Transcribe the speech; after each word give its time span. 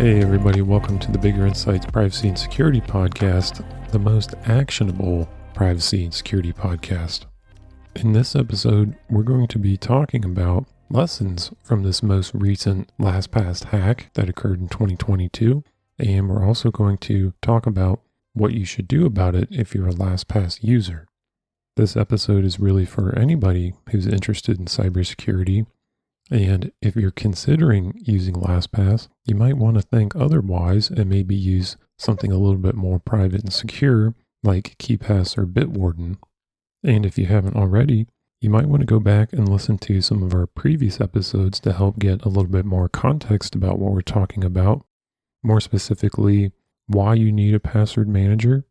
Hey, 0.00 0.22
everybody, 0.22 0.62
welcome 0.62 0.98
to 0.98 1.12
the 1.12 1.18
Bigger 1.18 1.46
Insights 1.46 1.84
Privacy 1.84 2.28
and 2.28 2.38
Security 2.38 2.80
Podcast, 2.80 3.62
the 3.90 3.98
most 3.98 4.32
actionable 4.46 5.28
privacy 5.52 6.04
and 6.04 6.14
security 6.14 6.54
podcast. 6.54 7.26
In 7.96 8.14
this 8.14 8.34
episode, 8.34 8.96
we're 9.10 9.22
going 9.22 9.46
to 9.48 9.58
be 9.58 9.76
talking 9.76 10.24
about 10.24 10.64
lessons 10.88 11.52
from 11.62 11.82
this 11.82 12.02
most 12.02 12.32
recent 12.32 12.90
LastPass 12.98 13.64
hack 13.64 14.08
that 14.14 14.30
occurred 14.30 14.60
in 14.60 14.68
2022, 14.70 15.62
and 15.98 16.30
we're 16.30 16.46
also 16.46 16.70
going 16.70 16.96
to 16.96 17.34
talk 17.42 17.66
about 17.66 18.00
what 18.32 18.54
you 18.54 18.64
should 18.64 18.88
do 18.88 19.04
about 19.04 19.34
it 19.34 19.48
if 19.50 19.74
you're 19.74 19.88
a 19.88 19.92
LastPass 19.92 20.64
user. 20.64 21.08
This 21.76 21.94
episode 21.94 22.46
is 22.46 22.58
really 22.58 22.86
for 22.86 23.14
anybody 23.18 23.74
who's 23.90 24.06
interested 24.06 24.58
in 24.58 24.64
cybersecurity 24.64 25.66
and 26.30 26.70
if 26.80 26.94
you're 26.94 27.10
considering 27.10 27.92
using 27.96 28.34
LastPass, 28.34 29.08
you 29.24 29.34
might 29.34 29.56
want 29.56 29.76
to 29.76 29.82
think 29.82 30.14
otherwise 30.14 30.88
and 30.88 31.10
maybe 31.10 31.34
use 31.34 31.76
something 31.98 32.30
a 32.30 32.38
little 32.38 32.58
bit 32.58 32.76
more 32.76 33.00
private 33.00 33.42
and 33.42 33.52
secure 33.52 34.14
like 34.42 34.76
KeePass 34.78 35.36
or 35.36 35.44
Bitwarden. 35.44 36.18
And 36.82 37.04
if 37.04 37.18
you 37.18 37.26
haven't 37.26 37.56
already, 37.56 38.06
you 38.40 38.48
might 38.48 38.66
want 38.66 38.80
to 38.80 38.86
go 38.86 39.00
back 39.00 39.32
and 39.32 39.48
listen 39.48 39.76
to 39.78 40.00
some 40.00 40.22
of 40.22 40.32
our 40.32 40.46
previous 40.46 41.00
episodes 41.00 41.60
to 41.60 41.72
help 41.72 41.98
get 41.98 42.24
a 42.24 42.28
little 42.28 42.50
bit 42.50 42.64
more 42.64 42.88
context 42.88 43.54
about 43.54 43.78
what 43.78 43.92
we're 43.92 44.00
talking 44.00 44.44
about. 44.44 44.86
More 45.42 45.60
specifically, 45.60 46.52
why 46.86 47.14
you 47.14 47.32
need 47.32 47.54
a 47.54 47.60
password 47.60 48.08
manager. 48.08 48.64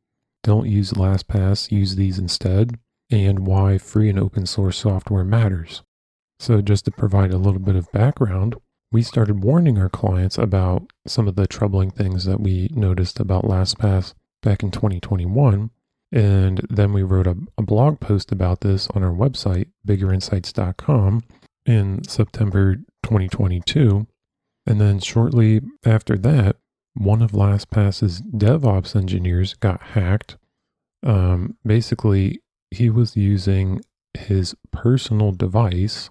Don't 0.44 0.68
use 0.68 0.94
LastPass, 0.94 1.72
use 1.72 1.96
these 1.96 2.18
instead, 2.18 2.80
and 3.12 3.46
why 3.46 3.78
free 3.78 4.10
and 4.10 4.18
open 4.18 4.46
source 4.46 4.78
software 4.78 5.24
matters. 5.24 5.84
So, 6.40 6.62
just 6.62 6.86
to 6.86 6.92
provide 6.92 7.34
a 7.34 7.38
little 7.38 7.60
bit 7.60 7.76
of 7.76 7.92
background, 7.92 8.56
we 8.92 9.04
started 9.04 9.44
warning 9.44 9.78
our 9.78 9.90
clients 9.90 10.38
about 10.38 10.92
some 11.06 11.28
of 11.28 11.36
the 11.36 11.48
troubling 11.48 11.92
things 11.92 12.26
that 12.26 12.40
we 12.40 12.70
noticed 12.72 13.20
about 13.20 13.44
LastPass 13.44 14.14
back 14.42 14.64
in 14.64 14.72
2021. 14.72 15.70
And 16.12 16.62
then 16.70 16.94
we 16.94 17.04
wrote 17.04 17.28
a, 17.28 17.38
a 17.58 17.62
blog 17.62 18.00
post 18.00 18.32
about 18.32 18.62
this 18.62 18.88
on 18.96 19.04
our 19.04 19.12
website, 19.12 19.68
biggerinsights.com, 19.86 21.24
in 21.66 22.04
September 22.06 22.78
2022. 23.04 24.08
And 24.66 24.82
then 24.82 25.00
shortly 25.00 25.62
after 25.86 26.18
that, 26.18 26.56
one 26.96 27.22
of 27.22 27.32
LastPass's 27.32 28.22
DevOps 28.22 28.96
engineers 28.96 29.54
got 29.54 29.82
hacked. 29.82 30.38
Um, 31.04 31.58
basically, 31.66 32.42
he 32.72 32.90
was 32.90 33.16
using 33.16 33.82
his 34.18 34.56
personal 34.72 35.32
device 35.32 36.10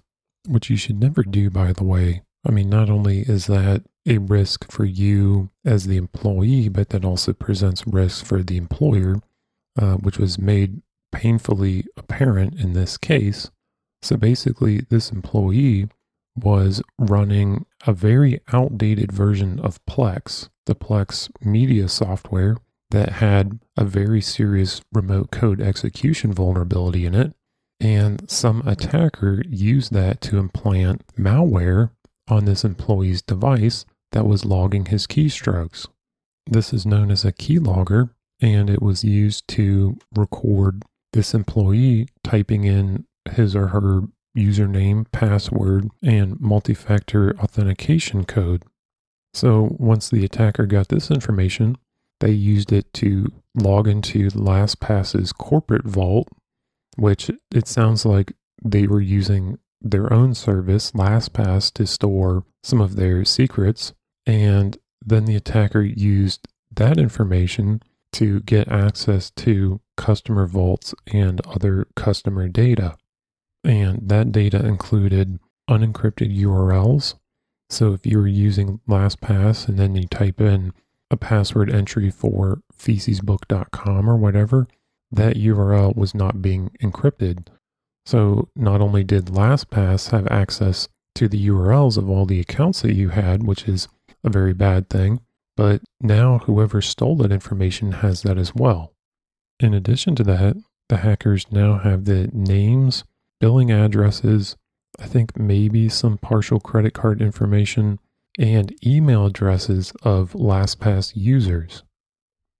which 0.49 0.71
you 0.71 0.77
should 0.77 1.01
never 1.01 1.23
do, 1.23 1.51
by 1.51 1.73
the 1.73 1.85
way. 1.85 2.23
I 2.47 2.51
mean, 2.51 2.71
not 2.71 2.89
only 2.89 3.21
is 3.21 3.47
that 3.47 3.83
a 4.07 4.19
risk 4.19 4.71
for 4.71 4.85
you 4.85 5.51
as 5.65 5.87
the 5.87 5.97
employee, 5.97 6.69
but 6.69 6.91
that 6.91 7.05
also 7.05 7.33
presents 7.33 7.87
risk 7.87 8.25
for 8.25 8.43
the 8.43 8.57
employer, 8.57 9.21
uh, 9.79 9.97
which 9.97 10.19
was 10.19 10.39
made 10.39 10.83
painfully 11.13 11.85
apparent 11.97 12.59
in 12.59 12.73
this 12.73 12.97
case. 12.97 13.51
So 14.03 14.17
basically, 14.17 14.83
this 14.89 15.11
employee 15.11 15.89
was 16.37 16.83
running 16.99 17.67
a 17.87 17.93
very 17.93 18.41
outdated 18.53 19.13
version 19.13 19.59
of 19.61 19.85
Plex, 19.87 20.49
the 20.67 20.75
Plex 20.75 21.31
media 21.45 21.89
software 21.89 22.57
that 22.91 23.15
had 23.15 23.59
a 23.77 23.85
very 23.85 24.21
serious 24.21 24.81
remote 24.93 25.31
code 25.31 25.61
execution 25.61 26.33
vulnerability 26.33 27.05
in 27.05 27.15
it. 27.15 27.35
And 27.81 28.29
some 28.29 28.67
attacker 28.67 29.43
used 29.49 29.93
that 29.93 30.21
to 30.23 30.39
implant 30.39 31.05
malware 31.17 31.91
on 32.29 32.45
this 32.45 32.65
employee's 32.65 33.23
device 33.23 33.85
that 34.13 34.27
was 34.27 34.45
logging 34.45 34.87
his 34.87 35.07
keystrokes. 35.07 35.87
This 36.47 36.73
is 36.73 36.87
known 36.87 37.11
as 37.11 37.25
a 37.25 37.33
keylogger, 37.33 38.11
and 38.41 38.69
it 38.69 38.83
was 38.83 39.05
used 39.05 39.47
to 39.49 39.99
record 40.15 40.83
this 41.13 41.35
employee 41.35 42.09
typing 42.25 42.65
in 42.65 43.07
his 43.31 43.55
or 43.55 43.69
her 43.69 44.03
username, 44.37 45.07
password, 45.13 45.89
and 46.03 46.41
multi 46.41 46.75
factor 46.75 47.37
authentication 47.39 48.25
code. 48.25 48.65
So 49.35 49.77
once 49.79 50.09
the 50.09 50.25
attacker 50.25 50.67
got 50.67 50.89
this 50.89 51.11
information, 51.11 51.77
they 52.21 52.31
used 52.31 52.73
it 52.73 52.93
to 52.95 53.31
log 53.55 53.87
into 53.87 54.29
LastPass's 54.31 55.33
corporate 55.33 55.85
vault 55.85 56.29
which 56.99 57.31
it 57.55 57.69
sounds 57.69 58.05
like 58.05 58.35
they 58.63 58.87
were 58.87 59.01
using 59.01 59.59
their 59.81 60.13
own 60.13 60.35
service, 60.35 60.91
LastPass, 60.93 61.73
to 61.75 61.87
store 61.87 62.45
some 62.63 62.81
of 62.81 62.97
their 62.97 63.25
secrets. 63.25 63.93
And 64.27 64.77
then 65.05 65.25
the 65.25 65.37
attacker 65.37 65.83
used 65.83 66.49
that 66.75 66.99
information 66.99 67.83
to 68.13 68.41
get 68.41 68.69
access 68.69 69.31
to 69.31 69.81
customer 69.97 70.47
vaults 70.47 70.95
and 71.07 71.41
other 71.47 71.87
customer 71.95 72.49
data. 72.49 72.97
And 73.63 74.09
that 74.09 74.33
data 74.33 74.65
included 74.65 75.39
unencrypted 75.69 76.37
URLs. 76.37 77.15
So 77.71 77.93
if 77.93 78.07
you 78.07 78.19
were 78.19 78.27
using 78.27 78.81
LastPass 78.89 79.69
and 79.69 79.79
then 79.79 79.95
you 79.95 80.07
type 80.09 80.41
in 80.41 80.73
a 81.11 81.17
password 81.17 81.73
entry 81.73 82.11
for 82.11 82.63
fecesbook.com 82.77 84.09
or 84.09 84.17
whatever, 84.17 84.67
that 85.11 85.37
URL 85.37 85.97
was 85.97 86.15
not 86.15 86.43
being 86.43 86.71
encrypted. 86.83 87.47
So 88.05 88.49
not 88.57 88.81
only 88.81 89.05
did 89.05 89.27
LastPass 89.27 90.11
have 90.11 90.27
access 90.29 90.89
to 91.15 91.29
the 91.29 91.49
URLs 91.49 91.99
of 91.99 92.09
all 92.09 92.27
the 92.27 92.41
accounts 92.41 92.83
that 92.83 92.95
you 92.95 93.11
had, 93.11 93.43
which 93.43 93.69
is 93.69 93.89
a 94.25 94.31
very 94.31 94.53
bad 94.53 94.89
thing, 94.89 95.21
but 95.57 95.83
now 96.01 96.39
whoever 96.39 96.81
stole 96.81 97.17
that 97.17 97.33
information 97.33 97.93
has 97.93 98.23
that 98.23 98.39
as 98.39 98.55
well. 98.55 98.93
In 99.61 99.75
addition 99.75 100.15
to 100.17 100.25
that, 100.25 100.57
the 100.89 100.99
hackers 100.99 101.51
now 101.51 101.79
have 101.79 102.05
the 102.05 102.31
names, 102.33 103.05
billing 103.41 103.71
addresses, 103.71 104.57
I 104.99 105.07
think 105.07 105.37
maybe 105.37 105.89
some 105.89 106.19
partial 106.19 106.61
credit 106.61 106.95
card 106.95 107.21
information, 107.21 107.99
and 108.39 108.75
email 108.87 109.27
addresses 109.27 109.93
of 110.03 110.33
LastPass 110.33 111.13
users. 111.15 111.83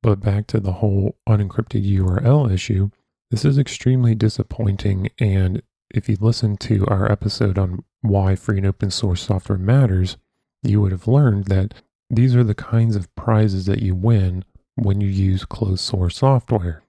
But 0.03 0.21
back 0.21 0.47
to 0.49 0.61
the 0.61 0.75
whole 0.75 1.17
unencrypted 1.29 1.85
URL 1.85 2.53
issue, 2.53 2.91
this 3.31 3.45
is 3.45 3.59
extremely 3.59 4.15
disappointing. 4.15 5.11
And 5.19 5.63
if 5.91 6.09
you 6.09 6.17
listen 6.21 6.57
to 6.59 6.87
our 6.87 7.11
episode 7.11 7.59
on 7.59 7.85
why 8.01 8.37
free 8.37 8.59
and 8.59 8.67
open 8.67 8.91
source 8.91 9.23
software 9.23 9.59
matters, 9.59 10.17
you 10.63 10.81
would 10.81 10.93
have 10.93 11.09
learned 11.09 11.47
that 11.47 11.75
these 12.11 12.35
are 12.35 12.45
the 12.45 12.55
kinds 12.55 12.97
of 12.97 13.15
prizes 13.15 13.67
that 13.67 13.83
you 13.83 13.95
win 13.95 14.45
when 14.77 15.01
you 15.01 15.09
use 15.09 15.45
closed 15.45 15.81
source 15.81 16.19
software. 16.19 16.83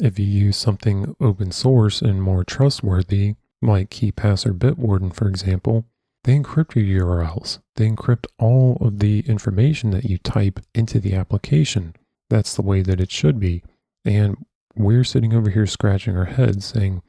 If 0.00 0.18
you 0.18 0.26
use 0.26 0.56
something 0.56 1.14
open 1.20 1.52
source 1.52 2.02
and 2.02 2.22
more 2.22 2.44
trustworthy, 2.44 3.36
like 3.62 3.90
KeePass 3.90 4.46
or 4.46 4.54
Bitwarden, 4.54 5.14
for 5.14 5.28
example, 5.28 5.84
they 6.24 6.38
encrypt 6.38 6.74
your 6.74 7.06
URLs. 7.06 7.60
They 7.76 7.88
encrypt 7.88 8.26
all 8.38 8.76
of 8.80 8.98
the 8.98 9.20
information 9.20 9.90
that 9.90 10.04
you 10.04 10.18
type 10.18 10.60
into 10.74 11.00
the 11.00 11.14
application. 11.14 11.94
That's 12.30 12.54
the 12.54 12.62
way 12.62 12.80
that 12.80 13.00
it 13.00 13.10
should 13.10 13.38
be. 13.38 13.62
And 14.04 14.46
we're 14.74 15.04
sitting 15.04 15.34
over 15.34 15.50
here 15.50 15.66
scratching 15.66 16.16
our 16.16 16.24
heads 16.24 16.64
saying, 16.64 17.02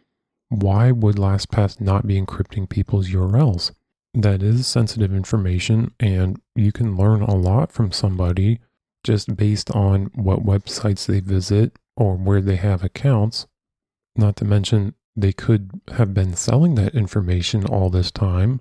why 0.49 0.91
would 0.91 1.15
LastPass 1.15 1.79
not 1.79 2.05
be 2.05 2.19
encrypting 2.19 2.67
people's 2.67 3.07
URLs? 3.07 3.71
That 4.13 4.43
is 4.43 4.67
sensitive 4.67 5.13
information, 5.13 5.93
and 5.97 6.41
you 6.53 6.73
can 6.73 6.97
learn 6.97 7.21
a 7.21 7.33
lot 7.33 7.71
from 7.71 7.93
somebody 7.93 8.59
just 9.05 9.37
based 9.37 9.71
on 9.71 10.11
what 10.13 10.45
websites 10.45 11.05
they 11.05 11.21
visit 11.21 11.79
or 11.95 12.15
where 12.15 12.41
they 12.41 12.57
have 12.57 12.83
accounts. 12.83 13.47
Not 14.17 14.35
to 14.37 14.45
mention, 14.45 14.95
they 15.15 15.31
could 15.31 15.79
have 15.93 16.13
been 16.13 16.35
selling 16.35 16.75
that 16.75 16.95
information 16.95 17.65
all 17.65 17.89
this 17.89 18.11
time. 18.11 18.59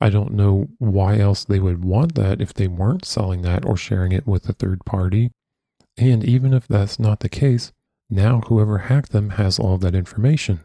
I 0.00 0.10
don't 0.10 0.32
know 0.32 0.68
why 0.78 1.18
else 1.18 1.44
they 1.44 1.60
would 1.60 1.84
want 1.84 2.16
that 2.16 2.40
if 2.40 2.52
they 2.52 2.66
weren't 2.66 3.04
selling 3.04 3.42
that 3.42 3.64
or 3.64 3.76
sharing 3.76 4.10
it 4.10 4.26
with 4.26 4.48
a 4.48 4.52
third 4.52 4.84
party. 4.84 5.30
And 5.98 6.24
even 6.24 6.54
if 6.54 6.68
that's 6.68 6.98
not 6.98 7.20
the 7.20 7.28
case, 7.28 7.72
now 8.08 8.40
whoever 8.46 8.78
hacked 8.78 9.12
them 9.12 9.30
has 9.30 9.58
all 9.58 9.78
that 9.78 9.94
information. 9.94 10.60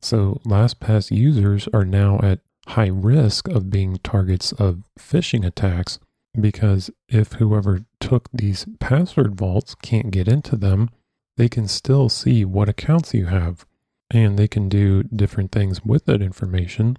So 0.00 0.40
LastPass 0.44 1.10
users 1.16 1.68
are 1.74 1.84
now 1.84 2.20
at 2.22 2.40
high 2.68 2.88
risk 2.88 3.48
of 3.48 3.70
being 3.70 3.98
targets 3.98 4.52
of 4.52 4.84
phishing 4.98 5.44
attacks 5.44 5.98
because 6.40 6.90
if 7.08 7.34
whoever 7.34 7.84
took 8.00 8.28
these 8.32 8.66
password 8.80 9.34
vaults 9.36 9.74
can't 9.74 10.10
get 10.10 10.28
into 10.28 10.56
them, 10.56 10.88
they 11.36 11.48
can 11.48 11.66
still 11.66 12.08
see 12.08 12.44
what 12.44 12.68
accounts 12.68 13.14
you 13.14 13.26
have 13.26 13.66
and 14.10 14.38
they 14.38 14.48
can 14.48 14.68
do 14.68 15.02
different 15.04 15.50
things 15.50 15.84
with 15.84 16.04
that 16.04 16.22
information, 16.22 16.98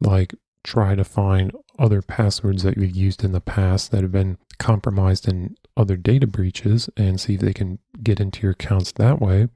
like 0.00 0.34
try 0.64 0.94
to 0.94 1.04
find 1.04 1.52
other 1.78 2.00
passwords 2.00 2.62
that 2.62 2.76
you've 2.76 2.96
used 2.96 3.24
in 3.24 3.32
the 3.32 3.40
past 3.40 3.90
that 3.90 4.02
have 4.02 4.12
been 4.12 4.38
compromised 4.58 5.28
in 5.28 5.56
other 5.76 5.96
data 5.96 6.26
breaches 6.26 6.88
and 6.96 7.20
see 7.20 7.34
if 7.34 7.40
they 7.40 7.52
can 7.52 7.78
get 8.02 8.20
into 8.20 8.42
your 8.42 8.52
accounts 8.52 8.92
that 8.92 9.20
way. 9.20 9.48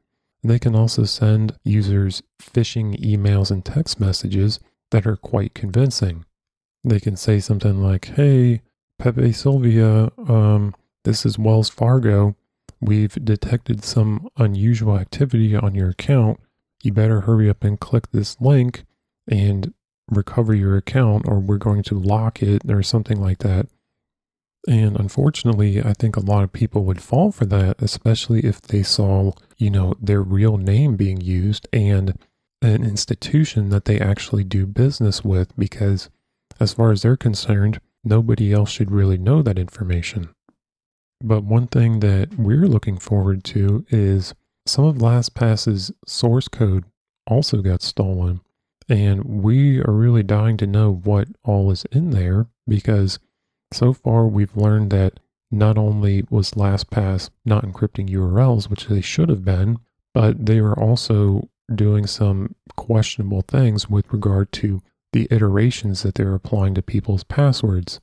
They 0.43 0.59
can 0.59 0.75
also 0.75 1.05
send 1.05 1.57
users 1.65 2.23
phishing 2.41 2.99
emails 3.01 3.51
and 3.51 3.65
text 3.65 3.99
messages 3.99 4.61
that 4.91 5.07
are 5.07 5.17
quite 5.17 5.55
convincing. 5.55 6.25
They 6.85 7.01
can 7.01 7.17
say 7.17 7.41
something 7.41 7.83
like, 7.83 8.07
Hey, 8.15 8.63
Pepe 8.99 9.33
Sylvia, 9.33 10.11
um, 10.29 10.75
this 11.05 11.27
is 11.27 11.39
Wells 11.39 11.69
Fargo. 11.69 12.37
We've 12.81 13.15
detected 13.25 13.85
some 13.85 14.29
unusual 14.37 14.97
activity 14.99 15.57
on 15.57 15.75
your 15.75 15.91
account. 15.91 16.41
You 16.83 16.93
better 16.93 17.23
hurry 17.23 17.51
up 17.51 17.65
and 17.65 17.81
click 17.81 18.11
this 18.11 18.41
link 18.41 18.85
and 19.29 19.73
recover 20.11 20.55
your 20.55 20.77
account, 20.77 21.27
or 21.27 21.41
we're 21.41 21.59
going 21.59 21.83
to 21.85 21.99
lock 21.99 22.43
it, 22.43 22.62
or 22.71 22.83
something 22.83 23.21
like 23.21 23.39
that. 23.39 23.67
And 24.67 24.99
unfortunately, 24.99 25.81
I 25.81 25.93
think 25.93 26.17
a 26.17 26.21
lot 26.25 26.43
of 26.43 26.53
people 26.53 26.85
would 26.85 27.01
fall 27.01 27.31
for 27.31 27.47
that, 27.47 27.81
especially 27.81 28.41
if 28.41 28.61
they 28.61 28.83
saw, 28.83 29.33
you 29.57 29.71
know, 29.71 29.95
their 30.01 30.23
real 30.23 30.57
name 30.57 30.97
being 30.97 31.21
used 31.21 31.69
and 31.73 32.19
an 32.63 32.85
institution 32.85 33.69
that 33.71 33.85
they 33.85 34.01
actually 34.01 34.43
do 34.43 34.67
business 34.67 35.25
with, 35.25 35.57
because 35.57 36.11
as 36.59 36.73
far 36.73 36.91
as 36.91 37.03
they're 37.03 37.17
concerned, 37.17 37.81
nobody 38.03 38.53
else 38.53 38.71
should 38.71 38.91
really 38.91 39.19
know 39.19 39.41
that 39.43 39.59
information. 39.59 40.31
But 41.23 41.45
one 41.45 41.69
thing 41.69 42.01
that 42.01 42.39
we're 42.39 42.67
looking 42.67 42.99
forward 42.99 43.45
to 43.45 43.87
is 43.89 44.35
some 44.67 44.85
of 44.85 44.97
LastPass's 44.97 45.93
source 46.07 46.49
code 46.49 46.85
also 47.27 47.62
got 47.62 47.83
stolen. 47.83 48.41
And 48.89 49.25
we 49.25 49.81
are 49.81 49.93
really 49.93 50.23
dying 50.23 50.57
to 50.59 50.67
know 50.67 50.93
what 50.93 51.29
all 51.45 51.71
is 51.71 51.85
in 51.91 52.11
there 52.11 52.47
because 52.69 53.19
so 53.73 53.93
far 53.93 54.27
we've 54.27 54.57
learned 54.57 54.91
that 54.91 55.21
not 55.51 55.79
only 55.79 56.25
was 56.31 56.53
LastPass 56.53 57.31
not 57.45 57.65
encrypting 57.65 58.09
URLs, 58.09 58.69
which 58.69 58.87
they 58.87 59.01
should 59.01 59.29
have 59.29 59.45
been, 59.45 59.79
but 60.15 60.47
they 60.47 60.61
were 60.61 60.79
also 60.79 61.49
doing 61.75 62.07
some 62.07 62.55
questionable 62.77 63.43
things 63.43 63.89
with 63.89 64.13
regard 64.13 64.53
to 64.53 64.83
the 65.13 65.29
iterations 65.31 66.03
that 66.03 66.15
they're 66.15 66.35
applying 66.35 66.75
to 66.75 66.83
people's 66.83 67.25
passwords. 67.25 68.01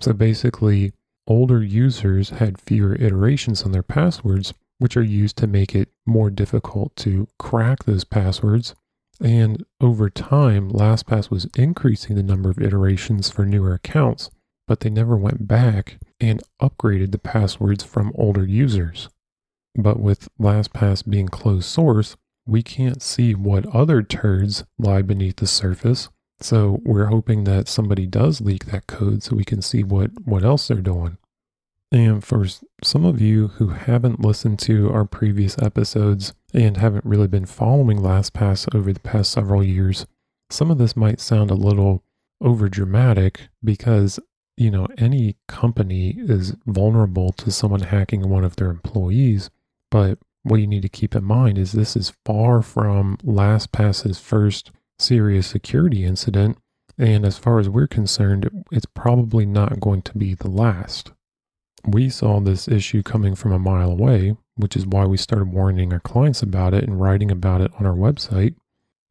So 0.00 0.12
basically, 0.12 0.92
older 1.26 1.62
users 1.62 2.30
had 2.30 2.60
fewer 2.60 2.94
iterations 2.94 3.62
on 3.62 3.72
their 3.72 3.82
passwords, 3.82 4.54
which 4.78 4.96
are 4.96 5.02
used 5.02 5.36
to 5.38 5.46
make 5.46 5.74
it 5.74 5.88
more 6.06 6.30
difficult 6.30 6.94
to 6.96 7.28
crack 7.38 7.84
those 7.84 8.04
passwords. 8.04 8.74
And 9.20 9.64
over 9.80 10.10
time, 10.10 10.70
LastPass 10.70 11.30
was 11.30 11.46
increasing 11.56 12.16
the 12.16 12.22
number 12.22 12.50
of 12.50 12.58
iterations 12.58 13.30
for 13.30 13.46
newer 13.46 13.74
accounts, 13.74 14.30
but 14.72 14.80
they 14.80 14.88
never 14.88 15.18
went 15.18 15.46
back 15.46 15.98
and 16.18 16.42
upgraded 16.58 17.12
the 17.12 17.18
passwords 17.18 17.84
from 17.84 18.10
older 18.14 18.46
users. 18.46 19.10
But 19.74 20.00
with 20.00 20.30
LastPass 20.40 21.06
being 21.06 21.28
closed 21.28 21.66
source, 21.66 22.16
we 22.46 22.62
can't 22.62 23.02
see 23.02 23.34
what 23.34 23.66
other 23.66 24.02
turds 24.02 24.64
lie 24.78 25.02
beneath 25.02 25.36
the 25.36 25.46
surface. 25.46 26.08
So 26.40 26.80
we're 26.84 27.08
hoping 27.08 27.44
that 27.44 27.68
somebody 27.68 28.06
does 28.06 28.40
leak 28.40 28.64
that 28.64 28.86
code 28.86 29.22
so 29.22 29.36
we 29.36 29.44
can 29.44 29.60
see 29.60 29.84
what, 29.84 30.12
what 30.24 30.42
else 30.42 30.68
they're 30.68 30.78
doing. 30.78 31.18
And 31.90 32.24
for 32.24 32.46
some 32.82 33.04
of 33.04 33.20
you 33.20 33.48
who 33.48 33.68
haven't 33.68 34.20
listened 34.20 34.58
to 34.60 34.90
our 34.90 35.04
previous 35.04 35.58
episodes 35.58 36.32
and 36.54 36.78
haven't 36.78 37.04
really 37.04 37.28
been 37.28 37.44
following 37.44 37.98
LastPass 37.98 38.74
over 38.74 38.90
the 38.90 39.00
past 39.00 39.32
several 39.32 39.62
years, 39.62 40.06
some 40.48 40.70
of 40.70 40.78
this 40.78 40.96
might 40.96 41.20
sound 41.20 41.50
a 41.50 41.54
little 41.54 42.04
over 42.40 42.70
dramatic 42.70 43.48
because, 43.62 44.18
you 44.56 44.70
know, 44.70 44.86
any 44.98 45.36
company 45.48 46.16
is 46.18 46.54
vulnerable 46.66 47.32
to 47.32 47.50
someone 47.50 47.80
hacking 47.80 48.28
one 48.28 48.44
of 48.44 48.56
their 48.56 48.70
employees. 48.70 49.50
But 49.90 50.18
what 50.42 50.60
you 50.60 50.66
need 50.66 50.82
to 50.82 50.88
keep 50.88 51.14
in 51.14 51.24
mind 51.24 51.58
is 51.58 51.72
this 51.72 51.96
is 51.96 52.12
far 52.24 52.62
from 52.62 53.16
LastPass's 53.24 54.18
first 54.18 54.70
serious 54.98 55.46
security 55.46 56.04
incident. 56.04 56.58
And 56.98 57.24
as 57.24 57.38
far 57.38 57.58
as 57.58 57.68
we're 57.68 57.86
concerned, 57.86 58.64
it's 58.70 58.86
probably 58.86 59.46
not 59.46 59.80
going 59.80 60.02
to 60.02 60.18
be 60.18 60.34
the 60.34 60.50
last. 60.50 61.12
We 61.86 62.10
saw 62.10 62.38
this 62.40 62.68
issue 62.68 63.02
coming 63.02 63.34
from 63.34 63.52
a 63.52 63.58
mile 63.58 63.90
away, 63.90 64.36
which 64.56 64.76
is 64.76 64.86
why 64.86 65.06
we 65.06 65.16
started 65.16 65.52
warning 65.52 65.92
our 65.92 66.00
clients 66.00 66.42
about 66.42 66.74
it 66.74 66.84
and 66.84 67.00
writing 67.00 67.30
about 67.30 67.60
it 67.60 67.72
on 67.78 67.86
our 67.86 67.94
website. 67.94 68.54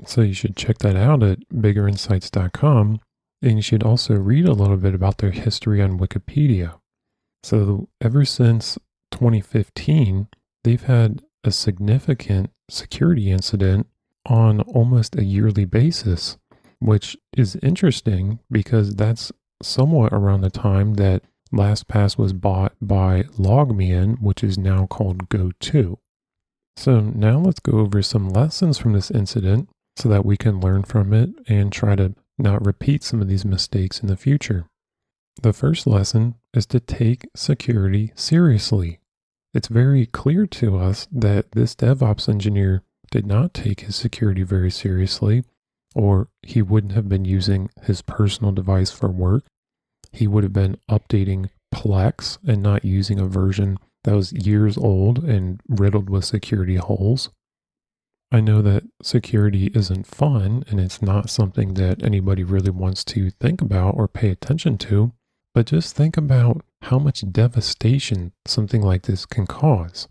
So 0.06 0.22
you 0.22 0.34
should 0.34 0.56
check 0.56 0.78
that 0.80 0.96
out 0.96 1.24
at 1.24 1.40
biggerinsights.com. 1.50 3.00
And 3.42 3.56
you 3.56 3.62
should 3.62 3.84
also 3.84 4.16
read 4.16 4.46
a 4.46 4.54
little 4.54 4.78
bit 4.78 4.94
about 4.94 5.18
their 5.18 5.32
history 5.32 5.82
on 5.82 6.00
Wikipedia. 6.00 6.80
So, 7.44 7.90
ever 8.00 8.24
since 8.24 8.78
2015, 9.12 10.28
they've 10.64 10.84
had 10.84 11.24
a 11.44 11.52
significant 11.52 12.52
security 12.70 13.32
incident 13.32 13.88
on 14.28 14.62
almost 14.62 15.16
a 15.16 15.24
yearly 15.24 15.66
basis, 15.66 16.38
which 16.80 17.18
is 17.36 17.56
interesting 17.64 18.40
because 18.52 18.96
that's 18.96 19.32
somewhat 19.64 20.14
around 20.14 20.42
the 20.42 20.50
time 20.52 20.96
that 20.96 21.24
LastPass 21.54 22.18
was 22.18 22.34
bought 22.34 22.74
by 22.82 23.24
LogMeIn, 23.38 24.22
which 24.22 24.44
is 24.44 24.58
now 24.58 24.86
called 24.86 25.30
GoTo. 25.30 26.00
So 26.78 27.00
now 27.02 27.38
let's 27.40 27.60
go 27.60 27.80
over 27.80 28.02
some 28.02 28.30
lessons 28.30 28.78
from 28.78 28.94
this 28.94 29.12
incident 29.12 29.70
so 29.98 30.08
that 30.10 30.26
we 30.26 30.38
can 30.38 30.62
learn 30.62 30.84
from 30.84 31.14
it 31.14 31.32
and 31.48 31.72
try 31.72 31.96
to 31.96 32.16
not 32.42 32.66
repeat 32.66 33.04
some 33.04 33.22
of 33.22 33.28
these 33.28 33.46
mistakes 33.46 34.00
in 34.00 34.08
the 34.08 34.18
future. 34.18 34.66
The 35.42 35.54
first 35.54 35.88
lesson 35.88 36.36
is 36.54 36.66
to 36.68 36.80
take 36.80 37.30
security 37.36 38.12
seriously. 38.16 39.00
It's 39.54 39.68
very 39.68 40.06
clear 40.06 40.46
to 40.48 40.78
us 40.78 41.08
that 41.12 41.52
this 41.52 41.76
DevOps 41.76 42.30
engineer 42.30 42.84
did 43.12 43.26
not 43.26 43.54
take 43.54 43.82
his 43.82 43.96
security 43.96 44.44
very 44.44 44.72
seriously, 44.72 45.44
or 45.96 46.30
he 46.42 46.62
wouldn't 46.62 46.94
have 46.94 47.10
been 47.10 47.26
using 47.26 47.70
his 47.84 48.02
personal 48.02 48.52
device 48.52 48.92
for 48.92 49.10
work 49.10 49.44
he 50.12 50.28
would 50.28 50.44
have 50.44 50.54
been 50.54 50.78
updating 50.90 51.50
Plex 51.74 52.38
and 52.46 52.62
not 52.62 52.84
using 52.84 53.20
a 53.20 53.26
version 53.26 53.78
that 54.04 54.16
was 54.16 54.34
years 54.34 54.78
old 54.78 55.24
and 55.24 55.62
riddled 55.70 56.10
with 56.10 56.26
security 56.26 56.76
holes. 56.76 57.30
I 58.32 58.40
know 58.40 58.62
that 58.62 58.84
security 59.02 59.72
isn't 59.76 60.08
fun 60.08 60.64
and 60.70 60.80
it's 60.80 61.02
not 61.02 61.30
something 61.30 61.74
that 61.74 62.02
anybody 62.02 62.44
really 62.44 62.70
wants 62.70 63.04
to 63.06 63.30
think 63.30 63.62
about 63.62 63.96
or 63.98 64.08
pay 64.08 64.30
attention 64.30 64.78
to, 64.80 65.12
but 65.54 65.66
just 65.66 65.96
think 65.96 66.16
about 66.16 66.64
how 66.84 66.98
much 66.98 67.30
devastation 67.30 68.32
something 68.46 68.82
like 68.82 69.04
this 69.04 69.26
can 69.26 69.46
cause. 69.46 70.08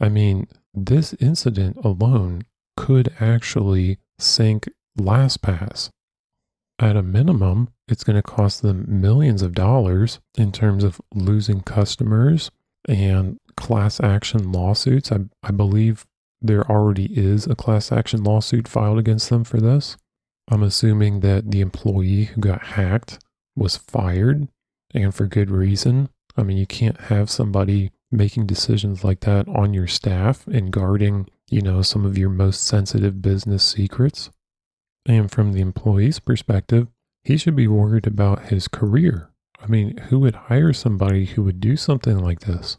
I 0.00 0.08
mean, 0.08 0.48
this 0.74 1.14
incident 1.20 1.76
alone 1.84 2.42
could 2.76 3.14
actually 3.20 3.98
sink 4.18 4.68
LastPass. 4.98 5.90
At 6.80 6.96
a 6.96 7.02
minimum, 7.02 7.68
it's 7.88 8.04
going 8.04 8.16
to 8.16 8.22
cost 8.22 8.62
them 8.62 8.86
millions 8.88 9.42
of 9.42 9.52
dollars 9.52 10.18
in 10.36 10.50
terms 10.50 10.82
of 10.82 11.00
losing 11.14 11.60
customers 11.60 12.50
and 12.88 13.38
class 13.56 14.00
action 14.00 14.50
lawsuits. 14.50 15.12
I, 15.12 15.20
I 15.42 15.50
believe 15.52 16.06
there 16.42 16.68
already 16.70 17.06
is 17.06 17.46
a 17.46 17.54
class 17.54 17.92
action 17.92 18.24
lawsuit 18.24 18.66
filed 18.66 18.98
against 18.98 19.28
them 19.30 19.44
for 19.44 19.60
this. 19.60 19.96
I'm 20.50 20.62
assuming 20.62 21.20
that 21.20 21.50
the 21.50 21.60
employee 21.60 22.24
who 22.24 22.40
got 22.40 22.62
hacked 22.62 23.18
was 23.54 23.76
fired 23.76 24.48
and 24.92 25.14
for 25.14 25.26
good 25.26 25.50
reason. 25.50 26.08
I 26.36 26.42
mean, 26.42 26.56
you 26.56 26.66
can't 26.66 27.00
have 27.02 27.30
somebody 27.30 27.92
making 28.10 28.46
decisions 28.46 29.04
like 29.04 29.20
that 29.20 29.46
on 29.48 29.74
your 29.74 29.86
staff 29.86 30.46
and 30.46 30.72
guarding, 30.72 31.28
you 31.48 31.60
know, 31.60 31.82
some 31.82 32.04
of 32.04 32.18
your 32.18 32.30
most 32.30 32.64
sensitive 32.64 33.22
business 33.22 33.62
secrets. 33.62 34.30
And 35.06 35.30
from 35.30 35.52
the 35.52 35.60
employee's 35.60 36.18
perspective, 36.18 36.88
he 37.22 37.36
should 37.36 37.56
be 37.56 37.68
worried 37.68 38.06
about 38.06 38.46
his 38.46 38.66
career. 38.66 39.30
I 39.62 39.66
mean, 39.66 39.96
who 40.08 40.18
would 40.20 40.34
hire 40.34 40.72
somebody 40.72 41.26
who 41.26 41.42
would 41.42 41.60
do 41.60 41.76
something 41.76 42.18
like 42.18 42.40
this? 42.40 42.78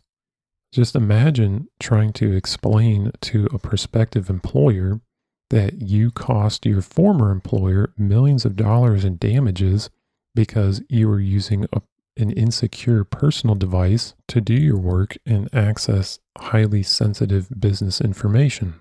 Just 0.71 0.95
imagine 0.95 1.67
trying 1.79 2.13
to 2.13 2.31
explain 2.33 3.11
to 3.21 3.47
a 3.53 3.59
prospective 3.59 4.29
employer 4.29 5.01
that 5.49 5.81
you 5.81 6.11
cost 6.11 6.65
your 6.65 6.81
former 6.81 7.29
employer 7.29 7.93
millions 7.97 8.45
of 8.45 8.55
dollars 8.55 9.03
in 9.03 9.17
damages 9.17 9.89
because 10.33 10.81
you 10.87 11.09
were 11.09 11.19
using 11.19 11.65
a, 11.73 11.81
an 12.15 12.31
insecure 12.31 13.03
personal 13.03 13.55
device 13.55 14.13
to 14.29 14.39
do 14.39 14.53
your 14.53 14.77
work 14.77 15.17
and 15.25 15.53
access 15.53 16.19
highly 16.37 16.83
sensitive 16.83 17.49
business 17.59 17.99
information. 17.99 18.75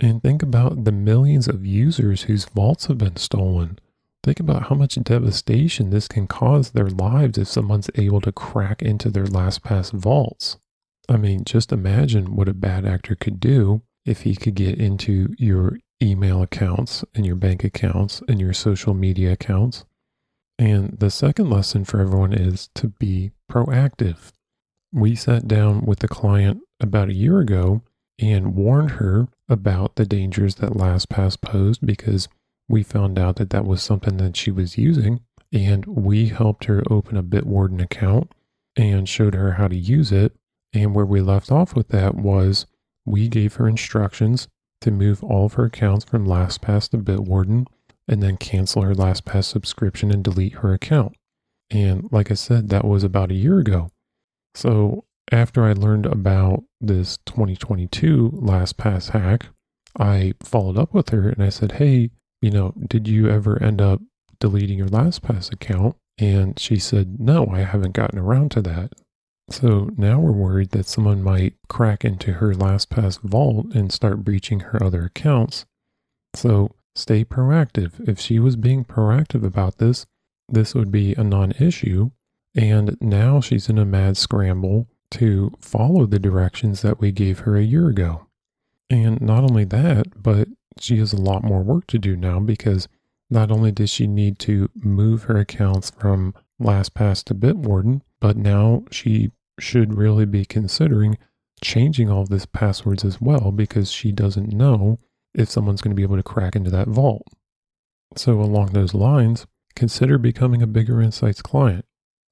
And 0.00 0.22
think 0.22 0.42
about 0.42 0.84
the 0.84 0.92
millions 0.92 1.46
of 1.46 1.66
users 1.66 2.22
whose 2.22 2.46
vaults 2.46 2.86
have 2.86 2.98
been 2.98 3.16
stolen 3.16 3.78
Think 4.28 4.40
about 4.40 4.64
how 4.64 4.74
much 4.74 4.96
devastation 4.96 5.90
this 5.90 6.08
can 6.08 6.26
cause 6.26 6.70
their 6.70 6.90
lives 6.90 7.38
if 7.38 7.48
someone's 7.48 7.88
able 7.94 8.20
to 8.22 8.32
crack 8.32 8.82
into 8.82 9.10
their 9.10 9.24
LastPass 9.24 9.92
vaults. 9.92 10.58
I 11.08 11.16
mean, 11.16 11.44
just 11.44 11.72
imagine 11.72 12.36
what 12.36 12.48
a 12.48 12.54
bad 12.54 12.84
actor 12.84 13.14
could 13.14 13.40
do 13.40 13.82
if 14.04 14.22
he 14.22 14.34
could 14.36 14.54
get 14.54 14.78
into 14.78 15.34
your 15.38 15.78
email 16.02 16.42
accounts 16.42 17.04
and 17.14 17.26
your 17.26 17.36
bank 17.36 17.64
accounts 17.64 18.22
and 18.28 18.40
your 18.40 18.52
social 18.52 18.94
media 18.94 19.32
accounts. 19.32 19.84
And 20.58 20.98
the 20.98 21.10
second 21.10 21.50
lesson 21.50 21.84
for 21.84 22.00
everyone 22.00 22.32
is 22.32 22.68
to 22.74 22.88
be 22.88 23.30
proactive. 23.50 24.32
We 24.92 25.14
sat 25.14 25.46
down 25.46 25.82
with 25.84 26.00
the 26.00 26.08
client 26.08 26.60
about 26.80 27.08
a 27.08 27.14
year 27.14 27.38
ago 27.40 27.82
and 28.18 28.54
warned 28.54 28.92
her 28.92 29.28
about 29.48 29.96
the 29.96 30.06
dangers 30.06 30.56
that 30.56 30.72
LastPass 30.72 31.40
posed 31.40 31.86
because 31.86 32.28
we 32.68 32.82
found 32.82 33.18
out 33.18 33.36
that 33.36 33.50
that 33.50 33.64
was 33.64 33.82
something 33.82 34.16
that 34.18 34.36
she 34.36 34.50
was 34.50 34.76
using 34.76 35.20
and 35.52 35.86
we 35.86 36.28
helped 36.28 36.64
her 36.64 36.82
open 36.90 37.16
a 37.16 37.22
Bitwarden 37.22 37.82
account 37.82 38.32
and 38.76 39.08
showed 39.08 39.34
her 39.34 39.52
how 39.52 39.68
to 39.68 39.76
use 39.76 40.12
it. 40.12 40.34
And 40.78 40.94
where 40.94 41.04
we 41.04 41.20
left 41.20 41.50
off 41.50 41.74
with 41.74 41.88
that 41.88 42.14
was 42.14 42.66
we 43.04 43.28
gave 43.28 43.54
her 43.54 43.68
instructions 43.68 44.46
to 44.80 44.92
move 44.92 45.24
all 45.24 45.46
of 45.46 45.54
her 45.54 45.64
accounts 45.64 46.04
from 46.04 46.26
LastPass 46.26 46.88
to 46.90 46.98
Bitwarden 46.98 47.66
and 48.06 48.22
then 48.22 48.36
cancel 48.36 48.82
her 48.82 48.94
LastPass 48.94 49.44
subscription 49.44 50.12
and 50.12 50.22
delete 50.22 50.54
her 50.54 50.72
account. 50.72 51.16
And 51.68 52.08
like 52.12 52.30
I 52.30 52.34
said, 52.34 52.68
that 52.68 52.84
was 52.84 53.02
about 53.02 53.32
a 53.32 53.34
year 53.34 53.58
ago. 53.58 53.90
So 54.54 55.04
after 55.32 55.64
I 55.64 55.72
learned 55.72 56.06
about 56.06 56.62
this 56.80 57.18
2022 57.26 58.30
LastPass 58.40 59.10
hack, 59.10 59.46
I 59.98 60.34
followed 60.40 60.78
up 60.78 60.94
with 60.94 61.10
her 61.10 61.28
and 61.28 61.42
I 61.42 61.48
said, 61.48 61.72
Hey, 61.72 62.10
you 62.40 62.50
know, 62.50 62.72
did 62.86 63.08
you 63.08 63.28
ever 63.28 63.60
end 63.60 63.82
up 63.82 64.00
deleting 64.38 64.78
your 64.78 64.88
LastPass 64.88 65.52
account? 65.52 65.96
And 66.18 66.58
she 66.58 66.76
said, 66.76 67.18
No, 67.18 67.48
I 67.48 67.60
haven't 67.60 67.92
gotten 67.92 68.18
around 68.18 68.52
to 68.52 68.62
that. 68.62 68.92
So 69.50 69.90
now 69.96 70.20
we're 70.20 70.32
worried 70.32 70.70
that 70.70 70.86
someone 70.86 71.22
might 71.22 71.54
crack 71.68 72.04
into 72.04 72.34
her 72.34 72.52
LastPass 72.52 73.20
vault 73.22 73.74
and 73.74 73.90
start 73.90 74.24
breaching 74.24 74.60
her 74.60 74.82
other 74.82 75.04
accounts. 75.04 75.64
So 76.34 76.74
stay 76.94 77.24
proactive. 77.24 78.06
If 78.06 78.20
she 78.20 78.38
was 78.38 78.56
being 78.56 78.84
proactive 78.84 79.44
about 79.44 79.78
this, 79.78 80.06
this 80.48 80.74
would 80.74 80.90
be 80.90 81.14
a 81.14 81.24
non 81.24 81.52
issue. 81.52 82.10
And 82.54 82.96
now 83.00 83.40
she's 83.40 83.68
in 83.68 83.78
a 83.78 83.84
mad 83.84 84.16
scramble 84.16 84.88
to 85.12 85.52
follow 85.60 86.06
the 86.06 86.18
directions 86.18 86.82
that 86.82 87.00
we 87.00 87.12
gave 87.12 87.40
her 87.40 87.56
a 87.56 87.62
year 87.62 87.88
ago. 87.88 88.26
And 88.90 89.20
not 89.20 89.44
only 89.44 89.64
that, 89.64 90.22
but 90.22 90.48
she 90.78 90.98
has 90.98 91.12
a 91.12 91.20
lot 91.20 91.44
more 91.44 91.62
work 91.62 91.86
to 91.88 91.98
do 91.98 92.16
now 92.16 92.40
because 92.40 92.88
not 93.30 93.50
only 93.50 93.72
does 93.72 93.90
she 93.90 94.06
need 94.06 94.38
to 94.40 94.70
move 94.74 95.24
her 95.24 95.38
accounts 95.38 95.90
from 95.90 96.34
LastPass 96.60 97.24
to 97.24 97.34
Bitwarden, 97.34 98.00
but 98.20 98.36
now 98.36 98.84
she 98.90 99.30
should 99.58 99.94
really 99.94 100.26
be 100.26 100.44
considering 100.44 101.18
changing 101.62 102.10
all 102.10 102.24
this 102.24 102.46
passwords 102.46 103.04
as 103.04 103.20
well 103.20 103.50
because 103.52 103.90
she 103.90 104.12
doesn't 104.12 104.52
know 104.52 104.98
if 105.34 105.50
someone's 105.50 105.80
going 105.80 105.90
to 105.90 105.96
be 105.96 106.02
able 106.02 106.16
to 106.16 106.22
crack 106.22 106.56
into 106.56 106.70
that 106.70 106.88
vault. 106.88 107.26
So, 108.16 108.40
along 108.40 108.72
those 108.72 108.94
lines, 108.94 109.46
consider 109.76 110.18
becoming 110.18 110.62
a 110.62 110.66
Bigger 110.66 111.02
Insights 111.02 111.42
client. 111.42 111.84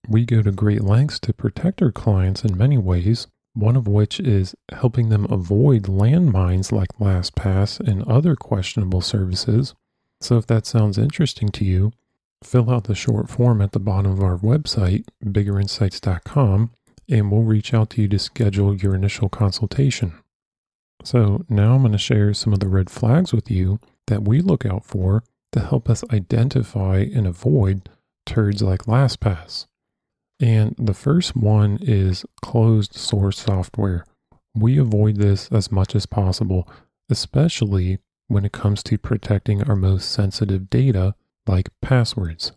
We 0.09 0.25
go 0.25 0.42
to 0.42 0.52
great 0.52 0.83
lengths 0.83 1.18
to 1.21 1.33
protect 1.33 1.83
our 1.83 1.92
clients 1.92 2.45
in 2.45 2.56
many 2.56 2.78
ways, 2.78 3.26
one 3.54 3.76
of 3.76 3.87
which 3.87 4.21
is 4.21 4.54
helping 4.73 5.09
them 5.09 5.26
avoid 5.30 5.85
landmines 5.85 6.73
like 6.73 6.88
LastPass 6.99 7.80
and 7.80 8.02
other 8.04 8.37
questionable 8.37 9.00
services. 9.00 9.75
So, 10.21 10.38
if 10.38 10.47
that 10.47 10.66
sounds 10.66 10.97
interesting 10.97 11.49
to 11.50 11.64
you, 11.64 11.92
fill 12.42 12.71
out 12.71 12.85
the 12.85 12.95
short 12.95 13.28
form 13.28 13.61
at 13.61 13.73
the 13.73 13.80
bottom 13.80 14.12
of 14.12 14.23
our 14.23 14.38
website, 14.38 15.04
biggerinsights.com, 15.25 16.71
and 17.08 17.30
we'll 17.30 17.42
reach 17.42 17.72
out 17.72 17.90
to 17.90 18.02
you 18.02 18.08
to 18.08 18.18
schedule 18.18 18.75
your 18.75 18.94
initial 18.94 19.28
consultation. 19.28 20.14
So, 21.04 21.44
now 21.48 21.75
I'm 21.75 21.82
going 21.82 21.92
to 21.92 21.98
share 21.98 22.34
some 22.34 22.52
of 22.52 22.60
the 22.60 22.68
red 22.68 22.90
flags 22.90 23.32
with 23.32 23.50
you 23.50 23.78
that 24.06 24.22
we 24.22 24.40
look 24.40 24.64
out 24.64 24.84
for 24.84 25.22
to 25.52 25.60
help 25.60 25.88
us 25.88 26.04
identify 26.12 26.98
and 27.14 27.26
avoid 27.26 27.88
turds 28.25 28.62
like 28.62 28.82
LastPass. 28.82 29.66
And 30.40 30.75
the 30.78 30.94
first 30.94 31.36
one 31.36 31.78
is 31.80 32.25
closed 32.42 32.94
source 32.94 33.38
software. 33.38 34.04
We 34.54 34.78
avoid 34.78 35.16
this 35.16 35.48
as 35.50 35.72
much 35.72 35.94
as 35.94 36.06
possible, 36.06 36.68
especially 37.08 37.98
when 38.28 38.44
it 38.44 38.52
comes 38.52 38.82
to 38.84 38.98
protecting 38.98 39.62
our 39.62 39.76
most 39.76 40.10
sensitive 40.10 40.68
data 40.68 41.14
like 41.46 41.70
passwords. 41.80 42.52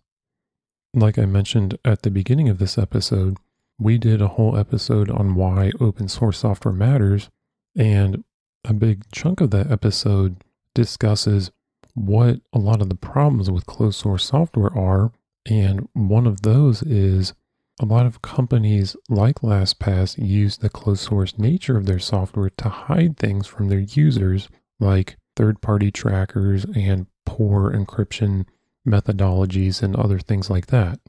Like 0.93 1.19
I 1.19 1.25
mentioned 1.25 1.77
at 1.85 2.01
the 2.01 2.11
beginning 2.11 2.49
of 2.49 2.57
this 2.57 2.77
episode, 2.77 3.37
we 3.79 3.97
did 3.97 4.21
a 4.21 4.27
whole 4.27 4.57
episode 4.57 5.09
on 5.09 5.35
why 5.35 5.71
open 5.79 6.07
source 6.09 6.39
software 6.39 6.73
matters, 6.73 7.29
and 7.75 8.23
a 8.65 8.73
big 8.73 9.09
chunk 9.11 9.39
of 9.39 9.51
that 9.51 9.71
episode 9.71 10.43
discusses 10.75 11.51
what 11.93 12.41
a 12.53 12.59
lot 12.59 12.81
of 12.81 12.89
the 12.89 12.95
problems 12.95 13.49
with 13.49 13.65
closed 13.65 13.99
source 13.99 14.25
software 14.25 14.75
are. 14.77 15.11
And 15.45 15.87
one 15.93 16.27
of 16.27 16.41
those 16.41 16.83
is 16.83 17.33
a 17.81 17.85
lot 17.85 18.05
of 18.05 18.21
companies 18.21 18.95
like 19.07 19.39
LastPass 19.39 20.23
use 20.23 20.57
the 20.57 20.69
closed 20.69 21.01
source 21.01 21.37
nature 21.37 21.77
of 21.77 21.85
their 21.85 21.99
software 21.99 22.49
to 22.57 22.69
hide 22.69 23.17
things 23.17 23.47
from 23.47 23.69
their 23.69 23.79
users, 23.79 24.49
like 24.79 25.17
third 25.35 25.61
party 25.61 25.89
trackers 25.89 26.65
and 26.75 27.07
poor 27.25 27.71
encryption 27.71 28.45
methodologies 28.85 29.81
and 29.81 29.95
other 29.95 30.19
things 30.19 30.49
like 30.49 30.67
that. 30.67 30.99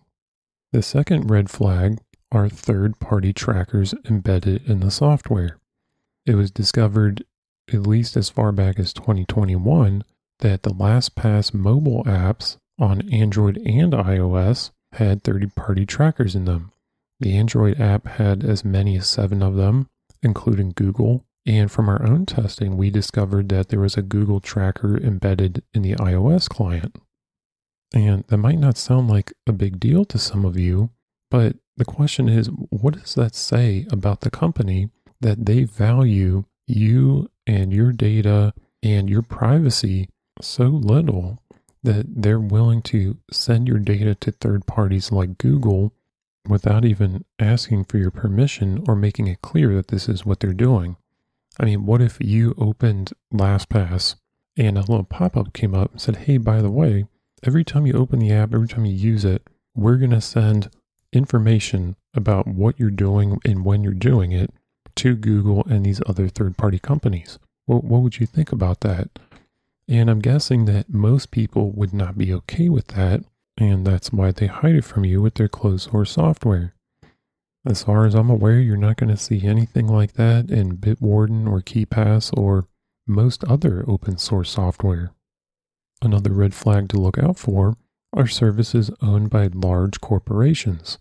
The 0.73 0.83
second 0.83 1.31
red 1.31 1.51
flag 1.51 1.99
are 2.33 2.49
third 2.49 2.99
party 2.99 3.33
trackers 3.33 3.95
embedded 4.09 4.69
in 4.69 4.81
the 4.81 4.91
software. 4.91 5.59
It 6.27 6.35
was 6.35 6.51
discovered, 6.51 7.25
at 7.73 7.87
least 7.87 8.17
as 8.17 8.31
far 8.31 8.53
back 8.53 8.79
as 8.79 8.93
2021, 8.93 10.05
that 10.41 10.63
the 10.63 10.71
LastPass 10.71 11.53
mobile 11.53 12.05
apps 12.05 12.57
on 12.79 13.09
Android 13.13 13.59
and 13.59 13.93
iOS 13.93 14.71
had 14.93 15.23
30 15.23 15.49
party 15.49 15.87
trackers 15.87 16.35
in 16.35 16.45
them. 16.45 16.73
The 17.21 17.37
Android 17.37 17.81
app 17.81 18.07
had 18.07 18.43
as 18.45 18.65
many 18.65 18.97
as 18.97 19.09
seven 19.09 19.43
of 19.43 19.57
them, 19.57 19.89
including 20.23 20.73
Google. 20.75 21.25
And 21.47 21.71
from 21.71 21.89
our 21.89 22.03
own 22.07 22.27
testing, 22.27 22.77
we 22.77 22.91
discovered 22.91 23.49
that 23.51 23.69
there 23.69 23.81
was 23.81 23.97
a 23.97 24.03
Google 24.03 24.41
tracker 24.41 24.97
embedded 24.97 25.63
in 25.75 25.83
the 25.83 25.95
iOS 25.97 26.49
client. 26.49 26.97
And 27.93 28.25
that 28.29 28.37
might 28.37 28.59
not 28.59 28.77
sound 28.77 29.09
like 29.09 29.33
a 29.47 29.53
big 29.53 29.81
deal 29.81 30.05
to 30.07 30.19
some 30.19 30.45
of 30.45 30.59
you, 30.59 30.91
but 31.31 31.57
the 31.77 31.85
question 31.85 32.29
is 32.29 32.49
what 32.71 32.95
does 33.01 33.15
that 33.15 33.35
say 33.35 33.87
about 33.91 34.21
the 34.21 34.31
company 34.31 34.91
that 35.21 35.47
they 35.47 35.65
value 35.65 36.45
you 36.67 37.31
and 37.47 37.73
your 37.73 37.93
data 37.93 38.55
and 38.83 39.11
your 39.11 39.23
privacy 39.23 40.09
so 40.41 40.65
little 40.65 41.43
that 41.83 42.23
they're 42.23 42.41
willing 42.41 42.83
to 42.83 43.17
send 43.31 43.67
your 43.67 43.79
data 43.79 44.15
to 44.15 44.33
third 44.33 44.67
parties 44.67 45.11
like 45.11 45.39
Google 45.39 45.93
without 46.49 46.85
even 46.85 47.25
asking 47.39 47.85
for 47.85 47.99
your 47.99 48.11
permission 48.11 48.85
or 48.87 48.97
making 48.97 49.27
it 49.27 49.43
clear 49.43 49.75
that 49.75 49.89
this 49.89 50.09
is 50.09 50.27
what 50.27 50.41
they're 50.41 50.53
doing. 50.53 50.97
I 51.59 51.65
mean, 51.65 51.87
what 51.87 52.01
if 52.01 52.19
you 52.21 52.55
opened 52.59 53.13
LastPass 53.33 54.17
and 54.57 54.77
a 54.77 54.81
little 54.81 55.05
pop 55.05 55.37
up 55.37 55.53
came 55.53 55.75
up 55.75 55.93
and 55.93 56.01
said, 56.01 56.17
hey, 56.17 56.39
by 56.39 56.61
the 56.61 56.71
way, 56.71 57.07
every 57.43 57.65
time 57.65 57.87
you 57.87 57.95
open 57.95 58.19
the 58.19 58.33
app, 58.33 58.55
every 58.55 58.69
time 58.69 58.85
you 58.85 58.95
use 58.95 59.25
it, 59.25 59.49
we're 59.75 59.97
going 59.97 60.11
to 60.11 60.21
send 60.21 60.71
information 61.13 61.97
about 62.15 62.47
what 62.47 62.79
you're 62.79 62.91
doing 62.91 63.39
and 63.45 63.65
when 63.65 63.83
you're 63.83 63.93
doing 63.93 64.33
it 64.33 64.53
to 64.97 65.15
Google 65.17 65.65
and 65.69 65.85
these 65.85 66.03
other 66.07 66.29
third 66.29 66.57
party 66.57 66.79
companies. 66.79 67.39
Well, 67.67 67.81
what 67.81 68.03
would 68.03 68.21
you 68.21 68.27
think 68.27 68.53
about 68.53 68.81
that? 68.81 69.09
And 69.89 70.09
I'm 70.09 70.21
guessing 70.21 70.67
that 70.67 70.93
most 70.93 71.31
people 71.31 71.71
would 71.73 71.93
not 71.93 72.17
be 72.17 72.33
okay 72.35 72.69
with 72.69 72.89
that, 72.89 73.25
and 73.57 73.87
that's 73.87 74.13
why 74.13 74.31
they 74.31 74.47
hide 74.47 74.77
it 74.77 74.85
from 74.85 75.05
you 75.05 75.21
with 75.21 75.35
their 75.35 75.49
closed 75.49 75.91
source 75.91 76.13
software. 76.13 76.75
As 77.67 77.83
far 77.83 78.07
as 78.07 78.15
I'm 78.15 78.31
aware, 78.31 78.59
you're 78.59 78.77
not 78.77 78.97
going 78.97 79.11
to 79.11 79.17
see 79.17 79.45
anything 79.45 79.87
like 79.87 80.15
that 80.15 80.51
in 80.51 80.79
Bitwarden 80.79 81.47
or 81.47 81.61
KeePass 81.61 82.37
or 82.37 82.67
most 83.07 83.45
other 83.45 83.85
open 83.87 84.17
source 84.17 84.51
software. 84.51 85.13
Another 86.01 86.33
red 86.33 86.55
flag 86.55 86.89
to 86.91 86.97
look 86.97 87.19
out 87.19 87.39
for 87.39 87.77
are 88.13 88.27
services 88.27 88.91
owned 89.01 89.31
by 89.31 89.49
large 89.53 90.01
corporations. 90.01 90.99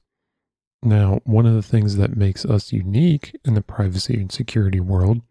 Now, 0.81 1.19
one 1.25 1.45
of 1.45 1.53
the 1.53 1.61
things 1.61 1.97
that 1.97 2.15
makes 2.15 2.45
us 2.45 2.71
unique 2.71 3.35
in 3.43 3.53
the 3.53 3.61
privacy 3.61 4.15
and 4.15 4.31
security 4.31 4.79
world 4.79 5.21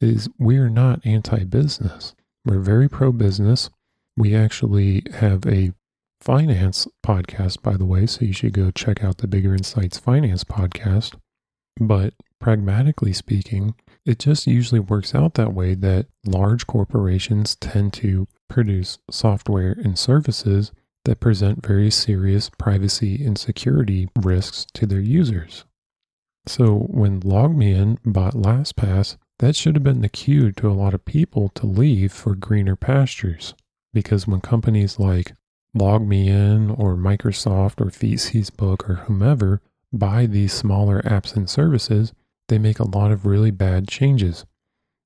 is 0.00 0.28
we 0.38 0.56
are 0.56 0.70
not 0.70 1.04
anti 1.04 1.44
business. 1.44 2.14
We're 2.44 2.58
very 2.58 2.88
pro 2.88 3.12
business. 3.12 3.70
We 4.16 4.34
actually 4.34 5.04
have 5.14 5.46
a 5.46 5.72
finance 6.20 6.88
podcast, 7.04 7.62
by 7.62 7.76
the 7.76 7.84
way, 7.84 8.06
so 8.06 8.24
you 8.24 8.32
should 8.32 8.52
go 8.52 8.70
check 8.70 9.04
out 9.04 9.18
the 9.18 9.28
Bigger 9.28 9.54
Insights 9.54 9.98
Finance 9.98 10.44
podcast. 10.44 11.14
But 11.78 12.14
pragmatically 12.40 13.12
speaking, 13.12 13.74
it 14.04 14.18
just 14.18 14.46
usually 14.46 14.80
works 14.80 15.14
out 15.14 15.34
that 15.34 15.52
way 15.52 15.74
that 15.74 16.06
large 16.26 16.66
corporations 16.66 17.54
tend 17.56 17.92
to 17.94 18.26
produce 18.48 18.98
software 19.10 19.72
and 19.72 19.98
services 19.98 20.72
that 21.04 21.20
present 21.20 21.64
very 21.64 21.90
serious 21.90 22.50
privacy 22.50 23.24
and 23.24 23.38
security 23.38 24.08
risks 24.20 24.66
to 24.74 24.86
their 24.86 25.00
users. 25.00 25.64
So 26.46 26.86
when 26.88 27.20
LogMeIn 27.20 27.98
bought 28.04 28.34
LastPass, 28.34 29.16
that 29.38 29.56
should 29.56 29.74
have 29.74 29.84
been 29.84 30.02
the 30.02 30.08
cue 30.08 30.52
to 30.52 30.70
a 30.70 30.72
lot 30.72 30.94
of 30.94 31.04
people 31.04 31.48
to 31.50 31.66
leave 31.66 32.12
for 32.12 32.34
greener 32.34 32.76
pastures. 32.76 33.54
Because 33.92 34.26
when 34.26 34.40
companies 34.40 34.98
like 34.98 35.34
LogMeIn 35.76 36.78
or 36.78 36.96
Microsoft 36.96 37.80
or 37.80 37.86
Facebook 37.86 38.88
or 38.88 39.04
whomever 39.06 39.62
buy 39.92 40.26
these 40.26 40.52
smaller 40.52 41.00
apps 41.02 41.36
and 41.36 41.48
services, 41.48 42.12
they 42.48 42.58
make 42.58 42.78
a 42.78 42.88
lot 42.88 43.12
of 43.12 43.26
really 43.26 43.50
bad 43.50 43.88
changes. 43.88 44.44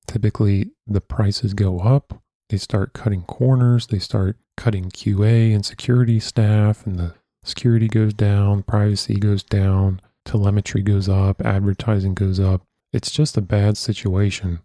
Typically, 0.07 0.71
the 0.85 1.01
prices 1.01 1.53
go 1.53 1.79
up, 1.79 2.21
they 2.49 2.57
start 2.57 2.93
cutting 2.93 3.23
corners, 3.23 3.87
they 3.87 3.99
start 3.99 4.37
cutting 4.57 4.89
QA 4.89 5.53
and 5.53 5.65
security 5.65 6.19
staff, 6.19 6.85
and 6.85 6.97
the 6.97 7.15
security 7.43 7.87
goes 7.87 8.13
down, 8.13 8.63
privacy 8.63 9.15
goes 9.15 9.43
down, 9.43 10.01
telemetry 10.23 10.81
goes 10.81 11.07
up, 11.07 11.41
advertising 11.45 12.13
goes 12.13 12.39
up. 12.39 12.63
It's 12.91 13.11
just 13.11 13.37
a 13.37 13.41
bad 13.41 13.77
situation. 13.77 14.59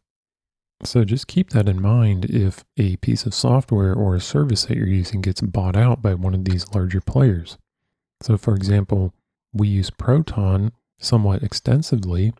So 0.82 1.04
just 1.04 1.26
keep 1.26 1.50
that 1.50 1.68
in 1.68 1.82
mind 1.82 2.25
if 2.26 2.64
a 2.78 2.97
piece 2.97 3.26
of 3.26 3.35
software 3.35 3.94
or 3.94 4.14
a 4.14 4.20
service 4.20 4.64
that 4.64 4.76
you're 4.76 4.87
using 4.87 5.20
gets 5.20 5.42
bought 5.42 5.76
out 5.76 6.00
by 6.00 6.14
one 6.14 6.35
of 6.35 6.47
these 6.47 6.73
larger 6.75 7.00
players. 7.00 7.59
So, 8.23 8.38
for 8.38 8.54
example, 8.54 9.12
we 9.52 9.68
use 9.68 9.90
Proton 9.90 10.73
somewhat 10.99 11.42
extensively. 11.42 12.32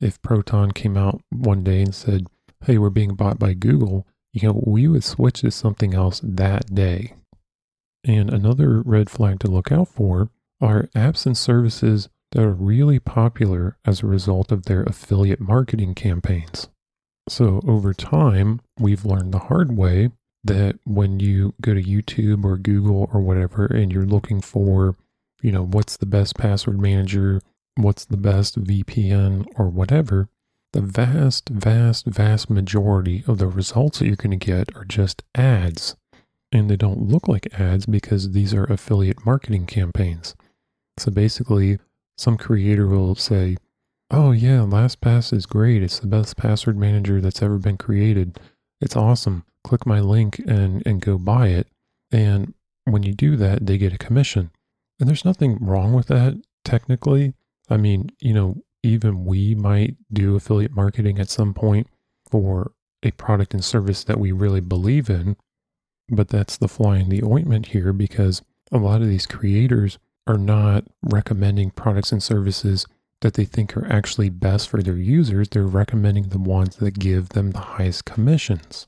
If 0.00 0.20
Proton 0.20 0.72
came 0.72 0.96
out 0.96 1.22
one 1.30 1.62
day 1.64 1.82
and 1.82 1.94
said, 1.94 2.26
Hey, 2.64 2.76
we're 2.76 2.90
being 2.90 3.14
bought 3.14 3.38
by 3.38 3.54
Google, 3.54 4.06
you 4.32 4.48
know, 4.48 4.62
we 4.64 4.86
would 4.86 5.04
switch 5.04 5.40
to 5.40 5.50
something 5.50 5.94
else 5.94 6.20
that 6.22 6.74
day. 6.74 7.14
And 8.04 8.30
another 8.30 8.80
red 8.80 9.10
flag 9.10 9.40
to 9.40 9.50
look 9.50 9.70
out 9.70 9.88
for 9.88 10.30
are 10.60 10.88
apps 10.94 11.26
and 11.26 11.36
services 11.36 12.08
that 12.32 12.42
are 12.42 12.52
really 12.52 12.98
popular 12.98 13.76
as 13.84 14.02
a 14.02 14.06
result 14.06 14.52
of 14.52 14.64
their 14.64 14.82
affiliate 14.84 15.40
marketing 15.40 15.94
campaigns. 15.94 16.68
So 17.28 17.60
over 17.66 17.92
time, 17.92 18.60
we've 18.78 19.04
learned 19.04 19.32
the 19.32 19.38
hard 19.38 19.76
way 19.76 20.10
that 20.44 20.78
when 20.84 21.20
you 21.20 21.54
go 21.60 21.74
to 21.74 21.82
YouTube 21.82 22.44
or 22.44 22.56
Google 22.56 23.08
or 23.12 23.20
whatever 23.20 23.66
and 23.66 23.92
you're 23.92 24.06
looking 24.06 24.40
for, 24.40 24.96
you 25.42 25.52
know, 25.52 25.64
what's 25.64 25.96
the 25.96 26.06
best 26.06 26.36
password 26.36 26.80
manager, 26.80 27.40
what's 27.76 28.04
the 28.04 28.16
best 28.16 28.62
VPN 28.62 29.46
or 29.56 29.68
whatever, 29.68 30.28
the 30.72 30.80
vast, 30.80 31.48
vast, 31.48 32.06
vast 32.06 32.48
majority 32.48 33.24
of 33.26 33.38
the 33.38 33.48
results 33.48 33.98
that 33.98 34.06
you're 34.06 34.16
going 34.16 34.38
to 34.38 34.46
get 34.46 34.74
are 34.76 34.84
just 34.84 35.22
ads. 35.34 35.96
And 36.52 36.68
they 36.68 36.76
don't 36.76 37.08
look 37.08 37.28
like 37.28 37.58
ads 37.58 37.86
because 37.86 38.32
these 38.32 38.54
are 38.54 38.64
affiliate 38.64 39.24
marketing 39.24 39.66
campaigns. 39.66 40.34
So 40.98 41.10
basically, 41.10 41.78
some 42.18 42.36
creator 42.36 42.86
will 42.86 43.14
say, 43.14 43.56
Oh, 44.12 44.32
yeah, 44.32 44.58
LastPass 44.58 45.32
is 45.32 45.46
great. 45.46 45.84
It's 45.84 46.00
the 46.00 46.08
best 46.08 46.36
password 46.36 46.76
manager 46.76 47.20
that's 47.20 47.42
ever 47.42 47.58
been 47.58 47.76
created. 47.76 48.40
It's 48.80 48.96
awesome. 48.96 49.44
Click 49.62 49.86
my 49.86 50.00
link 50.00 50.40
and, 50.40 50.82
and 50.84 51.00
go 51.00 51.16
buy 51.16 51.48
it. 51.48 51.68
And 52.10 52.54
when 52.84 53.04
you 53.04 53.12
do 53.12 53.36
that, 53.36 53.66
they 53.66 53.78
get 53.78 53.92
a 53.92 53.98
commission. 53.98 54.50
And 54.98 55.08
there's 55.08 55.24
nothing 55.24 55.58
wrong 55.60 55.92
with 55.92 56.08
that, 56.08 56.42
technically. 56.64 57.34
I 57.68 57.76
mean, 57.76 58.10
you 58.18 58.34
know, 58.34 58.56
even 58.82 59.24
we 59.24 59.54
might 59.54 59.96
do 60.12 60.36
affiliate 60.36 60.74
marketing 60.74 61.18
at 61.18 61.30
some 61.30 61.54
point 61.54 61.86
for 62.30 62.72
a 63.02 63.10
product 63.12 63.54
and 63.54 63.64
service 63.64 64.04
that 64.04 64.20
we 64.20 64.32
really 64.32 64.60
believe 64.60 65.10
in. 65.10 65.36
But 66.08 66.28
that's 66.28 66.56
the 66.56 66.68
fly 66.68 66.98
in 66.98 67.08
the 67.08 67.22
ointment 67.22 67.66
here 67.66 67.92
because 67.92 68.42
a 68.72 68.78
lot 68.78 69.02
of 69.02 69.08
these 69.08 69.26
creators 69.26 69.98
are 70.26 70.38
not 70.38 70.84
recommending 71.02 71.70
products 71.70 72.12
and 72.12 72.22
services 72.22 72.86
that 73.20 73.34
they 73.34 73.44
think 73.44 73.76
are 73.76 73.86
actually 73.90 74.30
best 74.30 74.68
for 74.68 74.82
their 74.82 74.96
users. 74.96 75.48
They're 75.48 75.64
recommending 75.64 76.28
the 76.28 76.38
ones 76.38 76.76
that 76.76 76.98
give 76.98 77.30
them 77.30 77.50
the 77.50 77.58
highest 77.58 78.04
commissions. 78.04 78.86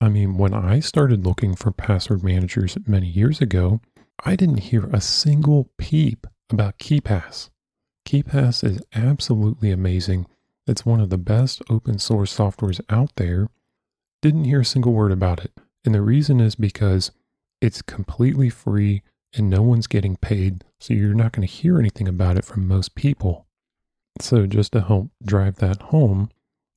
I 0.00 0.08
mean, 0.08 0.36
when 0.36 0.52
I 0.52 0.80
started 0.80 1.24
looking 1.24 1.54
for 1.54 1.70
password 1.70 2.24
managers 2.24 2.76
many 2.86 3.06
years 3.06 3.40
ago, 3.40 3.80
I 4.24 4.34
didn't 4.34 4.58
hear 4.58 4.86
a 4.86 5.00
single 5.00 5.70
peep 5.78 6.26
about 6.50 6.78
KeePass. 6.78 7.50
KeePass 8.06 8.64
is 8.64 8.82
absolutely 8.94 9.70
amazing. 9.70 10.26
It's 10.66 10.86
one 10.86 11.00
of 11.00 11.10
the 11.10 11.18
best 11.18 11.62
open 11.70 11.98
source 11.98 12.36
softwares 12.36 12.80
out 12.88 13.16
there. 13.16 13.48
Didn't 14.20 14.44
hear 14.44 14.60
a 14.60 14.64
single 14.64 14.92
word 14.92 15.12
about 15.12 15.44
it. 15.44 15.52
And 15.84 15.94
the 15.94 16.02
reason 16.02 16.40
is 16.40 16.54
because 16.54 17.10
it's 17.60 17.82
completely 17.82 18.50
free 18.50 19.02
and 19.34 19.48
no 19.48 19.62
one's 19.62 19.86
getting 19.86 20.16
paid. 20.16 20.64
So 20.78 20.94
you're 20.94 21.14
not 21.14 21.32
going 21.32 21.46
to 21.46 21.52
hear 21.52 21.78
anything 21.78 22.08
about 22.08 22.36
it 22.36 22.44
from 22.44 22.68
most 22.68 22.94
people. 22.94 23.46
So 24.20 24.46
just 24.46 24.72
to 24.72 24.82
help 24.82 25.10
drive 25.24 25.56
that 25.56 25.82
home, 25.82 26.30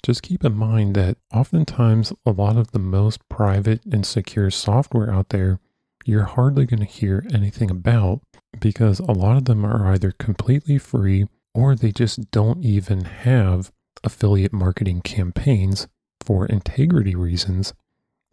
just 0.03 0.23
keep 0.23 0.43
in 0.43 0.55
mind 0.55 0.95
that 0.95 1.17
oftentimes 1.33 2.13
a 2.25 2.31
lot 2.31 2.57
of 2.57 2.71
the 2.71 2.79
most 2.79 3.27
private 3.29 3.83
and 3.85 4.05
secure 4.05 4.49
software 4.49 5.11
out 5.11 5.29
there, 5.29 5.59
you're 6.05 6.23
hardly 6.23 6.65
going 6.65 6.79
to 6.79 6.85
hear 6.85 7.25
anything 7.33 7.69
about 7.69 8.21
because 8.59 8.99
a 8.99 9.11
lot 9.11 9.37
of 9.37 9.45
them 9.45 9.65
are 9.65 9.87
either 9.91 10.11
completely 10.11 10.77
free 10.77 11.27
or 11.53 11.75
they 11.75 11.91
just 11.91 12.31
don't 12.31 12.63
even 12.63 13.05
have 13.05 13.71
affiliate 14.03 14.53
marketing 14.53 15.01
campaigns 15.01 15.87
for 16.21 16.45
integrity 16.45 17.15
reasons 17.15 17.73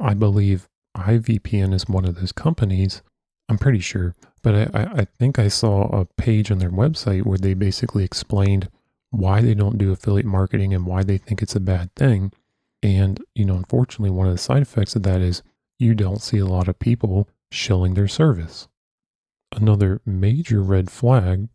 I 0.02 0.14
believe 0.14 0.68
iVPN 0.96 1.72
is 1.72 1.88
one 1.88 2.04
of 2.04 2.16
those 2.16 2.32
companies. 2.32 3.02
I'm 3.48 3.58
pretty 3.58 3.78
sure, 3.78 4.14
but 4.42 4.74
I, 4.74 4.82
I 4.85 5.06
think 5.18 5.38
I 5.38 5.46
saw 5.48 5.85
a 5.85 6.04
page 6.04 6.50
on 6.50 6.58
their 6.58 6.70
website 6.70 7.24
where 7.24 7.38
they 7.38 7.54
basically 7.54 8.04
explained 8.04 8.68
why 9.11 9.40
they 9.40 9.54
don't 9.54 9.78
do 9.78 9.92
affiliate 9.92 10.26
marketing 10.26 10.74
and 10.74 10.87
why 10.87 11.04
they 11.04 11.18
think 11.18 11.40
it's 11.40 11.54
a 11.54 11.61
bad 11.61 11.94
thing. 11.94 12.32
And, 12.82 13.22
you 13.35 13.44
know, 13.44 13.54
unfortunately, 13.54 14.11
one 14.11 14.26
of 14.26 14.32
the 14.32 14.38
side 14.38 14.62
effects 14.62 14.96
of 14.96 15.04
that 15.04 15.20
is 15.20 15.42
you 15.78 15.94
don't 15.94 16.20
see 16.20 16.38
a 16.38 16.46
lot 16.46 16.66
of 16.66 16.78
people 16.78 17.28
shilling 17.52 17.94
their 17.94 18.08
service. 18.08 18.66
Another 19.55 20.01
major 20.07 20.62
red 20.62 20.91
flag, 20.91 21.49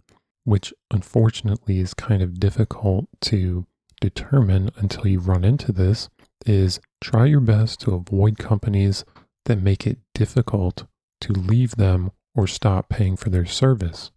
which 0.43 0.73
unfortunately 0.91 1.79
is 1.79 1.93
kind 1.93 2.21
of 2.21 2.39
difficult 2.39 3.07
to 3.21 3.65
determine 3.99 4.69
until 4.77 5.07
you 5.07 5.19
run 5.19 5.43
into 5.43 5.71
this, 5.71 6.09
is 6.45 6.79
try 7.01 7.25
your 7.25 7.39
best 7.39 7.81
to 7.81 7.95
avoid 7.95 8.37
companies 8.37 9.03
that 9.45 9.61
make 9.61 9.87
it 9.87 9.97
difficult 10.13 10.85
to 11.21 11.33
leave 11.33 11.75
them 11.75 12.11
or 12.35 12.47
stop 12.47 12.89
paying 12.89 13.17
for 13.17 13.29
their 13.29 13.45
service. 13.45 14.11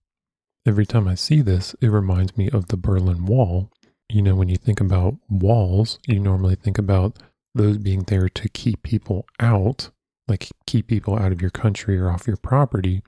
Every 0.66 0.84
time 0.84 1.08
I 1.08 1.14
see 1.14 1.40
this, 1.40 1.74
it 1.80 1.88
reminds 1.88 2.36
me 2.36 2.50
of 2.50 2.68
the 2.68 2.76
Berlin 2.76 3.24
Wall. 3.24 3.70
You 4.10 4.22
know, 4.22 4.34
when 4.34 4.48
you 4.48 4.56
think 4.56 4.80
about 4.80 5.16
walls, 5.28 5.98
you 6.06 6.20
normally 6.20 6.54
think 6.54 6.76
about 6.76 7.18
those 7.54 7.78
being 7.78 8.02
there 8.02 8.28
to 8.28 8.48
keep 8.50 8.82
people 8.82 9.24
out, 9.40 9.90
like 10.28 10.48
keep 10.66 10.88
people 10.88 11.18
out 11.18 11.32
of 11.32 11.40
your 11.40 11.50
country 11.50 11.98
or 11.98 12.10
off 12.10 12.26
your 12.26 12.36
property. 12.36 13.02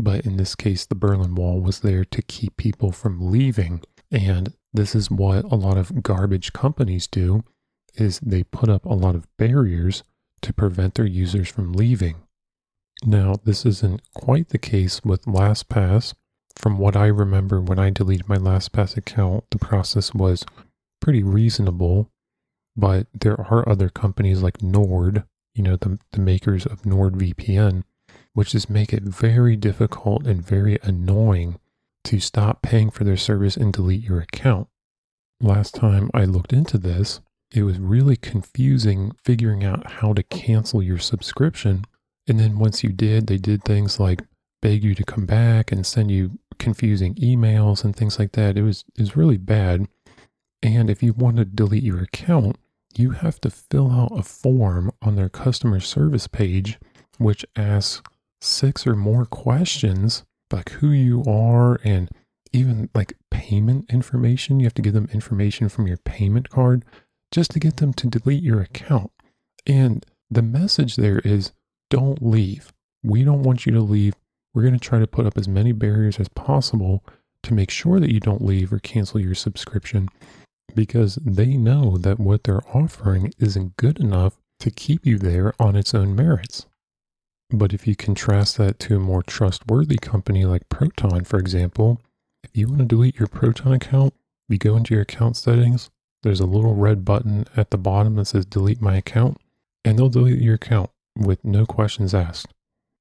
But 0.00 0.24
in 0.24 0.38
this 0.38 0.54
case, 0.54 0.86
the 0.86 0.94
Berlin 0.94 1.34
Wall 1.34 1.60
was 1.60 1.80
there 1.80 2.04
to 2.06 2.22
keep 2.22 2.56
people 2.56 2.90
from 2.90 3.30
leaving. 3.30 3.82
And 4.10 4.54
this 4.72 4.94
is 4.94 5.10
what 5.10 5.44
a 5.44 5.56
lot 5.56 5.76
of 5.76 6.02
garbage 6.02 6.52
companies 6.52 7.06
do 7.06 7.44
is 7.96 8.18
they 8.20 8.44
put 8.44 8.68
up 8.68 8.86
a 8.86 8.94
lot 8.94 9.14
of 9.14 9.28
barriers 9.36 10.02
to 10.40 10.54
prevent 10.54 10.94
their 10.94 11.06
users 11.06 11.48
from 11.48 11.72
leaving. 11.72 12.22
Now, 13.04 13.36
this 13.44 13.66
isn't 13.66 14.00
quite 14.14 14.50
the 14.50 14.58
case 14.58 15.02
with 15.04 15.24
LastPass. 15.24 16.14
From 16.56 16.78
what 16.78 16.96
I 16.96 17.06
remember 17.06 17.60
when 17.60 17.78
I 17.78 17.90
deleted 17.90 18.28
my 18.28 18.36
LastPass 18.36 18.96
account, 18.96 19.44
the 19.50 19.58
process 19.58 20.14
was 20.14 20.44
pretty 21.00 21.22
reasonable, 21.22 22.10
but 22.76 23.06
there 23.18 23.40
are 23.40 23.68
other 23.68 23.88
companies 23.88 24.42
like 24.42 24.62
Nord, 24.62 25.24
you 25.54 25.62
know, 25.62 25.76
the, 25.76 25.98
the 26.12 26.20
makers 26.20 26.64
of 26.64 26.82
NordVPN, 26.82 27.84
which 28.34 28.52
just 28.52 28.70
make 28.70 28.92
it 28.92 29.02
very 29.02 29.56
difficult 29.56 30.26
and 30.26 30.44
very 30.44 30.78
annoying 30.82 31.58
to 32.04 32.20
stop 32.20 32.62
paying 32.62 32.90
for 32.90 33.04
their 33.04 33.16
service 33.16 33.56
and 33.56 33.72
delete 33.72 34.02
your 34.02 34.20
account. 34.20 34.68
Last 35.40 35.74
time 35.74 36.10
I 36.14 36.24
looked 36.24 36.52
into 36.52 36.78
this, 36.78 37.20
it 37.52 37.62
was 37.62 37.78
really 37.78 38.16
confusing 38.16 39.12
figuring 39.24 39.64
out 39.64 39.90
how 39.92 40.12
to 40.12 40.22
cancel 40.22 40.82
your 40.82 40.98
subscription. 40.98 41.84
And 42.28 42.38
then 42.38 42.58
once 42.58 42.84
you 42.84 42.90
did, 42.90 43.26
they 43.26 43.38
did 43.38 43.64
things 43.64 43.98
like 43.98 44.22
beg 44.62 44.84
you 44.84 44.94
to 44.94 45.04
come 45.04 45.26
back 45.26 45.72
and 45.72 45.84
send 45.84 46.10
you 46.10 46.38
confusing 46.58 47.14
emails 47.16 47.84
and 47.84 47.96
things 47.96 48.18
like 48.18 48.32
that. 48.32 48.56
It 48.56 48.62
was 48.62 48.84
it 48.96 49.00
was 49.00 49.16
really 49.16 49.38
bad. 49.38 49.88
And 50.62 50.90
if 50.90 51.02
you 51.02 51.12
want 51.14 51.38
to 51.38 51.44
delete 51.44 51.82
your 51.82 52.02
account, 52.02 52.56
you 52.96 53.12
have 53.12 53.40
to 53.40 53.50
fill 53.50 53.90
out 53.90 54.16
a 54.16 54.22
form 54.22 54.92
on 55.00 55.16
their 55.16 55.28
customer 55.28 55.80
service 55.80 56.26
page 56.26 56.78
which 57.18 57.44
asks 57.54 58.02
six 58.40 58.86
or 58.86 58.94
more 58.96 59.26
questions 59.26 60.24
like 60.52 60.70
who 60.70 60.90
you 60.90 61.22
are 61.26 61.78
and 61.84 62.10
even 62.52 62.90
like 62.94 63.14
payment 63.30 63.90
information. 63.90 64.60
You 64.60 64.66
have 64.66 64.74
to 64.74 64.82
give 64.82 64.94
them 64.94 65.08
information 65.12 65.68
from 65.68 65.86
your 65.86 65.98
payment 65.98 66.48
card 66.48 66.84
just 67.30 67.52
to 67.52 67.60
get 67.60 67.76
them 67.76 67.92
to 67.94 68.08
delete 68.08 68.42
your 68.42 68.60
account. 68.60 69.12
And 69.66 70.04
the 70.30 70.42
message 70.42 70.96
there 70.96 71.20
is 71.20 71.52
don't 71.90 72.22
leave. 72.22 72.72
We 73.02 73.24
don't 73.24 73.42
want 73.42 73.66
you 73.66 73.72
to 73.72 73.80
leave. 73.80 74.14
We're 74.52 74.62
going 74.62 74.74
to 74.74 74.80
try 74.80 74.98
to 74.98 75.06
put 75.06 75.26
up 75.26 75.38
as 75.38 75.48
many 75.48 75.72
barriers 75.72 76.18
as 76.18 76.28
possible 76.28 77.04
to 77.42 77.54
make 77.54 77.70
sure 77.70 78.00
that 78.00 78.12
you 78.12 78.20
don't 78.20 78.44
leave 78.44 78.72
or 78.72 78.78
cancel 78.80 79.20
your 79.20 79.34
subscription 79.34 80.08
because 80.74 81.16
they 81.24 81.56
know 81.56 81.96
that 81.98 82.20
what 82.20 82.44
they're 82.44 82.66
offering 82.74 83.32
isn't 83.38 83.76
good 83.76 83.98
enough 83.98 84.38
to 84.60 84.70
keep 84.70 85.06
you 85.06 85.18
there 85.18 85.54
on 85.58 85.74
its 85.74 85.94
own 85.94 86.14
merits. 86.14 86.66
But 87.52 87.72
if 87.72 87.86
you 87.86 87.96
contrast 87.96 88.58
that 88.58 88.78
to 88.80 88.96
a 88.96 89.00
more 89.00 89.22
trustworthy 89.22 89.96
company 89.96 90.44
like 90.44 90.68
Proton, 90.68 91.24
for 91.24 91.38
example, 91.38 92.00
if 92.44 92.56
you 92.56 92.68
want 92.68 92.80
to 92.80 92.84
delete 92.84 93.18
your 93.18 93.28
Proton 93.28 93.72
account, 93.72 94.14
you 94.48 94.58
go 94.58 94.76
into 94.76 94.94
your 94.94 95.02
account 95.02 95.36
settings, 95.36 95.90
there's 96.22 96.40
a 96.40 96.46
little 96.46 96.74
red 96.74 97.04
button 97.04 97.46
at 97.56 97.70
the 97.70 97.78
bottom 97.78 98.16
that 98.16 98.26
says 98.26 98.46
delete 98.46 98.80
my 98.80 98.96
account, 98.96 99.38
and 99.84 99.98
they'll 99.98 100.08
delete 100.08 100.40
your 100.40 100.54
account 100.54 100.90
with 101.16 101.44
no 101.44 101.66
questions 101.66 102.14
asked. 102.14 102.52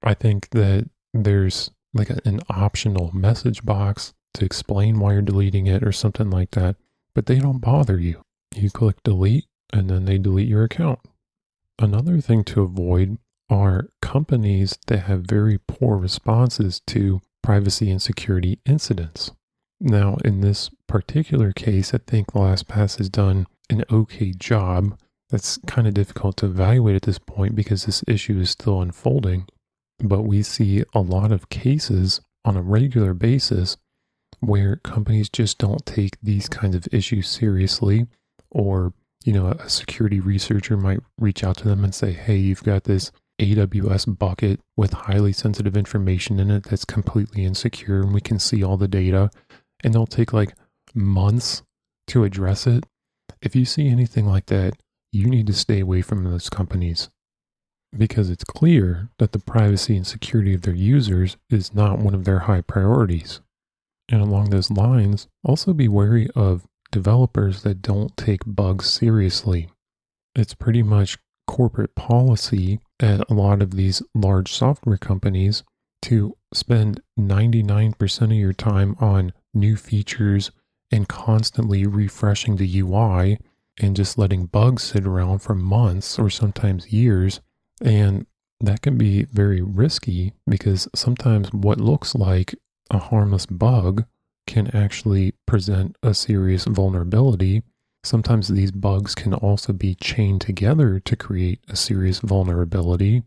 I 0.02 0.14
think 0.14 0.50
that 0.52 0.90
there's 1.14 1.72
like 1.94 2.10
an 2.10 2.40
optional 2.50 3.12
message 3.14 3.64
box 3.66 4.14
to 4.36 4.46
explain 4.46 5.00
why 5.00 5.14
you're 5.14 5.22
deleting 5.22 5.68
it 5.68 5.84
or 5.84 5.92
something 5.92 6.30
like 6.30 6.52
that, 6.52 6.76
but 7.14 7.26
they 7.26 7.40
don't 7.40 7.60
bother 7.60 8.00
you. 8.00 8.22
You 8.56 8.70
click 8.70 9.04
delete 9.04 9.46
and 9.72 9.90
then 9.90 10.06
they 10.06 10.18
delete 10.18 10.48
your 10.48 10.64
account. 10.64 11.00
Another 11.78 12.20
thing 12.22 12.44
to 12.46 12.62
avoid 12.62 13.18
are 13.50 13.90
companies 14.02 14.78
that 14.88 15.00
have 15.02 15.22
very 15.22 15.60
poor 15.68 15.98
responses 15.98 16.82
to 16.88 17.22
privacy 17.42 17.90
and 17.90 18.02
security 18.02 18.60
incidents. 18.66 19.32
Now, 19.80 20.18
in 20.26 20.42
this 20.42 20.70
particular 20.88 21.52
case, 21.54 21.94
I 21.94 22.00
think 22.00 22.34
LastPass 22.34 22.98
has 22.98 23.10
done 23.10 23.48
an 23.70 23.86
okay 23.92 24.32
job. 24.32 24.98
That's 25.30 25.58
kind 25.68 25.88
of 25.88 25.94
difficult 25.94 26.38
to 26.38 26.48
evaluate 26.48 26.96
at 26.96 27.04
this 27.04 27.20
point 27.20 27.56
because 27.56 27.86
this 27.86 28.04
issue 28.08 28.40
is 28.40 28.50
still 28.50 28.82
unfolding. 28.82 29.48
But 30.00 30.24
we 30.24 30.44
see 30.44 30.84
a 30.94 31.02
lot 31.02 31.32
of 31.32 31.50
cases 31.50 32.22
on 32.46 32.58
a 32.58 32.62
regular 32.62 33.14
basis 33.14 33.78
where 34.40 34.78
companies 34.78 35.30
just 35.30 35.58
don't 35.58 35.86
take 35.86 36.18
these 36.22 36.48
kinds 36.48 36.76
of 36.76 36.88
issues 36.92 37.28
seriously 37.28 38.08
or 38.50 38.94
you 39.26 39.34
know 39.34 39.48
a 39.48 39.70
security 39.70 40.20
researcher 40.20 40.78
might 40.78 41.02
reach 41.18 41.44
out 41.44 41.58
to 41.58 41.68
them 41.68 41.84
and 41.84 41.94
say 41.94 42.14
hey 42.14 42.38
you've 42.38 42.64
got 42.64 42.86
this 42.86 43.12
AWS 43.40 44.18
bucket 44.18 44.60
with 44.78 44.94
highly 44.94 45.34
sensitive 45.34 45.76
information 45.76 46.40
in 46.40 46.52
it 46.52 46.64
that's 46.66 46.86
completely 46.86 47.46
insecure 47.46 48.02
and 48.02 48.14
we 48.14 48.22
can 48.22 48.40
see 48.40 48.64
all 48.64 48.78
the 48.78 48.88
data 48.88 49.30
and 49.84 49.94
they'll 49.94 50.06
take 50.06 50.34
like 50.34 50.54
months 50.94 51.64
to 52.08 52.24
address 52.24 52.68
it 52.68 52.86
if 53.42 53.56
you 53.56 53.66
see 53.66 53.88
anything 53.88 54.26
like 54.26 54.48
that 54.48 54.74
you 55.12 55.28
need 55.28 55.48
to 55.48 55.54
stay 55.54 55.80
away 55.80 56.02
from 56.02 56.24
those 56.24 56.50
companies 56.50 57.10
because 57.98 58.30
it's 58.30 58.44
clear 58.44 59.10
that 59.18 59.32
the 59.32 59.40
privacy 59.40 59.96
and 59.96 60.06
security 60.06 60.54
of 60.54 60.62
their 60.62 60.76
users 60.76 61.38
is 61.50 61.74
not 61.74 62.00
one 62.00 62.14
of 62.14 62.26
their 62.26 62.40
high 62.40 62.62
priorities. 62.62 63.42
And 64.12 64.22
along 64.22 64.50
those 64.50 64.72
lines, 64.72 65.28
also 65.44 65.74
be 65.74 65.88
wary 65.88 66.30
of 66.36 66.66
developers 66.92 67.64
that 67.64 67.82
don't 67.82 68.16
take 68.18 68.42
bugs 68.46 68.90
seriously. 68.90 69.70
It's 70.36 70.54
pretty 70.54 70.84
much 70.84 71.18
corporate 71.50 71.96
policy 71.96 72.80
at 73.00 73.28
a 73.28 73.34
lot 73.34 73.60
of 73.60 73.72
these 73.72 74.04
large 74.14 74.54
software 74.54 75.00
companies 75.00 75.64
to 76.00 76.38
spend 76.54 77.02
99% 77.20 78.22
of 78.22 78.32
your 78.32 78.54
time 78.54 78.96
on 79.00 79.34
new 79.52 79.76
features 79.76 80.52
and 80.92 81.10
constantly 81.10 81.88
refreshing 81.88 82.58
the 82.58 82.80
UI 82.82 83.40
and 83.80 83.96
just 83.96 84.16
letting 84.16 84.46
bugs 84.46 84.84
sit 84.84 85.08
around 85.08 85.40
for 85.40 85.56
months 85.56 86.20
or 86.20 86.30
sometimes 86.30 86.94
years 86.94 87.42
and 87.82 88.28
that 88.60 88.84
can 88.84 88.96
be 88.96 89.24
very 89.24 89.64
risky 89.64 90.34
because 90.48 90.88
sometimes 90.94 91.52
what 91.52 91.82
looks 91.82 92.14
like 92.14 92.54
a 92.92 93.00
harmless 93.00 93.48
bug 93.48 94.06
can 94.46 94.68
actually 94.76 95.34
present 95.48 95.96
a 96.04 96.14
serious 96.14 96.66
vulnerability. 96.66 97.64
Sometimes 98.04 98.48
these 98.48 98.72
bugs 98.72 99.14
can 99.14 99.34
also 99.34 99.74
be 99.74 99.96
chained 99.96 100.42
together 100.42 101.00
to 101.00 101.16
create 101.16 101.60
a 101.68 101.76
serious 101.76 102.20
vulnerability. 102.20 103.24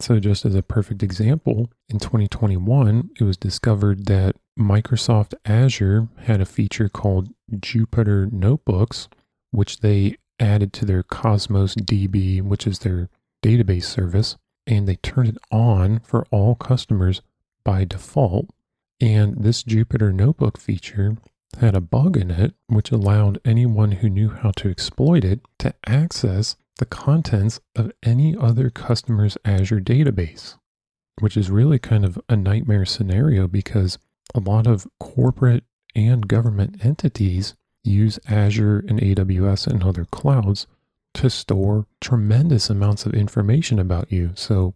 So, 0.00 0.18
just 0.18 0.44
as 0.44 0.54
a 0.54 0.62
perfect 0.62 1.02
example, 1.02 1.70
in 1.88 1.98
2021, 1.98 3.10
it 3.20 3.24
was 3.24 3.36
discovered 3.36 4.06
that 4.06 4.36
Microsoft 4.58 5.34
Azure 5.44 6.08
had 6.22 6.40
a 6.40 6.46
feature 6.46 6.88
called 6.88 7.28
Jupyter 7.52 8.32
Notebooks, 8.32 9.08
which 9.50 9.80
they 9.80 10.16
added 10.40 10.72
to 10.72 10.84
their 10.84 11.02
Cosmos 11.02 11.74
DB, 11.74 12.42
which 12.42 12.66
is 12.66 12.80
their 12.80 13.10
database 13.42 13.84
service 13.84 14.36
and 14.66 14.86
they 14.86 14.96
turned 14.96 15.30
it 15.30 15.38
on 15.50 16.00
for 16.00 16.26
all 16.30 16.54
customers 16.54 17.22
by 17.64 17.84
default. 17.84 18.50
And 19.00 19.42
this 19.42 19.62
Jupyter 19.62 20.14
Notebook 20.14 20.58
feature 20.58 21.16
had 21.60 21.74
a 21.74 21.80
bug 21.80 22.16
in 22.16 22.30
it 22.30 22.54
which 22.66 22.90
allowed 22.90 23.40
anyone 23.44 23.92
who 23.92 24.08
knew 24.08 24.30
how 24.30 24.50
to 24.52 24.70
exploit 24.70 25.24
it 25.24 25.40
to 25.58 25.74
access 25.86 26.56
the 26.78 26.86
contents 26.86 27.60
of 27.76 27.92
any 28.02 28.36
other 28.36 28.70
customer's 28.70 29.36
Azure 29.44 29.80
database, 29.80 30.56
which 31.20 31.36
is 31.36 31.50
really 31.50 31.78
kind 31.78 32.04
of 32.04 32.18
a 32.28 32.36
nightmare 32.36 32.84
scenario 32.84 33.46
because 33.46 33.98
a 34.34 34.40
lot 34.40 34.66
of 34.66 34.86
corporate 34.98 35.64
and 35.94 36.26
government 36.28 36.84
entities 36.84 37.54
use 37.84 38.18
Azure 38.28 38.84
and 38.88 39.00
AWS 39.00 39.66
and 39.66 39.82
other 39.82 40.04
clouds 40.06 40.66
to 41.14 41.28
store 41.28 41.86
tremendous 42.00 42.70
amounts 42.70 43.04
of 43.04 43.14
information 43.14 43.78
about 43.78 44.10
you. 44.10 44.32
So, 44.34 44.74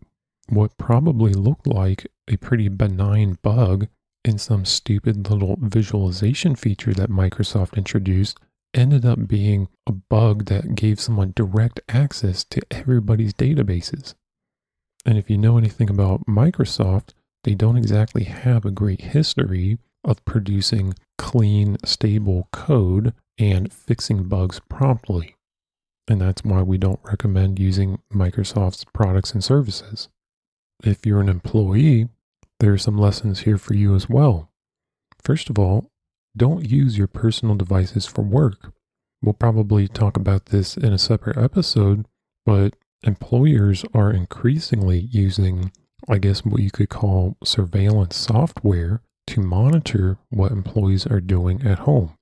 what 0.48 0.76
probably 0.78 1.32
looked 1.32 1.66
like 1.66 2.06
a 2.28 2.36
pretty 2.36 2.68
benign 2.68 3.38
bug 3.42 3.88
in 4.26 4.38
some 4.38 4.64
stupid 4.64 5.30
little 5.30 5.56
visualization 5.60 6.56
feature 6.56 6.92
that 6.92 7.08
Microsoft 7.08 7.76
introduced 7.76 8.38
ended 8.74 9.06
up 9.06 9.28
being 9.28 9.68
a 9.86 9.92
bug 9.92 10.46
that 10.46 10.74
gave 10.74 11.00
someone 11.00 11.32
direct 11.36 11.80
access 11.88 12.44
to 12.44 12.60
everybody's 12.70 13.32
databases. 13.32 14.14
And 15.06 15.16
if 15.16 15.30
you 15.30 15.38
know 15.38 15.56
anything 15.56 15.88
about 15.88 16.26
Microsoft, 16.26 17.10
they 17.44 17.54
don't 17.54 17.76
exactly 17.76 18.24
have 18.24 18.64
a 18.64 18.72
great 18.72 19.00
history 19.00 19.78
of 20.02 20.24
producing 20.24 20.94
clean, 21.16 21.76
stable 21.84 22.48
code 22.52 23.14
and 23.38 23.72
fixing 23.72 24.24
bugs 24.24 24.60
promptly. 24.68 25.36
And 26.08 26.20
that's 26.20 26.44
why 26.44 26.62
we 26.62 26.78
don't 26.78 27.00
recommend 27.04 27.60
using 27.60 28.00
Microsoft's 28.12 28.84
products 28.92 29.32
and 29.32 29.42
services. 29.42 30.08
If 30.82 31.06
you're 31.06 31.20
an 31.20 31.28
employee, 31.28 32.08
there 32.60 32.72
are 32.72 32.78
some 32.78 32.96
lessons 32.96 33.40
here 33.40 33.58
for 33.58 33.74
you 33.74 33.94
as 33.94 34.08
well. 34.08 34.50
First 35.22 35.50
of 35.50 35.58
all, 35.58 35.90
don't 36.36 36.68
use 36.68 36.98
your 36.98 37.06
personal 37.06 37.54
devices 37.54 38.06
for 38.06 38.22
work. 38.22 38.72
We'll 39.22 39.34
probably 39.34 39.88
talk 39.88 40.16
about 40.16 40.46
this 40.46 40.76
in 40.76 40.92
a 40.92 40.98
separate 40.98 41.38
episode, 41.38 42.06
but 42.44 42.74
employers 43.02 43.84
are 43.94 44.12
increasingly 44.12 44.98
using, 44.98 45.72
I 46.08 46.18
guess, 46.18 46.44
what 46.44 46.62
you 46.62 46.70
could 46.70 46.90
call 46.90 47.36
surveillance 47.42 48.16
software 48.16 49.02
to 49.28 49.40
monitor 49.40 50.18
what 50.30 50.52
employees 50.52 51.06
are 51.06 51.20
doing 51.20 51.66
at 51.66 51.80
home. 51.80 52.16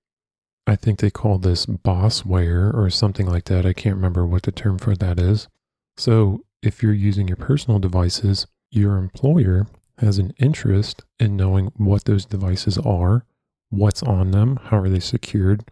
I 0.66 0.77
think 0.77 1.01
they 1.01 1.11
call 1.11 1.38
this 1.38 1.66
bossware 1.66 2.73
or 2.73 2.88
something 2.88 3.27
like 3.27 3.44
that. 3.44 3.66
I 3.66 3.75
can't 3.75 3.97
remember 3.97 4.25
what 4.25 4.44
the 4.44 4.53
term 4.53 4.79
for 4.79 4.97
that 4.97 5.18
is. 5.18 5.49
So, 5.97 6.44
if 6.62 6.83
you're 6.83 6.94
using 6.94 7.29
your 7.29 7.37
personal 7.37 7.79
devices, 7.79 8.47
your 8.70 8.97
employer 8.97 9.66
has 9.98 10.18
an 10.18 10.33
interest 10.38 11.02
in 11.18 11.37
knowing 11.37 11.72
what 11.76 12.04
those 12.04 12.26
devices 12.26 12.78
are, 12.78 13.24
what's 13.70 14.02
on 14.02 14.30
them, 14.30 14.59
how 14.64 14.78
are 14.78 14.88
they 14.88 15.00
secured, 15.00 15.64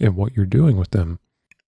and 0.00 0.16
what 0.16 0.36
you're 0.36 0.46
doing 0.46 0.76
with 0.76 0.90
them. 0.90 1.18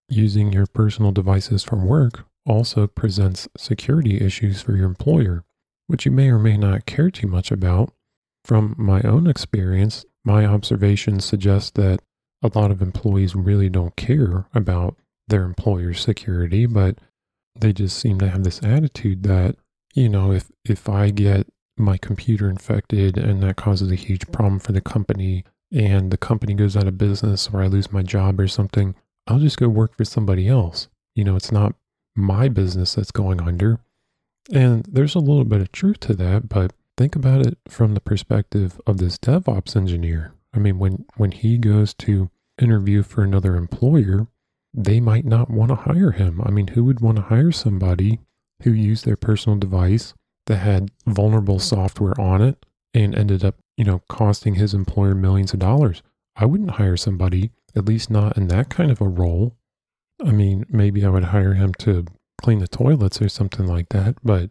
Using 0.09 0.53
your 0.53 0.67
personal 0.67 1.13
devices 1.13 1.63
for 1.63 1.77
work 1.77 2.25
also 2.47 2.87
presents 2.87 3.49
security 3.57 4.21
issues 4.21 4.63
for 4.63 4.77
your 4.77 4.87
employer, 4.87 5.45
which 5.87 6.05
you 6.05 6.13
may 6.13 6.29
or 6.29 6.39
may 6.39 6.57
not 6.57 6.87
care 6.87 7.11
too 7.11 7.29
much 7.29 7.51
about. 7.51 7.93
From 8.45 8.75
my 8.79 9.03
own 9.03 9.27
experience, 9.27 10.05
my 10.25 10.47
observations 10.47 11.25
suggest 11.25 11.75
that 11.75 12.01
a 12.43 12.51
lot 12.55 12.71
of 12.71 12.83
employees 12.83 13.35
really 13.35 13.69
don't 13.69 13.97
care 13.97 14.47
about 14.55 14.97
their 15.29 15.45
employer's 15.45 16.01
security, 16.01 16.67
but 16.67 16.99
they 17.59 17.73
just 17.73 17.99
seem 17.99 18.19
to 18.19 18.29
have 18.29 18.45
this 18.45 18.63
attitude 18.63 19.23
that, 19.25 19.57
you 19.95 20.09
know, 20.09 20.33
if, 20.33 20.51
if 20.65 20.89
I 20.89 21.11
get 21.11 21.47
my 21.81 21.97
computer 21.97 22.49
infected 22.49 23.17
and 23.17 23.43
that 23.43 23.57
causes 23.57 23.91
a 23.91 23.97
huge 23.97 24.27
mm. 24.27 24.33
problem 24.33 24.59
for 24.59 24.73
the 24.73 24.81
company 24.81 25.45
and 25.73 26.11
the 26.11 26.17
company 26.17 26.55
goes 26.55 26.77
out 26.77 26.87
of 26.87 26.99
business 26.99 27.49
or 27.53 27.63
I 27.63 27.67
lose 27.67 27.93
my 27.93 28.03
job 28.03 28.41
or 28.41 28.49
something, 28.49 28.95
I'll 29.27 29.39
just 29.39 29.59
go 29.59 29.69
work 29.69 29.97
for 29.97 30.05
somebody 30.05 30.49
else. 30.49 30.89
You 31.15 31.25
know, 31.25 31.37
it's 31.37 31.53
not 31.53 31.75
my 32.17 32.49
business 32.49 32.95
that's 32.95 33.13
going 33.13 33.41
under. 33.41 33.81
And 34.53 34.85
there's 34.91 35.15
a 35.15 35.21
little 35.21 35.45
bit 35.45 35.61
of 35.61 35.71
truth 35.71 36.01
to 36.01 36.15
that, 36.15 36.49
but 36.49 36.73
think 36.97 37.15
about 37.15 37.47
it 37.47 37.59
from 37.69 37.95
the 37.95 38.01
perspective 38.01 38.81
of 38.87 38.99
this 38.99 39.19
DevOps 39.19 39.77
engineer 39.77 40.35
I 40.55 40.59
mean, 40.59 40.79
when, 40.79 41.05
when 41.17 41.33
he 41.33 41.59
goes 41.59 41.95
to 41.95 42.31
interview 42.61 43.03
for 43.03 43.23
another 43.23 43.57
employer, 43.57 44.27
they 44.75 45.01
might 45.01 45.25
not 45.25 45.51
want 45.51 45.71
to 45.71 45.75
hire 45.77 46.13
him. 46.13 46.41
I 46.45 46.51
mean, 46.51 46.69
who 46.69 46.85
would 46.85 47.01
want 47.01 47.17
to 47.17 47.23
hire 47.23 47.53
somebody 47.53 48.21
who 48.63 48.73
used 48.73 49.05
their 49.05 49.17
personal 49.17 49.59
device 49.59 50.15
that 50.51 50.59
had 50.59 50.91
vulnerable 51.07 51.59
software 51.59 52.19
on 52.21 52.43
it 52.43 52.65
and 52.93 53.15
ended 53.15 53.45
up, 53.45 53.57
you 53.77 53.85
know, 53.85 54.03
costing 54.09 54.57
his 54.57 54.75
employer 54.75 55.15
millions 55.15 55.53
of 55.53 55.59
dollars? 55.59 56.03
I 56.37 56.45
wouldn't 56.45 56.73
hire 56.73 56.97
somebody, 56.97 57.51
at 57.75 57.87
least 57.87 58.11
not 58.11 58.37
in 58.37 58.49
that 58.49 58.69
kind 58.69 58.91
of 58.91 59.01
a 59.01 59.09
role. 59.09 59.57
I 60.25 60.33
mean, 60.33 60.67
maybe 60.69 61.05
I 61.05 61.09
would 61.09 61.25
hire 61.25 61.55
him 61.55 61.73
to 61.75 62.05
clean 62.41 62.59
the 62.59 62.69
toilets 62.69 63.21
or 63.23 63.29
something 63.29 63.67
like 63.67 63.89
that, 63.91 64.17
but 64.23 64.51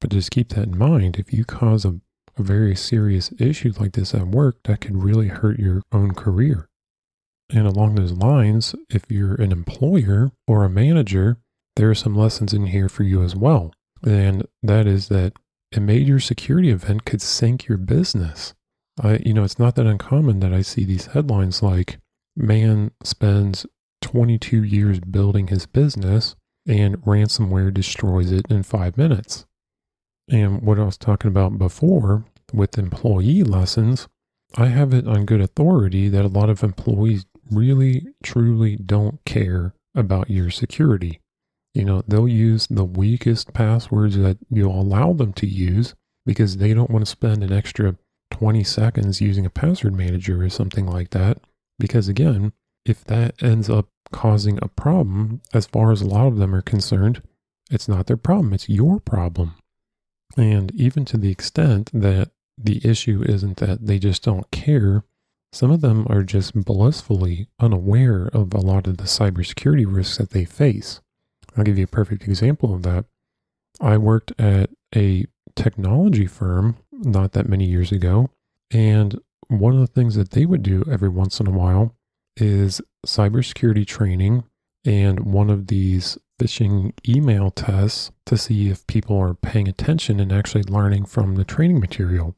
but 0.00 0.10
just 0.10 0.30
keep 0.30 0.50
that 0.50 0.68
in 0.68 0.76
mind. 0.76 1.16
If 1.16 1.32
you 1.32 1.44
cause 1.44 1.86
a 1.86 2.00
a 2.38 2.42
very 2.42 2.76
serious 2.76 3.32
issue 3.38 3.72
like 3.78 3.92
this 3.92 4.14
at 4.14 4.28
work, 4.28 4.56
that 4.64 4.80
could 4.80 5.02
really 5.02 5.28
hurt 5.28 5.58
your 5.58 5.82
own 5.92 6.12
career. 6.12 6.68
And 7.50 7.66
along 7.66 7.94
those 7.94 8.12
lines, 8.12 8.74
if 8.90 9.04
you're 9.08 9.40
an 9.40 9.52
employer 9.52 10.32
or 10.46 10.64
a 10.64 10.70
manager, 10.70 11.38
there 11.76 11.90
are 11.90 11.94
some 11.94 12.14
lessons 12.14 12.52
in 12.52 12.66
here 12.66 12.88
for 12.88 13.04
you 13.04 13.22
as 13.22 13.36
well. 13.36 13.72
And 14.04 14.46
that 14.62 14.86
is 14.86 15.08
that 15.08 15.34
a 15.74 15.80
major 15.80 16.20
security 16.20 16.70
event 16.70 17.04
could 17.04 17.22
sink 17.22 17.66
your 17.66 17.78
business. 17.78 18.54
I, 19.02 19.20
you 19.24 19.34
know, 19.34 19.44
it's 19.44 19.58
not 19.58 19.74
that 19.76 19.86
uncommon 19.86 20.40
that 20.40 20.52
I 20.52 20.62
see 20.62 20.84
these 20.84 21.06
headlines 21.06 21.62
like, 21.62 21.98
man 22.36 22.92
spends 23.02 23.66
22 24.02 24.62
years 24.62 25.00
building 25.00 25.48
his 25.48 25.66
business 25.66 26.36
and 26.66 26.98
ransomware 26.98 27.72
destroys 27.72 28.32
it 28.32 28.46
in 28.50 28.62
five 28.62 28.96
minutes. 28.96 29.46
And 30.28 30.62
what 30.62 30.78
I 30.78 30.84
was 30.84 30.98
talking 30.98 31.28
about 31.28 31.58
before 31.58 32.24
with 32.52 32.78
employee 32.78 33.42
lessons, 33.42 34.08
I 34.56 34.66
have 34.66 34.92
it 34.92 35.06
on 35.06 35.26
good 35.26 35.40
authority 35.40 36.08
that 36.08 36.24
a 36.24 36.28
lot 36.28 36.50
of 36.50 36.62
employees 36.62 37.26
really, 37.50 38.06
truly 38.22 38.76
don't 38.76 39.24
care 39.24 39.74
about 39.94 40.30
your 40.30 40.50
security. 40.50 41.20
You 41.76 41.84
know, 41.84 42.02
they'll 42.08 42.26
use 42.26 42.66
the 42.68 42.86
weakest 42.86 43.52
passwords 43.52 44.16
that 44.16 44.38
you'll 44.48 44.80
allow 44.80 45.12
them 45.12 45.34
to 45.34 45.46
use 45.46 45.94
because 46.24 46.56
they 46.56 46.72
don't 46.72 46.88
want 46.90 47.04
to 47.04 47.10
spend 47.10 47.44
an 47.44 47.52
extra 47.52 47.96
20 48.30 48.64
seconds 48.64 49.20
using 49.20 49.44
a 49.44 49.50
password 49.50 49.94
manager 49.94 50.42
or 50.42 50.48
something 50.48 50.86
like 50.86 51.10
that. 51.10 51.36
Because 51.78 52.08
again, 52.08 52.54
if 52.86 53.04
that 53.04 53.42
ends 53.42 53.68
up 53.68 53.90
causing 54.10 54.58
a 54.62 54.68
problem, 54.68 55.42
as 55.52 55.66
far 55.66 55.92
as 55.92 56.00
a 56.00 56.06
lot 56.06 56.26
of 56.26 56.38
them 56.38 56.54
are 56.54 56.62
concerned, 56.62 57.20
it's 57.70 57.88
not 57.88 58.06
their 58.06 58.16
problem, 58.16 58.54
it's 58.54 58.70
your 58.70 58.98
problem. 58.98 59.56
And 60.34 60.74
even 60.74 61.04
to 61.04 61.18
the 61.18 61.30
extent 61.30 61.90
that 61.92 62.30
the 62.56 62.80
issue 62.88 63.22
isn't 63.28 63.58
that 63.58 63.84
they 63.84 63.98
just 63.98 64.24
don't 64.24 64.50
care, 64.50 65.04
some 65.52 65.70
of 65.70 65.82
them 65.82 66.06
are 66.08 66.22
just 66.22 66.54
blissfully 66.54 67.48
unaware 67.60 68.30
of 68.32 68.54
a 68.54 68.60
lot 68.60 68.86
of 68.86 68.96
the 68.96 69.04
cybersecurity 69.04 69.84
risks 69.86 70.16
that 70.16 70.30
they 70.30 70.46
face. 70.46 71.02
I'll 71.56 71.64
give 71.64 71.78
you 71.78 71.84
a 71.84 71.88
perfect 71.88 72.24
example 72.24 72.74
of 72.74 72.82
that. 72.82 73.06
I 73.80 73.96
worked 73.96 74.32
at 74.38 74.70
a 74.94 75.26
technology 75.54 76.26
firm 76.26 76.76
not 76.92 77.32
that 77.32 77.48
many 77.48 77.64
years 77.66 77.92
ago, 77.92 78.30
and 78.70 79.18
one 79.48 79.74
of 79.74 79.80
the 79.80 79.86
things 79.86 80.14
that 80.16 80.30
they 80.30 80.46
would 80.46 80.62
do 80.62 80.84
every 80.90 81.08
once 81.08 81.40
in 81.40 81.46
a 81.46 81.52
while 81.52 81.94
is 82.36 82.80
cybersecurity 83.06 83.86
training 83.86 84.44
and 84.84 85.20
one 85.20 85.50
of 85.50 85.68
these 85.68 86.18
phishing 86.40 86.92
email 87.08 87.50
tests 87.50 88.12
to 88.26 88.36
see 88.36 88.68
if 88.68 88.86
people 88.86 89.18
are 89.18 89.34
paying 89.34 89.68
attention 89.68 90.20
and 90.20 90.32
actually 90.32 90.62
learning 90.64 91.06
from 91.06 91.34
the 91.34 91.44
training 91.44 91.80
material. 91.80 92.36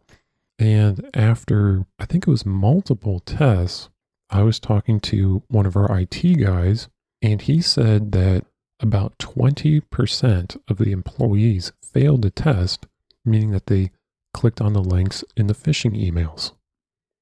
And 0.58 1.08
after, 1.14 1.86
I 1.98 2.06
think 2.06 2.26
it 2.26 2.30
was 2.30 2.46
multiple 2.46 3.20
tests, 3.20 3.88
I 4.30 4.42
was 4.42 4.60
talking 4.60 5.00
to 5.00 5.42
one 5.48 5.66
of 5.66 5.76
our 5.76 5.98
IT 5.98 6.22
guys, 6.38 6.88
and 7.22 7.42
he 7.42 7.60
said 7.60 8.12
that 8.12 8.44
about 8.80 9.18
20% 9.18 10.60
of 10.68 10.78
the 10.78 10.92
employees 10.92 11.72
failed 11.82 12.22
the 12.22 12.30
test, 12.30 12.86
meaning 13.24 13.50
that 13.50 13.66
they 13.66 13.90
clicked 14.32 14.60
on 14.60 14.72
the 14.72 14.82
links 14.82 15.24
in 15.36 15.46
the 15.46 15.54
phishing 15.54 15.96
emails. 15.96 16.52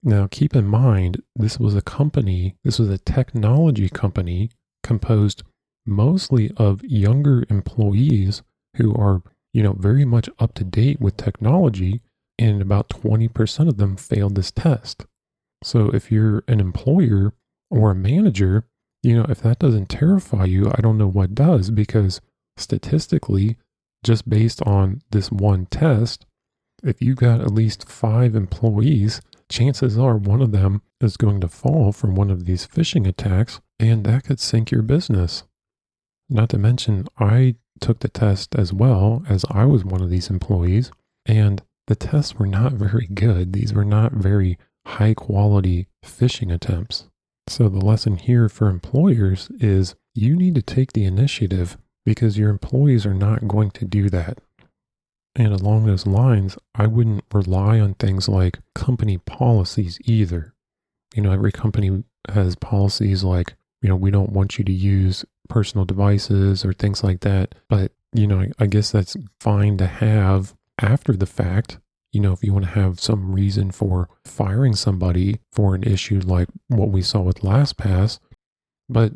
Now, 0.03 0.29
keep 0.31 0.55
in 0.55 0.67
mind, 0.67 1.23
this 1.35 1.59
was 1.59 1.75
a 1.75 1.83
company, 1.83 2.57
this 2.63 2.79
was 2.79 2.91
a 2.91 2.99
technology 2.99 3.89
company 3.89 4.51
composed 4.83 5.43
mostly 5.87 6.51
of 6.57 6.85
younger 6.85 7.45
employees 7.49 8.43
who 8.77 8.95
are, 8.95 9.23
you 9.53 9.63
know, 9.63 9.73
very 9.73 10.05
much 10.05 10.29
up 10.39 10.55
to 10.55 10.65
date 10.65 11.01
with 11.01 11.17
technology, 11.17 12.03
and 12.39 12.61
about 12.61 12.89
20% 12.91 13.69
of 13.69 13.79
them 13.79 13.97
failed 13.97 14.35
this 14.35 14.51
test. 14.51 15.07
So 15.63 15.89
if 15.89 16.13
you're 16.13 16.45
an 16.47 16.61
employer 16.61 17.33
or 17.71 17.91
a 17.91 17.95
manager, 17.95 18.65
you 19.07 19.17
know, 19.17 19.27
if 19.29 19.41
that 19.43 19.61
doesn't 19.61 19.89
terrify 19.89 20.45
you, 20.47 20.69
I 20.75 20.81
don't 20.81 20.99
know 20.99 21.07
what 21.07 21.33
does, 21.33 21.71
because 21.71 22.21
statistically, 22.57 23.57
just 24.03 24.29
based 24.29 24.61
on 24.63 25.01
this 25.11 25.31
one 25.31 25.67
test, 25.67 26.27
if 26.83 27.01
you 27.01 27.15
got 27.15 27.41
at 27.41 27.53
least 27.53 27.89
five 27.89 28.35
employees, 28.35 29.21
chances 29.49 29.97
are 29.97 30.17
one 30.17 30.43
of 30.43 30.51
them 30.51 30.83
is 31.01 31.17
going 31.17 31.41
to 31.41 31.49
fall 31.49 31.93
from 31.93 32.17
one 32.17 32.31
of 32.31 32.47
these 32.47 32.67
phishing 32.67 33.07
attacks, 33.07 33.61
and 33.79 34.05
that 34.05 34.25
could 34.25 34.41
sink 34.41 34.73
your 34.73 34.83
business. 34.83 35.45
Not 36.29 36.49
to 36.49 36.59
mention, 36.59 37.07
I 37.17 37.55
took 37.81 38.01
the 38.01 38.09
test 38.09 38.57
as 38.57 38.73
well 38.73 39.23
as 39.29 39.45
I 39.49 39.67
was 39.67 39.85
one 39.85 40.03
of 40.03 40.11
these 40.11 40.31
employees, 40.31 40.91
and 41.25 41.63
the 41.87 41.95
tests 41.95 42.35
were 42.35 42.47
not 42.47 42.73
very 42.87 43.07
good. 43.07 43.53
These 43.53 43.73
were 43.73 43.85
not 43.85 44.15
very 44.15 44.59
high 44.85 45.15
quality 45.15 45.87
phishing 46.05 46.53
attempts. 46.53 47.05
So, 47.49 47.69
the 47.69 47.85
lesson 47.85 48.17
here 48.17 48.49
for 48.49 48.69
employers 48.69 49.49
is 49.61 49.95
you 50.15 50.37
need 50.37 50.55
to 50.57 50.63
take 50.63 50.93
the 50.93 51.05
initiative 51.05 51.79
because 52.05 52.39
your 52.39 52.51
employees 52.51 53.07
are 53.07 53.15
not 53.15 53.47
going 53.47 53.71
to 53.73 53.85
do 53.85 54.09
that. 54.11 54.39
And 55.37 55.53
along 55.53 55.85
those 55.85 56.07
lines, 56.07 56.57
I 56.75 56.87
wouldn't 56.87 57.25
rely 57.33 57.79
on 57.79 57.95
things 57.95 58.29
like 58.29 58.59
company 58.75 59.19
policies 59.19 59.99
either. 60.07 60.55
You 61.15 61.23
know, 61.23 61.31
every 61.31 61.53
company 61.53 62.05
has 62.31 62.57
policies 62.57 63.23
like, 63.23 63.55
you 63.83 63.89
know, 63.89 63.97
we 63.97 64.11
don't 64.11 64.33
want 64.33 64.59
you 64.59 64.65
to 64.65 64.73
use 64.73 65.25
personal 65.49 65.85
devices 65.85 66.65
or 66.65 66.73
things 66.73 67.05
like 67.05 67.21
that. 67.21 67.55
But, 67.69 67.93
you 68.15 68.27
know, 68.27 68.47
I 68.59 68.67
guess 68.67 68.91
that's 68.91 69.17
fine 69.39 69.77
to 69.77 69.87
have 69.87 70.55
after 70.81 71.13
the 71.13 71.27
fact. 71.27 71.79
You 72.17 72.23
know, 72.23 72.33
if 72.33 72.43
you 72.43 72.55
want 72.55 72.65
to 72.65 72.71
have 72.71 72.99
some 72.99 73.31
reason 73.31 73.71
for 73.73 74.09
firing 74.25 74.75
somebody 74.75 75.41
for 75.53 75.75
an 75.75 75.83
issue 75.83 76.19
like 76.25 76.49
what 76.69 76.89
we 76.89 77.03
saw 77.03 77.21
with 77.21 77.41
LastPass, 77.41 78.21
but 78.89 79.13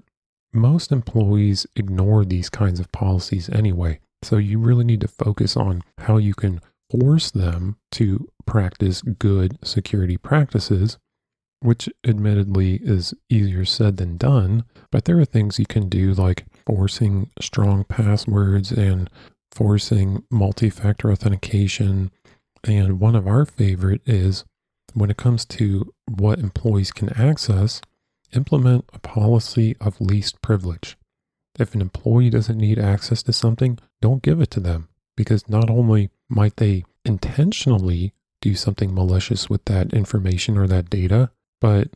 most 0.53 0.93
employees 0.93 1.67
ignore 1.75 2.27
these 2.27 2.51
kinds 2.51 2.79
of 2.79 2.93
policies 2.93 3.49
anyway. 3.49 4.01
So 4.23 4.37
you 4.37 4.59
really 4.59 4.85
need 4.85 5.01
to 5.01 5.09
focus 5.09 5.57
on 5.57 5.81
how 5.97 6.19
you 6.19 6.35
can 6.35 6.61
force 6.91 7.31
them 7.31 7.77
to 7.93 8.29
practice 8.45 9.01
good 9.01 9.57
security 9.65 10.19
practices, 10.19 10.99
which 11.61 11.89
admittedly 12.07 12.81
is 12.83 13.15
easier 13.31 13.65
said 13.65 13.97
than 13.97 14.19
done. 14.19 14.65
But 14.93 15.07
there 15.07 15.19
are 15.19 15.25
things 15.25 15.59
you 15.59 15.65
can 15.65 15.89
do 15.89 16.13
like 16.13 16.45
forcing 16.67 17.31
strong 17.41 17.85
passwords 17.85 18.71
and 18.71 19.09
forcing 19.53 20.23
multi 20.31 20.69
factor 20.69 21.11
authentication. 21.11 22.11
And 22.65 23.01
one 23.01 23.17
of 23.17 23.27
our 23.27 23.47
favorite 23.47 24.03
is 24.07 24.45
when 24.95 25.11
it 25.11 25.17
comes 25.17 25.45
to 25.47 25.93
what 26.07 26.39
employees 26.39 26.93
can 26.93 27.11
access, 27.15 27.81
implement 28.35 28.85
a 28.93 28.99
policy 28.99 29.77
of 29.81 30.01
least 30.01 30.43
privilege. 30.43 30.97
If 31.59 31.75
an 31.75 31.81
employee 31.81 32.31
doesn't 32.31 32.59
need 32.59 32.79
access 32.79 33.23
to 33.25 33.33
something, 33.33 33.79
don't 34.01 34.23
give 34.23 34.41
it 34.41 34.51
to 34.53 34.61
them 34.61 34.89
because 35.17 35.49
not 35.49 35.69
only 35.69 36.11
might 36.29 36.57
they 36.57 36.85
intentionally 37.05 38.15
do 38.41 38.55
something 38.55 38.95
malicious 38.95 39.51
with 39.51 39.65
that 39.67 39.93
information 39.93 40.57
or 40.57 40.67
that 40.67 40.91
data, 40.91 41.31
but 41.61 41.89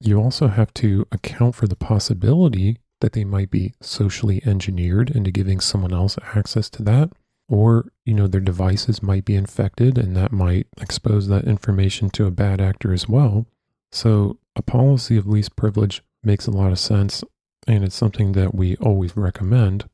you 0.00 0.20
also 0.20 0.48
have 0.48 0.74
to 0.74 1.06
account 1.12 1.54
for 1.54 1.68
the 1.68 1.76
possibility 1.76 2.78
that 3.00 3.12
they 3.12 3.24
might 3.24 3.50
be 3.50 3.74
socially 3.80 4.42
engineered 4.44 5.10
into 5.10 5.30
giving 5.30 5.60
someone 5.60 5.92
else 5.92 6.16
access 6.34 6.68
to 6.70 6.82
that 6.82 7.10
or 7.48 7.90
you 8.04 8.14
know 8.14 8.26
their 8.26 8.40
devices 8.40 9.02
might 9.02 9.24
be 9.24 9.34
infected 9.34 9.98
and 9.98 10.16
that 10.16 10.32
might 10.32 10.66
expose 10.80 11.28
that 11.28 11.44
information 11.44 12.08
to 12.10 12.26
a 12.26 12.30
bad 12.30 12.60
actor 12.60 12.92
as 12.92 13.08
well 13.08 13.46
so 13.90 14.38
a 14.56 14.62
policy 14.62 15.16
of 15.16 15.26
least 15.26 15.56
privilege 15.56 16.02
makes 16.22 16.46
a 16.46 16.50
lot 16.50 16.72
of 16.72 16.78
sense 16.78 17.22
and 17.66 17.84
it's 17.84 17.94
something 17.94 18.32
that 18.32 18.54
we 18.54 18.76
always 18.76 19.16
recommend. 19.16 19.88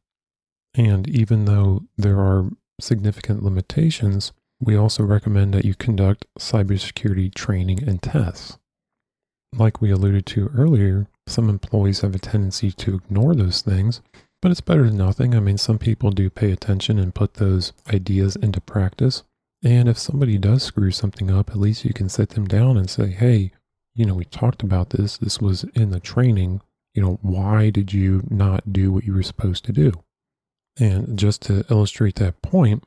And 0.75 1.09
even 1.09 1.45
though 1.45 1.85
there 1.97 2.19
are 2.19 2.51
significant 2.81 3.43
limitations, 3.43 4.33
we 4.61 4.77
also 4.77 5.03
recommend 5.03 5.55
that 5.55 5.65
you 5.65 5.75
conduct 5.75 6.27
cybersecurity 6.39 7.35
training 7.35 7.87
and 7.87 8.03
tests. 8.03 8.59
Like 9.55 9.81
we 9.81 9.91
alluded 9.91 10.27
to 10.27 10.51
earlier, 10.55 11.07
some 11.27 11.49
employees 11.49 12.01
have 12.01 12.15
a 12.15 12.19
tendency 12.19 12.71
to 12.73 12.97
ignore 12.97 13.35
those 13.35 13.63
things, 13.63 14.03
but 14.41 14.51
it's 14.51 14.61
better 14.61 14.85
than 14.85 14.97
nothing. 14.97 15.35
I 15.35 15.41
mean, 15.41 15.59
some 15.59 15.79
people 15.79 16.11
do 16.11 16.31
pay 16.31 16.53
attention 16.53 16.99
and 16.99 17.15
put 17.15 17.35
those 17.35 17.73
ideas 17.93 18.37
into 18.37 18.61
practice. 18.61 19.23
And 19.63 19.89
if 19.89 19.99
somebody 19.99 20.39
does 20.39 20.63
screw 20.63 20.91
something 20.91 21.31
up, 21.31 21.51
at 21.51 21.57
least 21.57 21.85
you 21.85 21.93
can 21.93 22.09
sit 22.09 22.31
them 22.31 22.47
down 22.47 22.77
and 22.77 22.89
say, 22.89 23.11
hey, 23.11 23.53
you 23.95 24.05
know, 24.05 24.15
we 24.15 24.25
talked 24.25 24.63
about 24.63 24.91
this. 24.91 25.17
This 25.17 25.41
was 25.41 25.65
in 25.75 25.91
the 25.91 26.01
training 26.01 26.61
you 26.99 27.05
know, 27.05 27.21
why 27.23 27.71
did 27.71 27.93
you 27.93 28.25
not 28.29 28.73
do 28.73 28.91
what 28.91 29.05
you 29.05 29.15
were 29.15 29.23
supposed 29.23 29.65
to 29.67 29.73
do? 29.73 29.93
And 30.81 31.17
just 31.17 31.43
to 31.43 31.65
illustrate 31.71 32.17
that 32.17 32.43
point, 32.43 32.83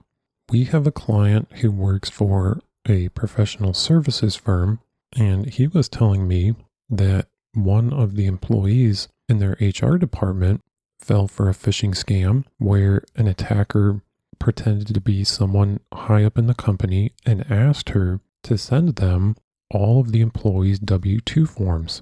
we 0.49 0.65
have 0.65 0.85
a 0.85 0.91
client 0.91 1.47
who 1.61 1.71
works 1.71 2.09
for 2.09 2.59
a 2.85 3.07
professional 3.09 3.73
services 3.73 4.35
firm, 4.35 4.81
and 5.15 5.45
he 5.45 5.65
was 5.65 5.87
telling 5.87 6.27
me 6.27 6.55
that 6.89 7.27
one 7.53 7.93
of 7.93 8.17
the 8.17 8.25
employees 8.25 9.07
in 9.29 9.39
their 9.39 9.55
HR 9.61 9.95
department 9.95 10.61
fell 11.01 11.27
for 11.27 11.49
a 11.49 11.53
phishing 11.53 11.95
scam 11.95 12.45
where 12.57 13.03
an 13.15 13.27
attacker 13.27 14.01
pretended 14.39 14.93
to 14.93 15.01
be 15.01 15.23
someone 15.23 15.79
high 15.93 16.23
up 16.23 16.37
in 16.37 16.47
the 16.47 16.53
company 16.53 17.11
and 17.25 17.49
asked 17.51 17.89
her 17.89 18.19
to 18.43 18.57
send 18.57 18.95
them 18.95 19.35
all 19.69 19.99
of 19.99 20.11
the 20.11 20.21
employees' 20.21 20.79
W 20.79 21.19
2 21.19 21.45
forms 21.45 22.01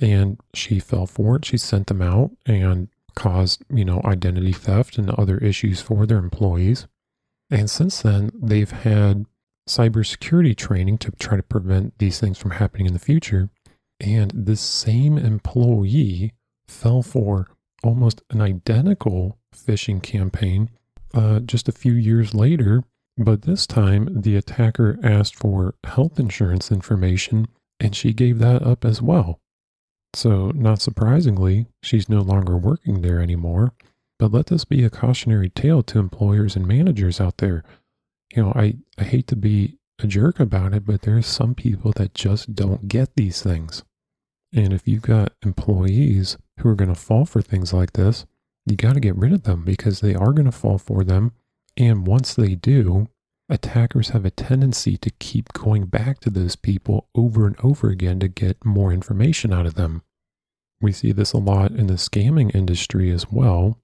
and 0.00 0.38
she 0.54 0.78
fell 0.78 1.06
for 1.06 1.36
it. 1.36 1.44
She 1.44 1.58
sent 1.58 1.88
them 1.88 2.02
out 2.02 2.30
and 2.46 2.88
caused, 3.14 3.64
you 3.70 3.84
know, 3.84 4.00
identity 4.04 4.52
theft 4.52 4.98
and 4.98 5.10
other 5.10 5.38
issues 5.38 5.80
for 5.80 6.06
their 6.06 6.18
employees. 6.18 6.86
And 7.50 7.68
since 7.68 8.02
then, 8.02 8.30
they've 8.34 8.70
had 8.70 9.26
cybersecurity 9.68 10.56
training 10.56 10.98
to 10.98 11.10
try 11.12 11.36
to 11.36 11.42
prevent 11.42 11.98
these 11.98 12.18
things 12.18 12.38
from 12.38 12.52
happening 12.52 12.86
in 12.86 12.92
the 12.92 12.98
future. 12.98 13.50
And 14.00 14.32
this 14.34 14.60
same 14.60 15.18
employee 15.18 16.32
fell 16.66 17.02
for 17.02 17.48
almost 17.82 18.22
an 18.30 18.40
identical 18.40 19.38
phishing 19.54 20.02
campaign 20.02 20.70
uh, 21.14 21.40
just 21.40 21.68
a 21.68 21.72
few 21.72 21.92
years 21.92 22.34
later. 22.34 22.84
But 23.16 23.42
this 23.42 23.66
time, 23.66 24.08
the 24.22 24.36
attacker 24.36 24.98
asked 25.02 25.36
for 25.36 25.74
health 25.84 26.18
insurance 26.18 26.70
information 26.70 27.48
and 27.78 27.94
she 27.94 28.12
gave 28.12 28.38
that 28.38 28.62
up 28.62 28.84
as 28.84 29.02
well. 29.02 29.40
So, 30.14 30.50
not 30.54 30.80
surprisingly, 30.80 31.66
she's 31.82 32.08
no 32.08 32.20
longer 32.20 32.56
working 32.56 33.00
there 33.00 33.20
anymore. 33.20 33.72
But 34.18 34.32
let 34.32 34.46
this 34.46 34.64
be 34.64 34.84
a 34.84 34.90
cautionary 34.90 35.48
tale 35.48 35.82
to 35.84 35.98
employers 35.98 36.56
and 36.56 36.66
managers 36.66 37.20
out 37.20 37.38
there. 37.38 37.64
You 38.34 38.42
know, 38.42 38.52
I, 38.54 38.76
I 38.98 39.04
hate 39.04 39.26
to 39.28 39.36
be 39.36 39.78
a 39.98 40.06
jerk 40.06 40.38
about 40.38 40.74
it, 40.74 40.84
but 40.84 41.02
there's 41.02 41.26
some 41.26 41.54
people 41.54 41.92
that 41.96 42.14
just 42.14 42.54
don't 42.54 42.86
get 42.86 43.16
these 43.16 43.42
things. 43.42 43.82
And 44.52 44.72
if 44.72 44.86
you've 44.86 45.02
got 45.02 45.32
employees 45.42 46.36
who 46.60 46.68
are 46.68 46.74
going 46.74 46.92
to 46.92 47.00
fall 47.00 47.24
for 47.24 47.42
things 47.42 47.72
like 47.72 47.92
this, 47.92 48.26
you 48.66 48.76
got 48.76 48.94
to 48.94 49.00
get 49.00 49.16
rid 49.16 49.32
of 49.32 49.42
them 49.42 49.64
because 49.64 50.00
they 50.00 50.14
are 50.14 50.32
going 50.32 50.46
to 50.46 50.52
fall 50.52 50.78
for 50.78 51.04
them. 51.04 51.32
And 51.76 52.06
once 52.06 52.34
they 52.34 52.54
do, 52.54 53.08
attackers 53.48 54.10
have 54.10 54.24
a 54.24 54.30
tendency 54.30 54.96
to 54.98 55.10
keep 55.18 55.52
going 55.52 55.86
back 55.86 56.20
to 56.20 56.30
those 56.30 56.56
people 56.56 57.08
over 57.14 57.46
and 57.46 57.56
over 57.62 57.88
again 57.88 58.20
to 58.20 58.28
get 58.28 58.64
more 58.64 58.92
information 58.92 59.52
out 59.52 59.66
of 59.66 59.74
them. 59.74 60.02
We 60.80 60.92
see 60.92 61.12
this 61.12 61.32
a 61.32 61.38
lot 61.38 61.72
in 61.72 61.88
the 61.88 61.94
scamming 61.94 62.54
industry 62.54 63.10
as 63.10 63.30
well. 63.30 63.78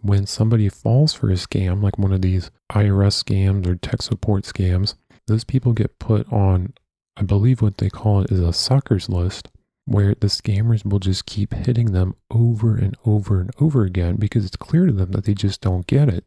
When 0.00 0.26
somebody 0.26 0.68
falls 0.68 1.14
for 1.14 1.30
a 1.30 1.34
scam, 1.34 1.82
like 1.82 1.98
one 1.98 2.12
of 2.12 2.22
these 2.22 2.50
IRS 2.72 3.22
scams 3.22 3.66
or 3.66 3.76
tech 3.76 4.02
support 4.02 4.44
scams, 4.44 4.94
those 5.28 5.44
people 5.44 5.72
get 5.72 6.00
put 6.00 6.30
on, 6.32 6.74
I 7.16 7.22
believe 7.22 7.62
what 7.62 7.78
they 7.78 7.88
call 7.88 8.22
it 8.22 8.32
is 8.32 8.40
a 8.40 8.52
suckers 8.52 9.08
list, 9.08 9.48
where 9.84 10.14
the 10.14 10.28
scammers 10.28 10.84
will 10.84 10.98
just 10.98 11.26
keep 11.26 11.52
hitting 11.52 11.92
them 11.92 12.14
over 12.30 12.76
and 12.76 12.96
over 13.04 13.40
and 13.40 13.50
over 13.60 13.84
again 13.84 14.16
because 14.16 14.44
it's 14.44 14.56
clear 14.56 14.86
to 14.86 14.92
them 14.92 15.10
that 15.12 15.24
they 15.24 15.34
just 15.34 15.60
don't 15.60 15.86
get 15.86 16.08
it. 16.08 16.24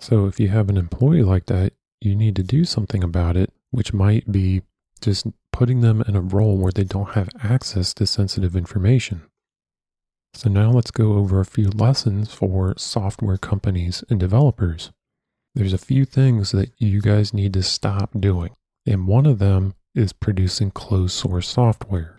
So 0.00 0.26
if 0.26 0.40
you 0.40 0.48
have 0.48 0.68
an 0.68 0.76
employee 0.76 1.22
like 1.22 1.46
that, 1.46 1.72
you 2.00 2.14
need 2.14 2.36
to 2.36 2.42
do 2.42 2.64
something 2.64 3.02
about 3.02 3.36
it, 3.36 3.52
which 3.70 3.92
might 3.92 4.30
be 4.30 4.62
just 5.00 5.26
putting 5.52 5.80
them 5.80 6.02
in 6.06 6.16
a 6.16 6.20
role 6.20 6.56
where 6.56 6.72
they 6.72 6.84
don't 6.84 7.10
have 7.10 7.30
access 7.42 7.94
to 7.94 8.06
sensitive 8.06 8.56
information. 8.56 9.22
So 10.34 10.50
now 10.50 10.70
let's 10.70 10.90
go 10.90 11.14
over 11.14 11.40
a 11.40 11.46
few 11.46 11.70
lessons 11.70 12.32
for 12.32 12.74
software 12.76 13.38
companies 13.38 14.04
and 14.10 14.20
developers. 14.20 14.92
There's 15.54 15.72
a 15.72 15.78
few 15.78 16.04
things 16.04 16.50
that 16.52 16.72
you 16.76 17.00
guys 17.00 17.32
need 17.32 17.54
to 17.54 17.62
stop 17.62 18.10
doing. 18.20 18.54
And 18.84 19.06
one 19.08 19.24
of 19.24 19.38
them 19.38 19.74
is 19.94 20.12
producing 20.12 20.70
closed 20.70 21.14
source 21.14 21.48
software, 21.48 22.15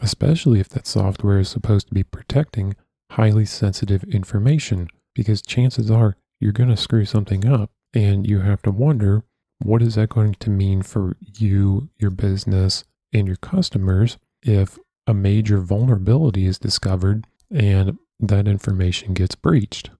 especially 0.00 0.60
if 0.60 0.68
that 0.70 0.86
software 0.86 1.38
is 1.38 1.48
supposed 1.48 1.88
to 1.88 1.94
be 1.94 2.02
protecting 2.02 2.74
highly 3.12 3.44
sensitive 3.44 4.04
information, 4.04 4.88
because 5.14 5.42
chances 5.42 5.90
are 5.90 6.16
you're 6.40 6.52
going 6.52 6.68
to 6.68 6.76
screw 6.76 7.04
something 7.04 7.46
up 7.46 7.70
and 7.94 8.26
you 8.26 8.40
have 8.40 8.62
to 8.62 8.70
wonder 8.70 9.22
what 9.62 9.82
is 9.82 9.94
that 9.94 10.10
going 10.10 10.34
to 10.34 10.50
mean 10.50 10.82
for 10.82 11.16
you, 11.20 11.88
your 11.98 12.10
business, 12.10 12.84
and 13.12 13.26
your 13.26 13.36
customers 13.36 14.18
if 14.42 14.78
a 15.06 15.14
major 15.14 15.58
vulnerability 15.58 16.46
is 16.46 16.58
discovered 16.58 17.26
and 17.50 17.98
that 18.20 18.48
information 18.48 19.14
gets 19.14 19.34
breached. 19.34 19.90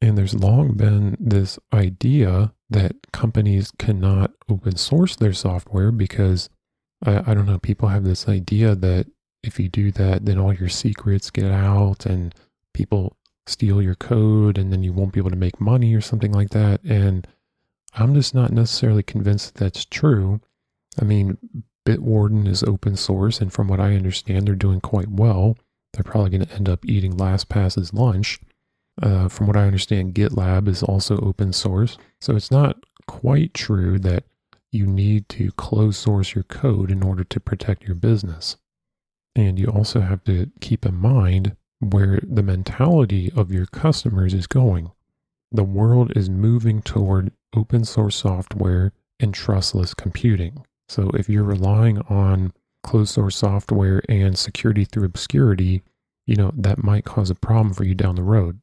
And 0.00 0.18
there's 0.18 0.34
long 0.34 0.74
been 0.74 1.16
this 1.18 1.58
idea 1.72 2.52
that 2.68 3.10
companies 3.12 3.72
cannot 3.78 4.32
open 4.48 4.76
source 4.76 5.16
their 5.16 5.32
software 5.32 5.90
because 5.90 6.50
I, 7.04 7.30
I, 7.30 7.34
don't 7.34 7.46
know, 7.46 7.58
people 7.58 7.88
have 7.88 8.04
this 8.04 8.28
idea 8.28 8.74
that 8.74 9.06
if 9.46 9.60
you 9.60 9.68
do 9.68 9.90
that, 9.92 10.24
then 10.24 10.38
all 10.38 10.52
your 10.52 10.68
secrets 10.68 11.30
get 11.30 11.50
out 11.50 12.06
and 12.06 12.34
people 12.72 13.16
steal 13.46 13.82
your 13.82 13.94
code 13.94 14.56
and 14.56 14.72
then 14.72 14.82
you 14.82 14.92
won't 14.92 15.12
be 15.12 15.20
able 15.20 15.30
to 15.30 15.36
make 15.36 15.60
money 15.60 15.94
or 15.94 16.00
something 16.00 16.32
like 16.32 16.50
that. 16.50 16.82
And 16.82 17.26
I'm 17.94 18.14
just 18.14 18.34
not 18.34 18.50
necessarily 18.50 19.02
convinced 19.02 19.54
that 19.54 19.64
that's 19.64 19.84
true. 19.84 20.40
I 21.00 21.04
mean, 21.04 21.38
Bitwarden 21.86 22.48
is 22.48 22.62
open 22.62 22.96
source, 22.96 23.40
and 23.40 23.52
from 23.52 23.68
what 23.68 23.80
I 23.80 23.94
understand, 23.94 24.46
they're 24.46 24.54
doing 24.54 24.80
quite 24.80 25.08
well. 25.08 25.56
They're 25.92 26.02
probably 26.02 26.30
going 26.30 26.46
to 26.46 26.54
end 26.54 26.68
up 26.68 26.84
eating 26.84 27.16
LastPass's 27.16 27.92
lunch. 27.92 28.40
Uh, 29.02 29.28
from 29.28 29.46
what 29.46 29.56
I 29.56 29.66
understand, 29.66 30.14
GitLab 30.14 30.66
is 30.66 30.82
also 30.82 31.18
open 31.18 31.52
source. 31.52 31.98
So 32.20 32.36
it's 32.36 32.50
not 32.50 32.84
quite 33.06 33.52
true 33.52 33.98
that 33.98 34.24
you 34.70 34.86
need 34.86 35.28
to 35.30 35.52
close 35.52 35.96
source 35.96 36.34
your 36.34 36.44
code 36.44 36.90
in 36.90 37.02
order 37.02 37.22
to 37.24 37.40
protect 37.40 37.84
your 37.84 37.94
business. 37.94 38.56
And 39.36 39.58
you 39.58 39.66
also 39.66 40.00
have 40.00 40.22
to 40.24 40.50
keep 40.60 40.86
in 40.86 40.94
mind 40.94 41.56
where 41.80 42.20
the 42.22 42.42
mentality 42.42 43.32
of 43.34 43.52
your 43.52 43.66
customers 43.66 44.32
is 44.32 44.46
going. 44.46 44.92
The 45.50 45.64
world 45.64 46.12
is 46.16 46.30
moving 46.30 46.82
toward 46.82 47.32
open 47.54 47.84
source 47.84 48.16
software 48.16 48.92
and 49.20 49.34
trustless 49.34 49.94
computing. 49.94 50.64
So 50.88 51.10
if 51.10 51.28
you're 51.28 51.44
relying 51.44 51.98
on 52.02 52.52
closed 52.82 53.14
source 53.14 53.36
software 53.36 54.02
and 54.08 54.38
security 54.38 54.84
through 54.84 55.04
obscurity, 55.04 55.82
you 56.26 56.36
know, 56.36 56.52
that 56.56 56.82
might 56.82 57.04
cause 57.04 57.30
a 57.30 57.34
problem 57.34 57.74
for 57.74 57.84
you 57.84 57.94
down 57.94 58.16
the 58.16 58.22
road. 58.22 58.60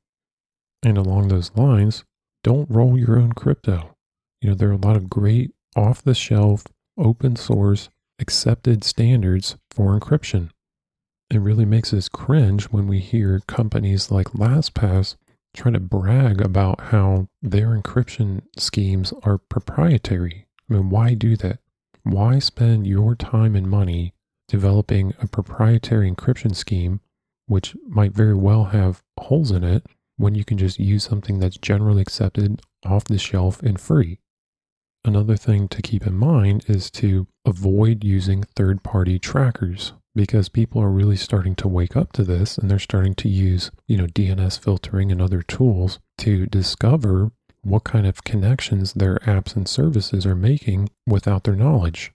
And 0.83 0.97
along 0.97 1.27
those 1.27 1.51
lines, 1.55 2.03
don't 2.43 2.69
roll 2.69 2.97
your 2.97 3.19
own 3.19 3.33
crypto. 3.33 3.95
You 4.41 4.49
know, 4.49 4.55
there 4.55 4.69
are 4.69 4.73
a 4.73 4.77
lot 4.77 4.95
of 4.95 5.09
great 5.09 5.53
off 5.75 6.01
the 6.01 6.15
shelf, 6.15 6.65
open 6.97 7.35
source, 7.35 7.89
accepted 8.19 8.83
standards 8.83 9.57
for 9.69 9.97
encryption. 9.99 10.49
It 11.31 11.39
really 11.39 11.63
makes 11.63 11.93
us 11.93 12.09
cringe 12.09 12.65
when 12.65 12.87
we 12.87 12.99
hear 12.99 13.39
companies 13.47 14.11
like 14.11 14.33
LastPass 14.33 15.15
try 15.53 15.71
to 15.71 15.79
brag 15.79 16.41
about 16.41 16.81
how 16.81 17.29
their 17.41 17.69
encryption 17.69 18.41
schemes 18.57 19.13
are 19.23 19.37
proprietary. 19.37 20.47
I 20.69 20.73
mean, 20.73 20.89
why 20.89 21.13
do 21.13 21.37
that? 21.37 21.59
Why 22.03 22.39
spend 22.39 22.85
your 22.85 23.15
time 23.15 23.55
and 23.55 23.69
money 23.69 24.13
developing 24.49 25.13
a 25.21 25.27
proprietary 25.27 26.11
encryption 26.11 26.53
scheme, 26.53 26.99
which 27.45 27.77
might 27.87 28.11
very 28.11 28.35
well 28.35 28.65
have 28.65 29.01
holes 29.17 29.51
in 29.51 29.63
it, 29.63 29.85
when 30.17 30.35
you 30.35 30.43
can 30.43 30.57
just 30.57 30.79
use 30.79 31.05
something 31.05 31.39
that's 31.39 31.57
generally 31.57 32.01
accepted 32.01 32.61
off 32.85 33.05
the 33.05 33.17
shelf 33.17 33.63
and 33.63 33.79
free? 33.79 34.19
Another 35.05 35.37
thing 35.37 35.69
to 35.69 35.81
keep 35.81 36.05
in 36.05 36.17
mind 36.17 36.65
is 36.67 36.91
to 36.91 37.25
avoid 37.45 38.03
using 38.03 38.43
third 38.43 38.83
party 38.83 39.17
trackers 39.17 39.93
because 40.15 40.49
people 40.49 40.81
are 40.81 40.89
really 40.89 41.15
starting 41.15 41.55
to 41.55 41.67
wake 41.67 41.95
up 41.95 42.11
to 42.13 42.23
this 42.23 42.57
and 42.57 42.69
they're 42.69 42.79
starting 42.79 43.15
to 43.15 43.29
use, 43.29 43.71
you 43.87 43.97
know, 43.97 44.07
DNS 44.07 44.59
filtering 44.59 45.11
and 45.11 45.21
other 45.21 45.41
tools 45.41 45.99
to 46.19 46.45
discover 46.47 47.31
what 47.63 47.83
kind 47.83 48.07
of 48.07 48.23
connections 48.23 48.93
their 48.93 49.17
apps 49.19 49.55
and 49.55 49.67
services 49.67 50.25
are 50.25 50.35
making 50.35 50.89
without 51.05 51.43
their 51.43 51.55
knowledge. 51.55 52.11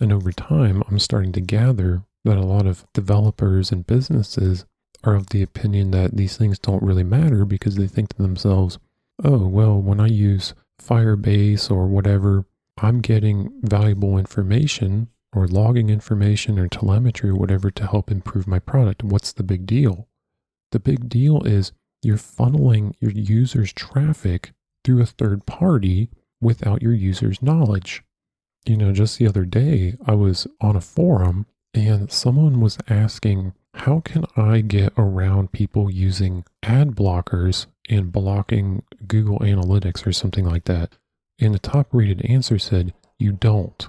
And 0.00 0.12
over 0.12 0.32
time, 0.32 0.82
I'm 0.88 0.98
starting 0.98 1.32
to 1.32 1.40
gather 1.40 2.02
that 2.24 2.38
a 2.38 2.46
lot 2.46 2.66
of 2.66 2.86
developers 2.92 3.70
and 3.70 3.86
businesses 3.86 4.64
are 5.02 5.14
of 5.14 5.28
the 5.28 5.42
opinion 5.42 5.90
that 5.90 6.16
these 6.16 6.36
things 6.36 6.58
don't 6.58 6.82
really 6.82 7.04
matter 7.04 7.44
because 7.44 7.76
they 7.76 7.86
think 7.86 8.10
to 8.10 8.22
themselves, 8.22 8.78
oh, 9.22 9.46
well, 9.46 9.80
when 9.80 10.00
I 10.00 10.06
use 10.06 10.54
Firebase 10.80 11.70
or 11.70 11.86
whatever, 11.86 12.46
I'm 12.78 13.00
getting 13.00 13.52
valuable 13.62 14.18
information 14.18 15.08
or 15.34 15.46
logging 15.46 15.90
information 15.90 16.58
or 16.58 16.68
telemetry 16.68 17.30
or 17.30 17.34
whatever 17.34 17.70
to 17.70 17.86
help 17.86 18.10
improve 18.10 18.46
my 18.46 18.58
product. 18.58 19.02
What's 19.02 19.32
the 19.32 19.42
big 19.42 19.66
deal? 19.66 20.08
The 20.70 20.78
big 20.78 21.08
deal 21.08 21.42
is 21.44 21.72
you're 22.02 22.16
funneling 22.16 22.94
your 23.00 23.10
users' 23.10 23.72
traffic 23.72 24.52
through 24.84 25.02
a 25.02 25.06
third 25.06 25.46
party 25.46 26.10
without 26.40 26.82
your 26.82 26.92
users' 26.92 27.42
knowledge. 27.42 28.02
You 28.66 28.76
know, 28.76 28.92
just 28.92 29.18
the 29.18 29.26
other 29.26 29.44
day, 29.44 29.96
I 30.06 30.14
was 30.14 30.46
on 30.60 30.76
a 30.76 30.80
forum 30.80 31.46
and 31.72 32.10
someone 32.10 32.60
was 32.60 32.78
asking, 32.88 33.52
How 33.74 34.00
can 34.00 34.24
I 34.36 34.60
get 34.60 34.92
around 34.96 35.52
people 35.52 35.90
using 35.90 36.44
ad 36.62 36.90
blockers 36.90 37.66
and 37.88 38.12
blocking 38.12 38.82
Google 39.06 39.40
Analytics 39.40 40.06
or 40.06 40.12
something 40.12 40.44
like 40.44 40.64
that? 40.64 40.96
And 41.38 41.54
the 41.54 41.58
top 41.58 41.88
rated 41.92 42.24
answer 42.24 42.58
said, 42.58 42.94
You 43.18 43.32
don't. 43.32 43.88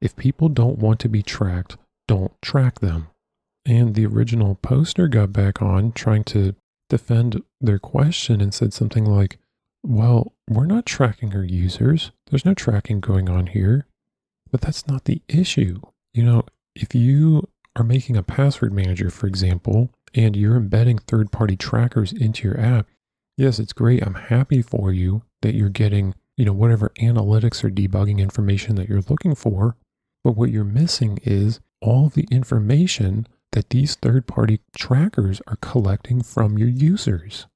If 0.00 0.16
people 0.16 0.48
don't 0.48 0.78
want 0.78 1.00
to 1.00 1.08
be 1.08 1.22
tracked, 1.22 1.76
don't 2.06 2.32
track 2.42 2.80
them. 2.80 3.08
And 3.64 3.94
the 3.94 4.06
original 4.06 4.56
poster 4.56 5.08
got 5.08 5.32
back 5.32 5.60
on 5.60 5.92
trying 5.92 6.24
to 6.24 6.54
defend 6.88 7.42
their 7.60 7.78
question 7.78 8.40
and 8.40 8.54
said 8.54 8.72
something 8.72 9.04
like, 9.04 9.38
Well, 9.82 10.32
we're 10.48 10.66
not 10.66 10.86
tracking 10.86 11.34
our 11.34 11.42
users. 11.42 12.12
There's 12.30 12.44
no 12.44 12.54
tracking 12.54 13.00
going 13.00 13.28
on 13.28 13.48
here. 13.48 13.86
But 14.50 14.60
that's 14.60 14.86
not 14.86 15.04
the 15.04 15.22
issue. 15.28 15.80
You 16.14 16.22
know, 16.22 16.44
if 16.74 16.94
you 16.94 17.48
are 17.74 17.84
making 17.84 18.16
a 18.16 18.22
password 18.22 18.72
manager, 18.72 19.10
for 19.10 19.26
example, 19.26 19.90
and 20.14 20.36
you're 20.36 20.56
embedding 20.56 20.98
third 20.98 21.32
party 21.32 21.56
trackers 21.56 22.12
into 22.12 22.46
your 22.46 22.60
app, 22.60 22.86
yes, 23.36 23.58
it's 23.58 23.72
great. 23.72 24.06
I'm 24.06 24.14
happy 24.14 24.62
for 24.62 24.92
you 24.92 25.22
that 25.42 25.54
you're 25.54 25.68
getting 25.68 26.14
you 26.36 26.44
know, 26.44 26.52
whatever 26.52 26.92
analytics 27.00 27.64
or 27.64 27.70
debugging 27.70 28.18
information 28.18 28.76
that 28.76 28.88
you're 28.88 29.02
looking 29.08 29.34
for. 29.34 29.76
But 30.26 30.36
what 30.36 30.50
you're 30.50 30.64
missing 30.64 31.20
is 31.22 31.60
all 31.80 32.08
the 32.08 32.26
information 32.32 33.28
that 33.52 33.70
these 33.70 33.94
third 33.94 34.26
party 34.26 34.58
trackers 34.76 35.40
are 35.46 35.54
collecting 35.60 36.20
from 36.20 36.58
your 36.58 36.66
users. 36.66 37.46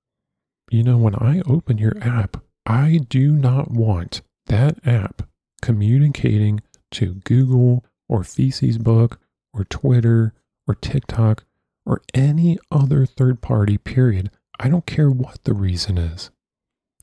You 0.71 0.85
know, 0.85 0.97
when 0.97 1.17
I 1.17 1.43
open 1.49 1.79
your 1.79 1.99
app, 2.01 2.37
I 2.65 3.01
do 3.09 3.33
not 3.33 3.73
want 3.73 4.23
that 4.47 4.79
app 4.87 5.23
communicating 5.61 6.61
to 6.93 7.15
Google 7.25 7.85
or 8.09 8.21
Facebook 8.21 9.17
or 9.53 9.65
Twitter 9.65 10.33
or 10.69 10.77
TikTok 10.77 11.43
or 11.85 12.03
any 12.15 12.57
other 12.71 13.05
third 13.05 13.41
party, 13.41 13.79
period. 13.79 14.31
I 14.61 14.69
don't 14.69 14.87
care 14.87 15.11
what 15.11 15.43
the 15.43 15.55
reason 15.55 15.99
is. 15.99 16.31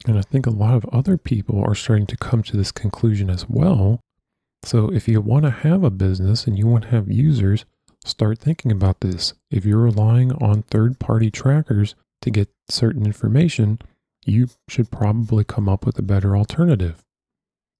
And 0.08 0.18
I 0.18 0.22
think 0.22 0.46
a 0.46 0.50
lot 0.50 0.76
of 0.76 0.86
other 0.94 1.18
people 1.18 1.62
are 1.62 1.76
starting 1.76 2.08
to 2.08 2.16
come 2.16 2.42
to 2.44 2.56
this 2.56 2.72
conclusion 2.72 3.30
as 3.30 3.50
well. 3.50 4.00
So 4.64 4.92
if 4.92 5.08
you 5.08 5.22
want 5.22 5.46
to 5.46 5.52
have 5.52 5.84
a 5.84 5.90
business 5.90 6.46
and 6.46 6.58
you 6.58 6.68
want 6.68 6.86
to 6.86 6.90
have 6.90 7.12
users, 7.12 7.66
start 8.04 8.40
thinking 8.40 8.72
about 8.72 9.02
this. 9.02 9.34
If 9.50 9.66
you're 9.66 9.80
relying 9.80 10.32
on 10.34 10.64
third 10.64 11.00
party 11.00 11.32
trackers 11.32 11.96
to 12.22 12.32
get 12.32 12.50
certain 12.70 13.06
information, 13.06 13.80
you 14.26 14.50
should 14.68 14.92
probably 14.92 15.44
come 15.44 15.70
up 15.70 15.86
with 15.86 15.98
a 16.00 16.04
better 16.04 16.36
alternative. 16.36 17.04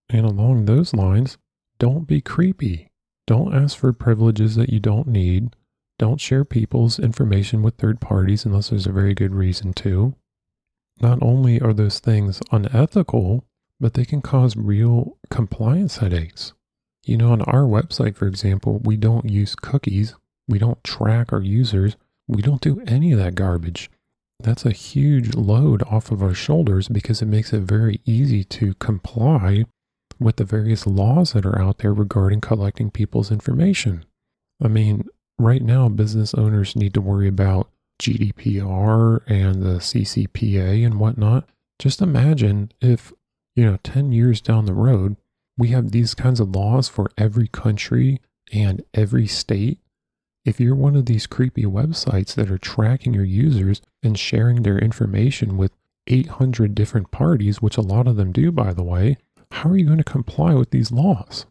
And 0.10 0.26
along 0.26 0.66
those 0.66 0.94
lines, 0.94 1.38
don't 1.80 2.08
be 2.08 2.22
creepy. 2.22 2.90
Don't 3.26 3.54
ask 3.54 3.78
for 3.78 3.92
privileges 3.92 4.56
that 4.56 4.70
you 4.70 4.80
don't 4.80 5.08
need. 5.08 5.56
Don't 6.00 6.22
share 6.22 6.46
people's 6.46 7.00
information 7.00 7.62
with 7.62 7.76
third 7.76 8.00
parties 8.00 8.46
unless 8.46 8.70
there's 8.70 8.88
a 8.88 8.92
very 8.92 9.14
good 9.14 9.34
reason 9.34 9.74
to. 9.74 10.16
Not 11.02 11.20
only 11.22 11.60
are 11.60 11.74
those 11.74 12.00
things 12.00 12.42
unethical, 12.52 13.44
but 13.80 13.94
they 13.94 14.06
can 14.06 14.22
cause 14.22 14.56
real 14.56 15.18
compliance 15.30 15.98
headaches. 15.98 16.54
You 17.08 17.16
know, 17.16 17.32
on 17.32 17.42
our 17.44 17.62
website, 17.62 18.18
for 18.18 18.28
example, 18.28 18.80
we 18.84 18.98
don't 18.98 19.30
use 19.30 19.56
cookies, 19.56 20.14
we 20.46 20.60
don't 20.60 20.84
track 20.84 21.32
our 21.32 21.42
users, 21.42 21.96
we 22.28 22.42
don't 22.42 22.60
do 22.60 22.82
any 22.86 23.14
of 23.14 23.20
that 23.20 23.34
garbage. 23.34 23.90
That's 24.42 24.66
a 24.66 24.72
huge 24.72 25.34
load 25.34 25.84
off 25.84 26.12
of 26.12 26.22
our 26.22 26.34
shoulders 26.34 26.90
because 26.90 27.22
it 27.22 27.28
makes 27.28 27.54
it 27.54 27.62
very 27.62 28.02
easy 28.06 28.44
to 28.44 28.74
comply 28.74 29.64
with 30.20 30.36
the 30.36 30.44
various 30.44 30.86
laws 30.86 31.32
that 31.32 31.46
are 31.46 31.58
out 31.58 31.78
there 31.78 31.94
regarding 31.94 32.42
collecting 32.42 32.92
people's 32.92 33.32
information. 33.32 34.04
I 34.62 34.68
mean, 34.68 35.08
right 35.40 35.62
now, 35.62 35.88
business 35.88 36.34
owners 36.34 36.76
need 36.76 36.94
to 36.96 37.02
worry 37.02 37.30
about 37.30 37.70
GDPR 38.02 39.22
and 39.28 39.64
the 39.64 39.80
CCPA 39.80 40.86
and 40.86 41.00
whatnot. 41.00 41.48
Just 41.80 42.02
imagine 42.02 42.74
if, 42.82 43.14
you 43.56 43.64
know, 43.64 43.78
10 43.82 44.12
years 44.12 44.42
down 44.42 44.66
the 44.66 44.74
road, 44.74 45.16
we 45.58 45.70
have 45.70 45.92
these 45.92 46.14
kinds 46.14 46.40
of 46.40 46.56
laws 46.56 46.88
for 46.88 47.12
every 47.18 47.48
country 47.48 48.22
and 48.52 48.84
every 48.94 49.28
state. 49.28 49.80
If 50.46 50.60
you're 50.60 50.76
one 50.76 50.96
of 50.96 51.08
these 51.08 51.28
creepy 51.28 51.64
websites 51.64 52.36
that 52.36 52.50
are 52.50 52.58
tracking 52.58 53.14
your 53.14 53.26
users 53.26 53.82
and 54.02 54.18
sharing 54.18 54.64
their 54.64 54.78
information 54.78 55.58
with 55.58 55.72
800 56.08 56.74
different 56.74 57.12
parties, 57.12 57.62
which 57.62 57.78
a 57.78 57.82
lot 57.82 58.08
of 58.08 58.16
them 58.16 58.32
do, 58.32 58.52
by 58.52 58.74
the 58.74 58.84
way, 58.84 59.18
how 59.52 59.70
are 59.70 59.78
you 59.78 59.86
going 59.86 59.98
to 59.98 60.04
comply 60.04 60.54
with 60.54 60.72
these 60.72 60.92
laws? 60.92 61.46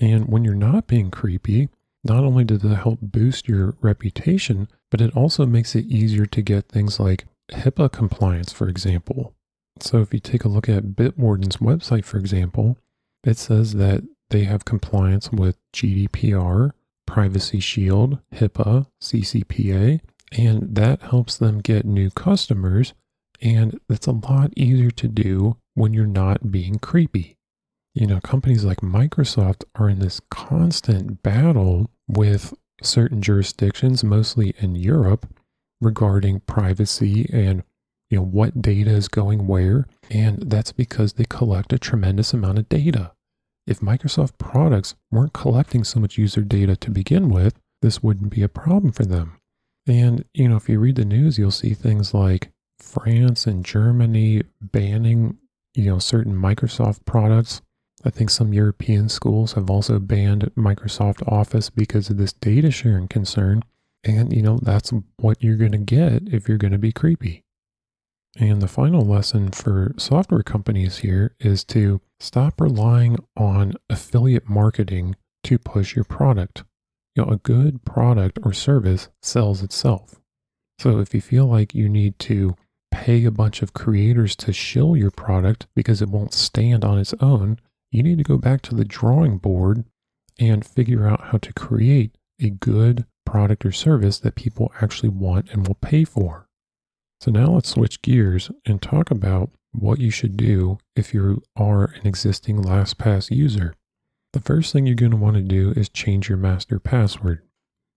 And 0.00 0.28
when 0.28 0.44
you're 0.44 0.54
not 0.54 0.86
being 0.86 1.10
creepy, 1.10 1.68
not 2.02 2.24
only 2.24 2.44
does 2.44 2.64
it 2.64 2.74
help 2.74 2.98
boost 3.02 3.46
your 3.46 3.74
reputation, 3.80 4.68
but 4.90 5.00
it 5.00 5.14
also 5.14 5.44
makes 5.46 5.74
it 5.74 5.84
easier 5.86 6.26
to 6.26 6.42
get 6.42 6.68
things 6.68 6.98
like 6.98 7.26
HIPAA 7.52 7.92
compliance, 7.92 8.52
for 8.52 8.68
example. 8.68 9.34
So 9.80 9.98
if 9.98 10.12
you 10.12 10.20
take 10.20 10.44
a 10.44 10.48
look 10.48 10.68
at 10.68 10.96
Bitwarden's 10.96 11.58
website, 11.58 12.04
for 12.04 12.18
example, 12.18 12.78
it 13.24 13.38
says 13.38 13.74
that 13.74 14.02
they 14.30 14.44
have 14.44 14.64
compliance 14.64 15.30
with 15.30 15.58
GDPR, 15.72 16.70
Privacy 17.06 17.60
Shield, 17.60 18.18
HIPAA, 18.34 18.86
CCPA, 19.02 20.00
and 20.32 20.74
that 20.74 21.02
helps 21.02 21.36
them 21.36 21.58
get 21.58 21.84
new 21.84 22.10
customers. 22.10 22.94
And 23.42 23.80
that's 23.88 24.06
a 24.06 24.12
lot 24.12 24.52
easier 24.56 24.90
to 24.92 25.08
do 25.08 25.56
when 25.74 25.92
you're 25.92 26.06
not 26.06 26.52
being 26.52 26.78
creepy. 26.78 27.36
You 27.94 28.06
know, 28.06 28.20
companies 28.20 28.64
like 28.64 28.78
Microsoft 28.78 29.64
are 29.74 29.88
in 29.88 29.98
this 29.98 30.20
constant 30.30 31.22
battle 31.22 31.90
with 32.06 32.54
certain 32.82 33.20
jurisdictions, 33.20 34.04
mostly 34.04 34.54
in 34.58 34.76
Europe, 34.76 35.26
regarding 35.80 36.40
privacy 36.40 37.28
and 37.32 37.64
you 38.10 38.18
know 38.18 38.24
what 38.24 38.60
data 38.60 38.90
is 38.90 39.08
going 39.08 39.46
where 39.46 39.86
and 40.10 40.50
that's 40.50 40.72
because 40.72 41.14
they 41.14 41.24
collect 41.24 41.72
a 41.72 41.78
tremendous 41.78 42.32
amount 42.32 42.58
of 42.58 42.68
data 42.68 43.12
if 43.66 43.80
microsoft 43.80 44.36
products 44.38 44.94
weren't 45.10 45.32
collecting 45.32 45.84
so 45.84 46.00
much 46.00 46.18
user 46.18 46.42
data 46.42 46.76
to 46.76 46.90
begin 46.90 47.28
with 47.28 47.54
this 47.82 48.02
wouldn't 48.02 48.30
be 48.30 48.42
a 48.42 48.48
problem 48.48 48.92
for 48.92 49.04
them 49.04 49.36
and 49.86 50.24
you 50.34 50.48
know 50.48 50.56
if 50.56 50.68
you 50.68 50.78
read 50.78 50.96
the 50.96 51.04
news 51.04 51.38
you'll 51.38 51.50
see 51.50 51.74
things 51.74 52.12
like 52.12 52.50
france 52.78 53.46
and 53.46 53.64
germany 53.64 54.42
banning 54.60 55.38
you 55.74 55.90
know 55.90 55.98
certain 55.98 56.34
microsoft 56.34 57.04
products 57.04 57.62
I 58.04 58.10
think 58.10 58.30
some 58.30 58.54
European 58.54 59.08
schools 59.08 59.52
have 59.52 59.68
also 59.68 59.98
banned 59.98 60.50
Microsoft 60.56 61.26
Office 61.30 61.68
because 61.68 62.08
of 62.08 62.16
this 62.16 62.32
data 62.32 62.70
sharing 62.70 63.08
concern. 63.08 63.62
And, 64.02 64.32
you 64.32 64.42
know, 64.42 64.58
that's 64.62 64.92
what 65.18 65.42
you're 65.42 65.56
going 65.56 65.72
to 65.72 65.78
get 65.78 66.22
if 66.32 66.48
you're 66.48 66.56
going 66.56 66.72
to 66.72 66.78
be 66.78 66.92
creepy. 66.92 67.44
And 68.38 68.62
the 68.62 68.68
final 68.68 69.04
lesson 69.04 69.50
for 69.50 69.92
software 69.98 70.42
companies 70.42 70.98
here 70.98 71.34
is 71.40 71.64
to 71.64 72.00
stop 72.20 72.60
relying 72.60 73.18
on 73.36 73.74
affiliate 73.88 74.48
marketing 74.48 75.16
to 75.44 75.58
push 75.58 75.96
your 75.96 76.04
product. 76.04 76.64
You 77.16 77.24
know, 77.24 77.32
a 77.32 77.38
good 77.38 77.84
product 77.84 78.38
or 78.44 78.52
service 78.52 79.08
sells 79.20 79.62
itself. 79.62 80.20
So 80.78 81.00
if 81.00 81.12
you 81.12 81.20
feel 81.20 81.46
like 81.46 81.74
you 81.74 81.88
need 81.88 82.18
to 82.20 82.56
pay 82.90 83.24
a 83.24 83.30
bunch 83.30 83.62
of 83.62 83.74
creators 83.74 84.36
to 84.36 84.52
shill 84.52 84.96
your 84.96 85.10
product 85.10 85.66
because 85.74 86.00
it 86.00 86.08
won't 86.08 86.32
stand 86.32 86.84
on 86.84 86.98
its 86.98 87.14
own, 87.20 87.58
you 87.90 88.02
need 88.02 88.18
to 88.18 88.24
go 88.24 88.38
back 88.38 88.62
to 88.62 88.74
the 88.74 88.84
drawing 88.84 89.38
board 89.38 89.84
and 90.38 90.64
figure 90.64 91.06
out 91.06 91.20
how 91.26 91.38
to 91.38 91.52
create 91.52 92.16
a 92.40 92.50
good 92.50 93.04
product 93.26 93.66
or 93.66 93.72
service 93.72 94.18
that 94.20 94.34
people 94.34 94.72
actually 94.80 95.08
want 95.08 95.50
and 95.50 95.66
will 95.66 95.74
pay 95.74 96.04
for. 96.04 96.46
So 97.20 97.30
now 97.30 97.52
let's 97.52 97.68
switch 97.68 98.00
gears 98.02 98.50
and 98.64 98.80
talk 98.80 99.10
about 99.10 99.50
what 99.72 99.98
you 100.00 100.10
should 100.10 100.36
do 100.36 100.78
if 100.96 101.12
you 101.12 101.42
are 101.54 101.84
an 101.84 102.06
existing 102.06 102.62
LastPass 102.62 103.30
user. 103.30 103.74
The 104.32 104.40
first 104.40 104.72
thing 104.72 104.86
you're 104.86 104.94
going 104.94 105.10
to 105.10 105.16
want 105.16 105.36
to 105.36 105.42
do 105.42 105.72
is 105.76 105.88
change 105.88 106.28
your 106.28 106.38
master 106.38 106.78
password 106.78 107.42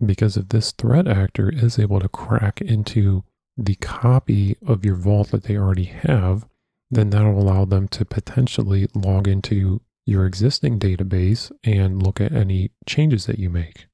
because 0.06 0.36
if 0.36 0.50
this 0.50 0.72
threat 0.72 1.08
actor 1.08 1.50
is 1.50 1.80
able 1.80 2.00
to 2.00 2.10
crack 2.10 2.60
into 2.62 3.24
the 3.56 3.76
copy 3.76 4.58
of 4.66 4.84
your 4.84 4.96
vault 4.96 5.30
that 5.32 5.44
they 5.44 5.56
already 5.56 5.86
have, 5.86 6.46
then 6.92 7.10
that'll 7.10 7.40
allow 7.40 7.66
them 7.66 7.88
to 7.88 8.04
potentially 8.04 8.88
log 8.94 9.28
into 9.28 9.82
your 10.06 10.26
existing 10.26 10.80
database 10.80 11.52
and 11.64 12.04
look 12.04 12.20
at 12.20 12.34
any 12.34 12.72
changes 12.86 13.26
that 13.26 13.40
you 13.40 13.50
make. 13.50 13.88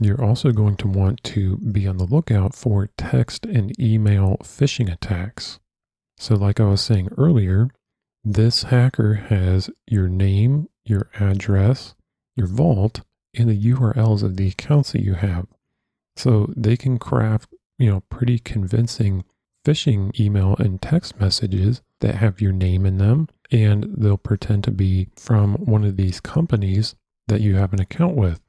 You're 0.00 0.24
also 0.24 0.52
going 0.52 0.76
to 0.76 0.88
want 0.88 1.22
to 1.24 1.56
be 1.56 1.86
on 1.86 1.96
the 1.96 2.04
lookout 2.04 2.54
for 2.54 2.88
text 2.96 3.44
and 3.46 3.78
email 3.80 4.36
phishing 4.42 4.92
attacks. 4.92 5.58
So, 6.16 6.34
like 6.34 6.60
I 6.60 6.64
was 6.64 6.80
saying 6.80 7.10
earlier, 7.16 7.68
this 8.24 8.64
hacker 8.64 9.14
has 9.14 9.70
your 9.86 10.08
name, 10.08 10.68
your 10.84 11.08
address, 11.18 11.94
your 12.36 12.46
vault, 12.46 13.00
and 13.34 13.48
the 13.48 13.72
URLs 13.72 14.22
of 14.22 14.36
the 14.36 14.48
accounts 14.48 14.92
that 14.92 15.02
you 15.02 15.14
have. 15.14 15.46
So 16.16 16.52
they 16.56 16.76
can 16.76 16.98
craft, 16.98 17.54
you 17.78 17.90
know, 17.90 18.00
pretty 18.08 18.38
convincing 18.38 19.24
phishing 19.64 20.18
email 20.18 20.56
and 20.58 20.80
text 20.80 21.20
messages 21.20 21.82
that 22.00 22.16
have 22.16 22.40
your 22.40 22.52
name 22.52 22.86
in 22.86 22.98
them, 22.98 23.28
and 23.50 23.84
they'll 23.96 24.16
pretend 24.16 24.64
to 24.64 24.70
be 24.70 25.08
from 25.16 25.54
one 25.56 25.84
of 25.84 25.96
these 25.96 26.20
companies 26.20 26.94
that 27.28 27.40
you 27.40 27.56
have 27.56 27.72
an 27.72 27.80
account 27.80 28.16
with. 28.16 28.40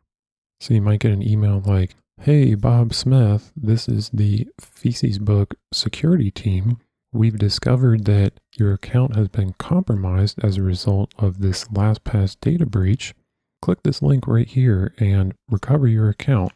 So 0.61 0.73
you 0.73 0.81
might 0.81 0.99
get 0.99 1.13
an 1.13 1.27
email 1.27 1.61
like, 1.65 1.95
Hey, 2.21 2.53
Bob 2.53 2.93
Smith, 2.93 3.53
this 3.55 3.87
is 3.87 4.09
the 4.09 4.45
Feces 4.59 5.19
Book 5.19 5.55
security 5.73 6.31
team. 6.31 6.77
We've 7.13 7.37
discovered 7.37 8.03
that 8.05 8.33
your 8.57 8.73
account 8.73 9.15
has 9.15 9.29
been 9.29 9.53
compromised 9.53 10.43
as 10.43 10.57
a 10.57 10.61
result 10.61 11.13
of 11.17 11.39
this 11.39 11.63
LastPass 11.69 12.35
data 12.41 12.65
breach. 12.65 13.15
Click 13.61 13.83
this 13.83 14.01
link 14.01 14.27
right 14.27 14.47
here 14.47 14.93
and 14.99 15.33
recover 15.49 15.87
your 15.87 16.09
account. 16.09 16.51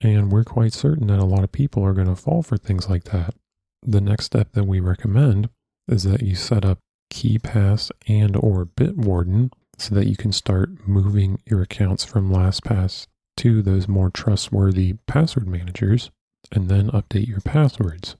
And 0.00 0.32
we're 0.32 0.44
quite 0.44 0.72
certain 0.72 1.08
that 1.08 1.18
a 1.18 1.26
lot 1.26 1.44
of 1.44 1.52
people 1.52 1.84
are 1.84 1.92
going 1.92 2.08
to 2.08 2.16
fall 2.16 2.42
for 2.42 2.56
things 2.56 2.88
like 2.88 3.04
that. 3.04 3.34
The 3.82 4.00
next 4.00 4.24
step 4.24 4.52
that 4.52 4.64
we 4.64 4.80
recommend 4.80 5.50
is 5.86 6.04
that 6.04 6.22
you 6.22 6.34
set 6.34 6.64
up 6.64 6.78
KeePass 7.12 7.90
and 8.08 8.36
or 8.36 8.64
Bitwarden 8.64 9.52
so 9.76 9.94
that 9.94 10.06
you 10.06 10.16
can 10.16 10.32
start 10.32 10.88
moving 10.88 11.42
your 11.44 11.60
accounts 11.60 12.04
from 12.04 12.30
LastPass 12.30 13.06
to 13.38 13.62
those 13.62 13.88
more 13.88 14.10
trustworthy 14.10 14.94
password 15.06 15.46
managers 15.48 16.10
and 16.52 16.68
then 16.68 16.90
update 16.90 17.26
your 17.26 17.40
passwords. 17.40 18.16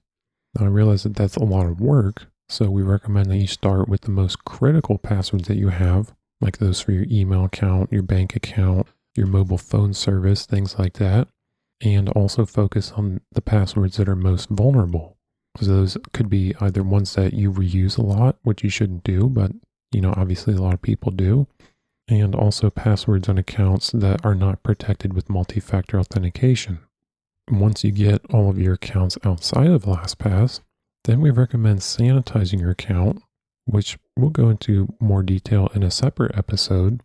Now 0.57 0.65
I 0.65 0.69
realize 0.69 1.03
that 1.03 1.15
that's 1.15 1.35
a 1.35 1.43
lot 1.43 1.67
of 1.67 1.79
work, 1.79 2.27
So 2.49 2.71
we 2.71 2.81
recommend 2.81 3.29
that 3.29 3.37
you 3.37 3.47
start 3.47 3.87
with 3.87 4.01
the 4.01 4.11
most 4.11 4.43
critical 4.43 4.97
passwords 4.97 5.47
that 5.47 5.57
you 5.57 5.69
have, 5.69 6.13
like 6.41 6.57
those 6.57 6.81
for 6.81 6.91
your 6.91 7.05
email 7.09 7.45
account, 7.45 7.93
your 7.93 8.01
bank 8.01 8.35
account, 8.35 8.87
your 9.15 9.27
mobile 9.27 9.59
phone 9.59 9.93
service, 9.93 10.47
things 10.47 10.79
like 10.79 10.93
that. 10.93 11.27
And 11.81 12.09
also 12.09 12.45
focus 12.45 12.91
on 12.93 13.21
the 13.31 13.41
passwords 13.41 13.97
that 13.97 14.09
are 14.09 14.15
most 14.15 14.49
vulnerable. 14.49 15.15
Because 15.53 15.67
those 15.67 15.97
could 16.11 16.29
be 16.29 16.55
either 16.59 16.83
ones 16.83 17.13
that 17.13 17.33
you 17.33 17.51
reuse 17.51 17.97
a 17.97 18.01
lot, 18.01 18.37
which 18.41 18.63
you 18.63 18.69
shouldn't 18.69 19.03
do, 19.03 19.29
but 19.29 19.51
you 19.91 20.01
know, 20.01 20.13
obviously 20.17 20.55
a 20.55 20.61
lot 20.61 20.73
of 20.73 20.81
people 20.81 21.11
do. 21.11 21.47
And 22.09 22.33
also 22.33 22.71
passwords 22.71 23.29
on 23.29 23.37
accounts 23.37 23.91
that 23.91 24.25
are 24.25 24.33
not 24.33 24.63
protected 24.63 25.13
with 25.13 25.29
multi 25.29 25.59
factor 25.59 25.99
authentication. 25.99 26.79
Once 27.51 27.83
you 27.83 27.91
get 27.91 28.25
all 28.33 28.49
of 28.49 28.57
your 28.57 28.73
accounts 28.73 29.17
outside 29.23 29.69
of 29.69 29.83
LastPass, 29.83 30.61
then 31.03 31.21
we 31.21 31.29
recommend 31.29 31.79
sanitizing 31.79 32.61
your 32.61 32.71
account, 32.71 33.21
which 33.65 33.99
we'll 34.17 34.31
go 34.31 34.49
into 34.49 34.91
more 34.99 35.21
detail 35.21 35.69
in 35.75 35.83
a 35.83 35.91
separate 35.91 36.35
episode. 36.35 37.01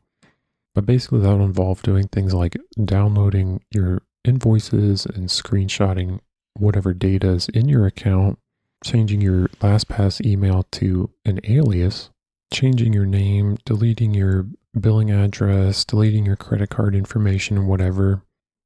But 0.75 0.87
basically, 0.87 1.21
that'll 1.21 1.45
involve 1.45 1.83
doing 1.83 2.09
things 2.09 2.33
like 2.33 2.57
downloading 2.83 3.63
your 3.71 4.03
invoices 4.25 5.05
and 5.05 5.29
screenshotting 5.29 6.21
whatever 6.55 6.95
data 6.95 7.29
is 7.29 7.51
in 7.51 7.69
your 7.69 7.87
account, 7.87 8.39
changing 8.83 9.21
your 9.21 9.49
LastPass 9.61 10.25
email 10.25 10.65
to 10.73 11.11
an 11.27 11.41
alias, 11.45 12.09
changing 12.53 12.95
your 12.95 13.07
name, 13.07 13.59
deleting 13.67 14.15
your 14.15 14.47
billing 14.79 15.11
address, 15.11 15.85
deleting 15.85 16.27
your 16.27 16.37
credit 16.37 16.71
card 16.71 16.95
information, 16.95 17.67
whatever, 17.67 18.23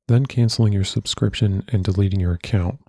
then 0.08 0.26
canceling 0.26 0.72
your 0.72 0.84
subscription 0.84 1.64
and 1.68 1.84
deleting 1.84 2.20
your 2.20 2.32
account. 2.32 2.80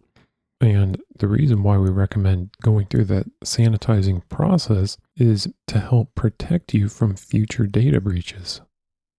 And 0.61 1.01
the 1.17 1.27
reason 1.27 1.63
why 1.63 1.77
we 1.77 1.89
recommend 1.89 2.49
going 2.61 2.87
through 2.87 3.05
that 3.05 3.27
sanitizing 3.45 4.27
process 4.27 4.97
is 5.15 5.47
to 5.67 5.79
help 5.79 6.15
protect 6.15 6.73
you 6.73 6.89
from 6.89 7.15
future 7.15 7.65
data 7.65 8.01
breaches. 8.01 8.61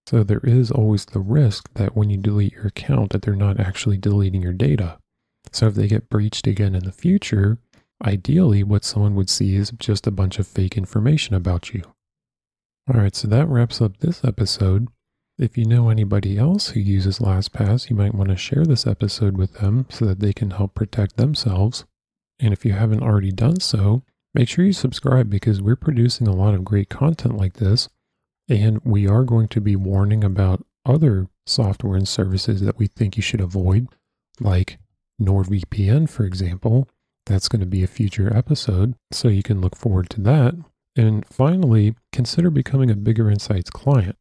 So 0.07 0.23
there 0.23 0.41
is 0.43 0.71
always 0.71 1.05
the 1.07 1.21
risk 1.21 1.73
that 1.75 1.97
when 1.97 2.11
you 2.11 2.17
delete 2.17 2.53
your 2.53 2.67
account 2.67 3.13
that 3.13 3.23
they're 3.23 3.37
not 3.37 3.61
actually 3.61 3.97
deleting 3.97 4.43
your 4.43 4.53
data. 4.53 4.99
So 5.53 5.69
if 5.69 5.75
they 5.75 5.89
get 5.89 6.11
breached 6.11 6.47
again 6.47 6.75
in 6.75 6.85
the 6.85 6.93
future, 6.93 7.59
ideally 8.05 8.63
what 8.63 8.85
someone 8.85 9.15
would 9.15 9.31
see 9.31 9.55
is 9.55 9.71
just 9.79 10.07
a 10.07 10.11
bunch 10.11 10.39
of 10.39 10.47
fake 10.47 10.77
information 10.77 11.35
about 11.35 11.73
you. 11.73 11.83
All 12.93 13.01
right, 13.01 13.15
so 13.15 13.29
that 13.29 13.47
wraps 13.47 13.81
up 13.81 13.99
this 13.99 14.25
episode. 14.25 14.89
If 15.39 15.57
you 15.57 15.65
know 15.65 15.91
anybody 15.91 16.37
else 16.37 16.71
who 16.71 16.81
uses 16.81 17.21
LastPass, 17.21 17.89
you 17.89 17.95
might 17.95 18.17
want 18.17 18.31
to 18.31 18.37
share 18.37 18.65
this 18.65 18.85
episode 18.85 19.37
with 19.37 19.55
them 19.55 19.87
so 19.89 20.07
that 20.07 20.19
they 20.19 20.33
can 20.33 20.51
help 20.51 20.75
protect 20.75 21.17
themselves. 21.17 21.85
And 22.41 22.53
if 22.53 22.65
you 22.65 22.73
haven't 22.73 23.05
already 23.05 23.31
done 23.31 23.61
so, 23.61 24.03
make 24.35 24.49
sure 24.49 24.65
you 24.65 24.73
subscribe 24.73 25.31
because 25.31 25.63
we're 25.63 25.77
producing 25.77 26.27
a 26.27 26.35
lot 26.35 26.53
of 26.53 26.65
great 26.65 26.89
content 26.89 27.37
like 27.37 27.55
this. 27.55 27.89
And 28.49 28.81
we 28.83 29.07
are 29.07 29.23
going 29.23 29.47
to 29.49 29.61
be 29.61 29.77
warning 29.77 30.25
about 30.25 30.67
other 30.85 31.29
software 31.47 31.97
and 31.97 32.09
services 32.09 32.61
that 32.63 32.79
we 32.79 32.89
think 32.89 33.17
you 33.17 33.23
should 33.23 33.41
avoid, 33.41 33.87
like 34.41 34.79
NordVPN, 35.23 36.11
for 36.11 36.25
example. 36.25 36.89
That's 37.25 37.49
going 37.49 37.61
to 37.61 37.67
be 37.67 37.85
a 37.85 37.87
future 37.87 38.37
episode, 38.37 38.97
so 39.13 39.29
you 39.29 39.45
can 39.45 39.61
look 39.61 39.77
forward 39.77 40.11
to 40.11 40.21
that. 40.23 40.55
And 41.01 41.27
finally, 41.27 41.95
consider 42.13 42.51
becoming 42.51 42.91
a 42.91 42.97
Bigger 42.97 43.31
Insights 43.31 43.71
client 43.71 44.17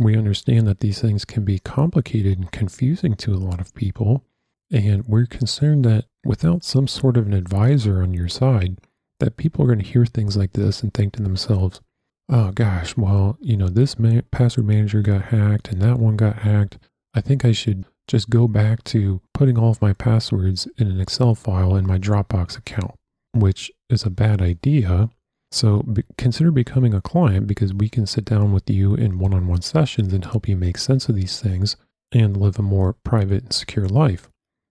we 0.00 0.16
understand 0.16 0.66
that 0.66 0.80
these 0.80 1.00
things 1.00 1.26
can 1.26 1.44
be 1.44 1.58
complicated 1.58 2.38
and 2.38 2.50
confusing 2.50 3.14
to 3.16 3.34
a 3.34 3.36
lot 3.36 3.60
of 3.60 3.74
people. 3.74 4.24
And 4.72 5.04
we're 5.06 5.26
concerned 5.26 5.84
that 5.84 6.06
without 6.24 6.64
some 6.64 6.88
sort 6.88 7.18
of 7.18 7.26
an 7.26 7.34
advisor 7.34 8.02
on 8.02 8.14
your 8.14 8.28
side, 8.28 8.78
that 9.18 9.36
people 9.36 9.62
are 9.62 9.66
going 9.66 9.80
to 9.80 9.84
hear 9.84 10.06
things 10.06 10.38
like 10.38 10.54
this 10.54 10.82
and 10.82 10.94
think 10.94 11.12
to 11.14 11.22
themselves, 11.22 11.82
oh 12.30 12.50
gosh, 12.52 12.96
well, 12.96 13.36
you 13.40 13.58
know, 13.58 13.68
this 13.68 13.98
ma- 13.98 14.22
password 14.30 14.66
manager 14.66 15.02
got 15.02 15.26
hacked 15.26 15.70
and 15.70 15.82
that 15.82 15.98
one 15.98 16.16
got 16.16 16.38
hacked. 16.38 16.78
I 17.12 17.20
think 17.20 17.44
I 17.44 17.52
should 17.52 17.84
just 18.08 18.30
go 18.30 18.48
back 18.48 18.82
to 18.84 19.20
putting 19.34 19.58
all 19.58 19.70
of 19.70 19.82
my 19.82 19.92
passwords 19.92 20.66
in 20.78 20.86
an 20.86 21.00
Excel 21.00 21.34
file 21.34 21.76
in 21.76 21.86
my 21.86 21.98
Dropbox 21.98 22.56
account, 22.56 22.94
which 23.34 23.70
is 23.90 24.04
a 24.04 24.10
bad 24.10 24.40
idea 24.40 25.10
so 25.52 25.82
be, 25.82 26.04
consider 26.16 26.50
becoming 26.50 26.94
a 26.94 27.00
client 27.00 27.46
because 27.46 27.74
we 27.74 27.88
can 27.88 28.06
sit 28.06 28.24
down 28.24 28.52
with 28.52 28.68
you 28.70 28.94
in 28.94 29.18
one 29.18 29.34
on 29.34 29.46
one 29.46 29.62
sessions 29.62 30.12
and 30.12 30.24
help 30.24 30.48
you 30.48 30.56
make 30.56 30.78
sense 30.78 31.08
of 31.08 31.16
these 31.16 31.40
things 31.40 31.76
and 32.12 32.36
live 32.36 32.58
a 32.58 32.62
more 32.62 32.92
private 33.04 33.42
and 33.44 33.52
secure 33.52 33.86
life. 33.86 34.28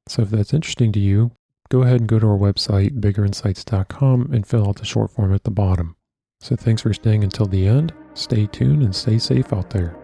So 0.07 0.23
if 0.23 0.29
that's 0.29 0.53
interesting 0.53 0.91
to 0.93 0.99
you, 0.99 1.31
go 1.69 1.83
ahead 1.83 1.99
and 1.99 2.09
go 2.09 2.19
to 2.19 2.27
our 2.27 2.37
website, 2.37 2.99
biggerinsights.com, 2.99 4.31
and 4.33 4.47
fill 4.47 4.67
out 4.67 4.77
the 4.77 4.85
short 4.85 5.11
form 5.11 5.33
at 5.33 5.43
the 5.43 5.51
bottom. 5.51 5.95
So 6.41 6.55
thanks 6.55 6.81
for 6.81 6.93
staying 6.93 7.23
until 7.23 7.45
the 7.45 7.67
end. 7.67 7.93
Stay 8.13 8.47
tuned 8.47 8.81
and 8.81 8.95
stay 8.95 9.19
safe 9.19 9.53
out 9.53 9.69
there. 9.69 9.95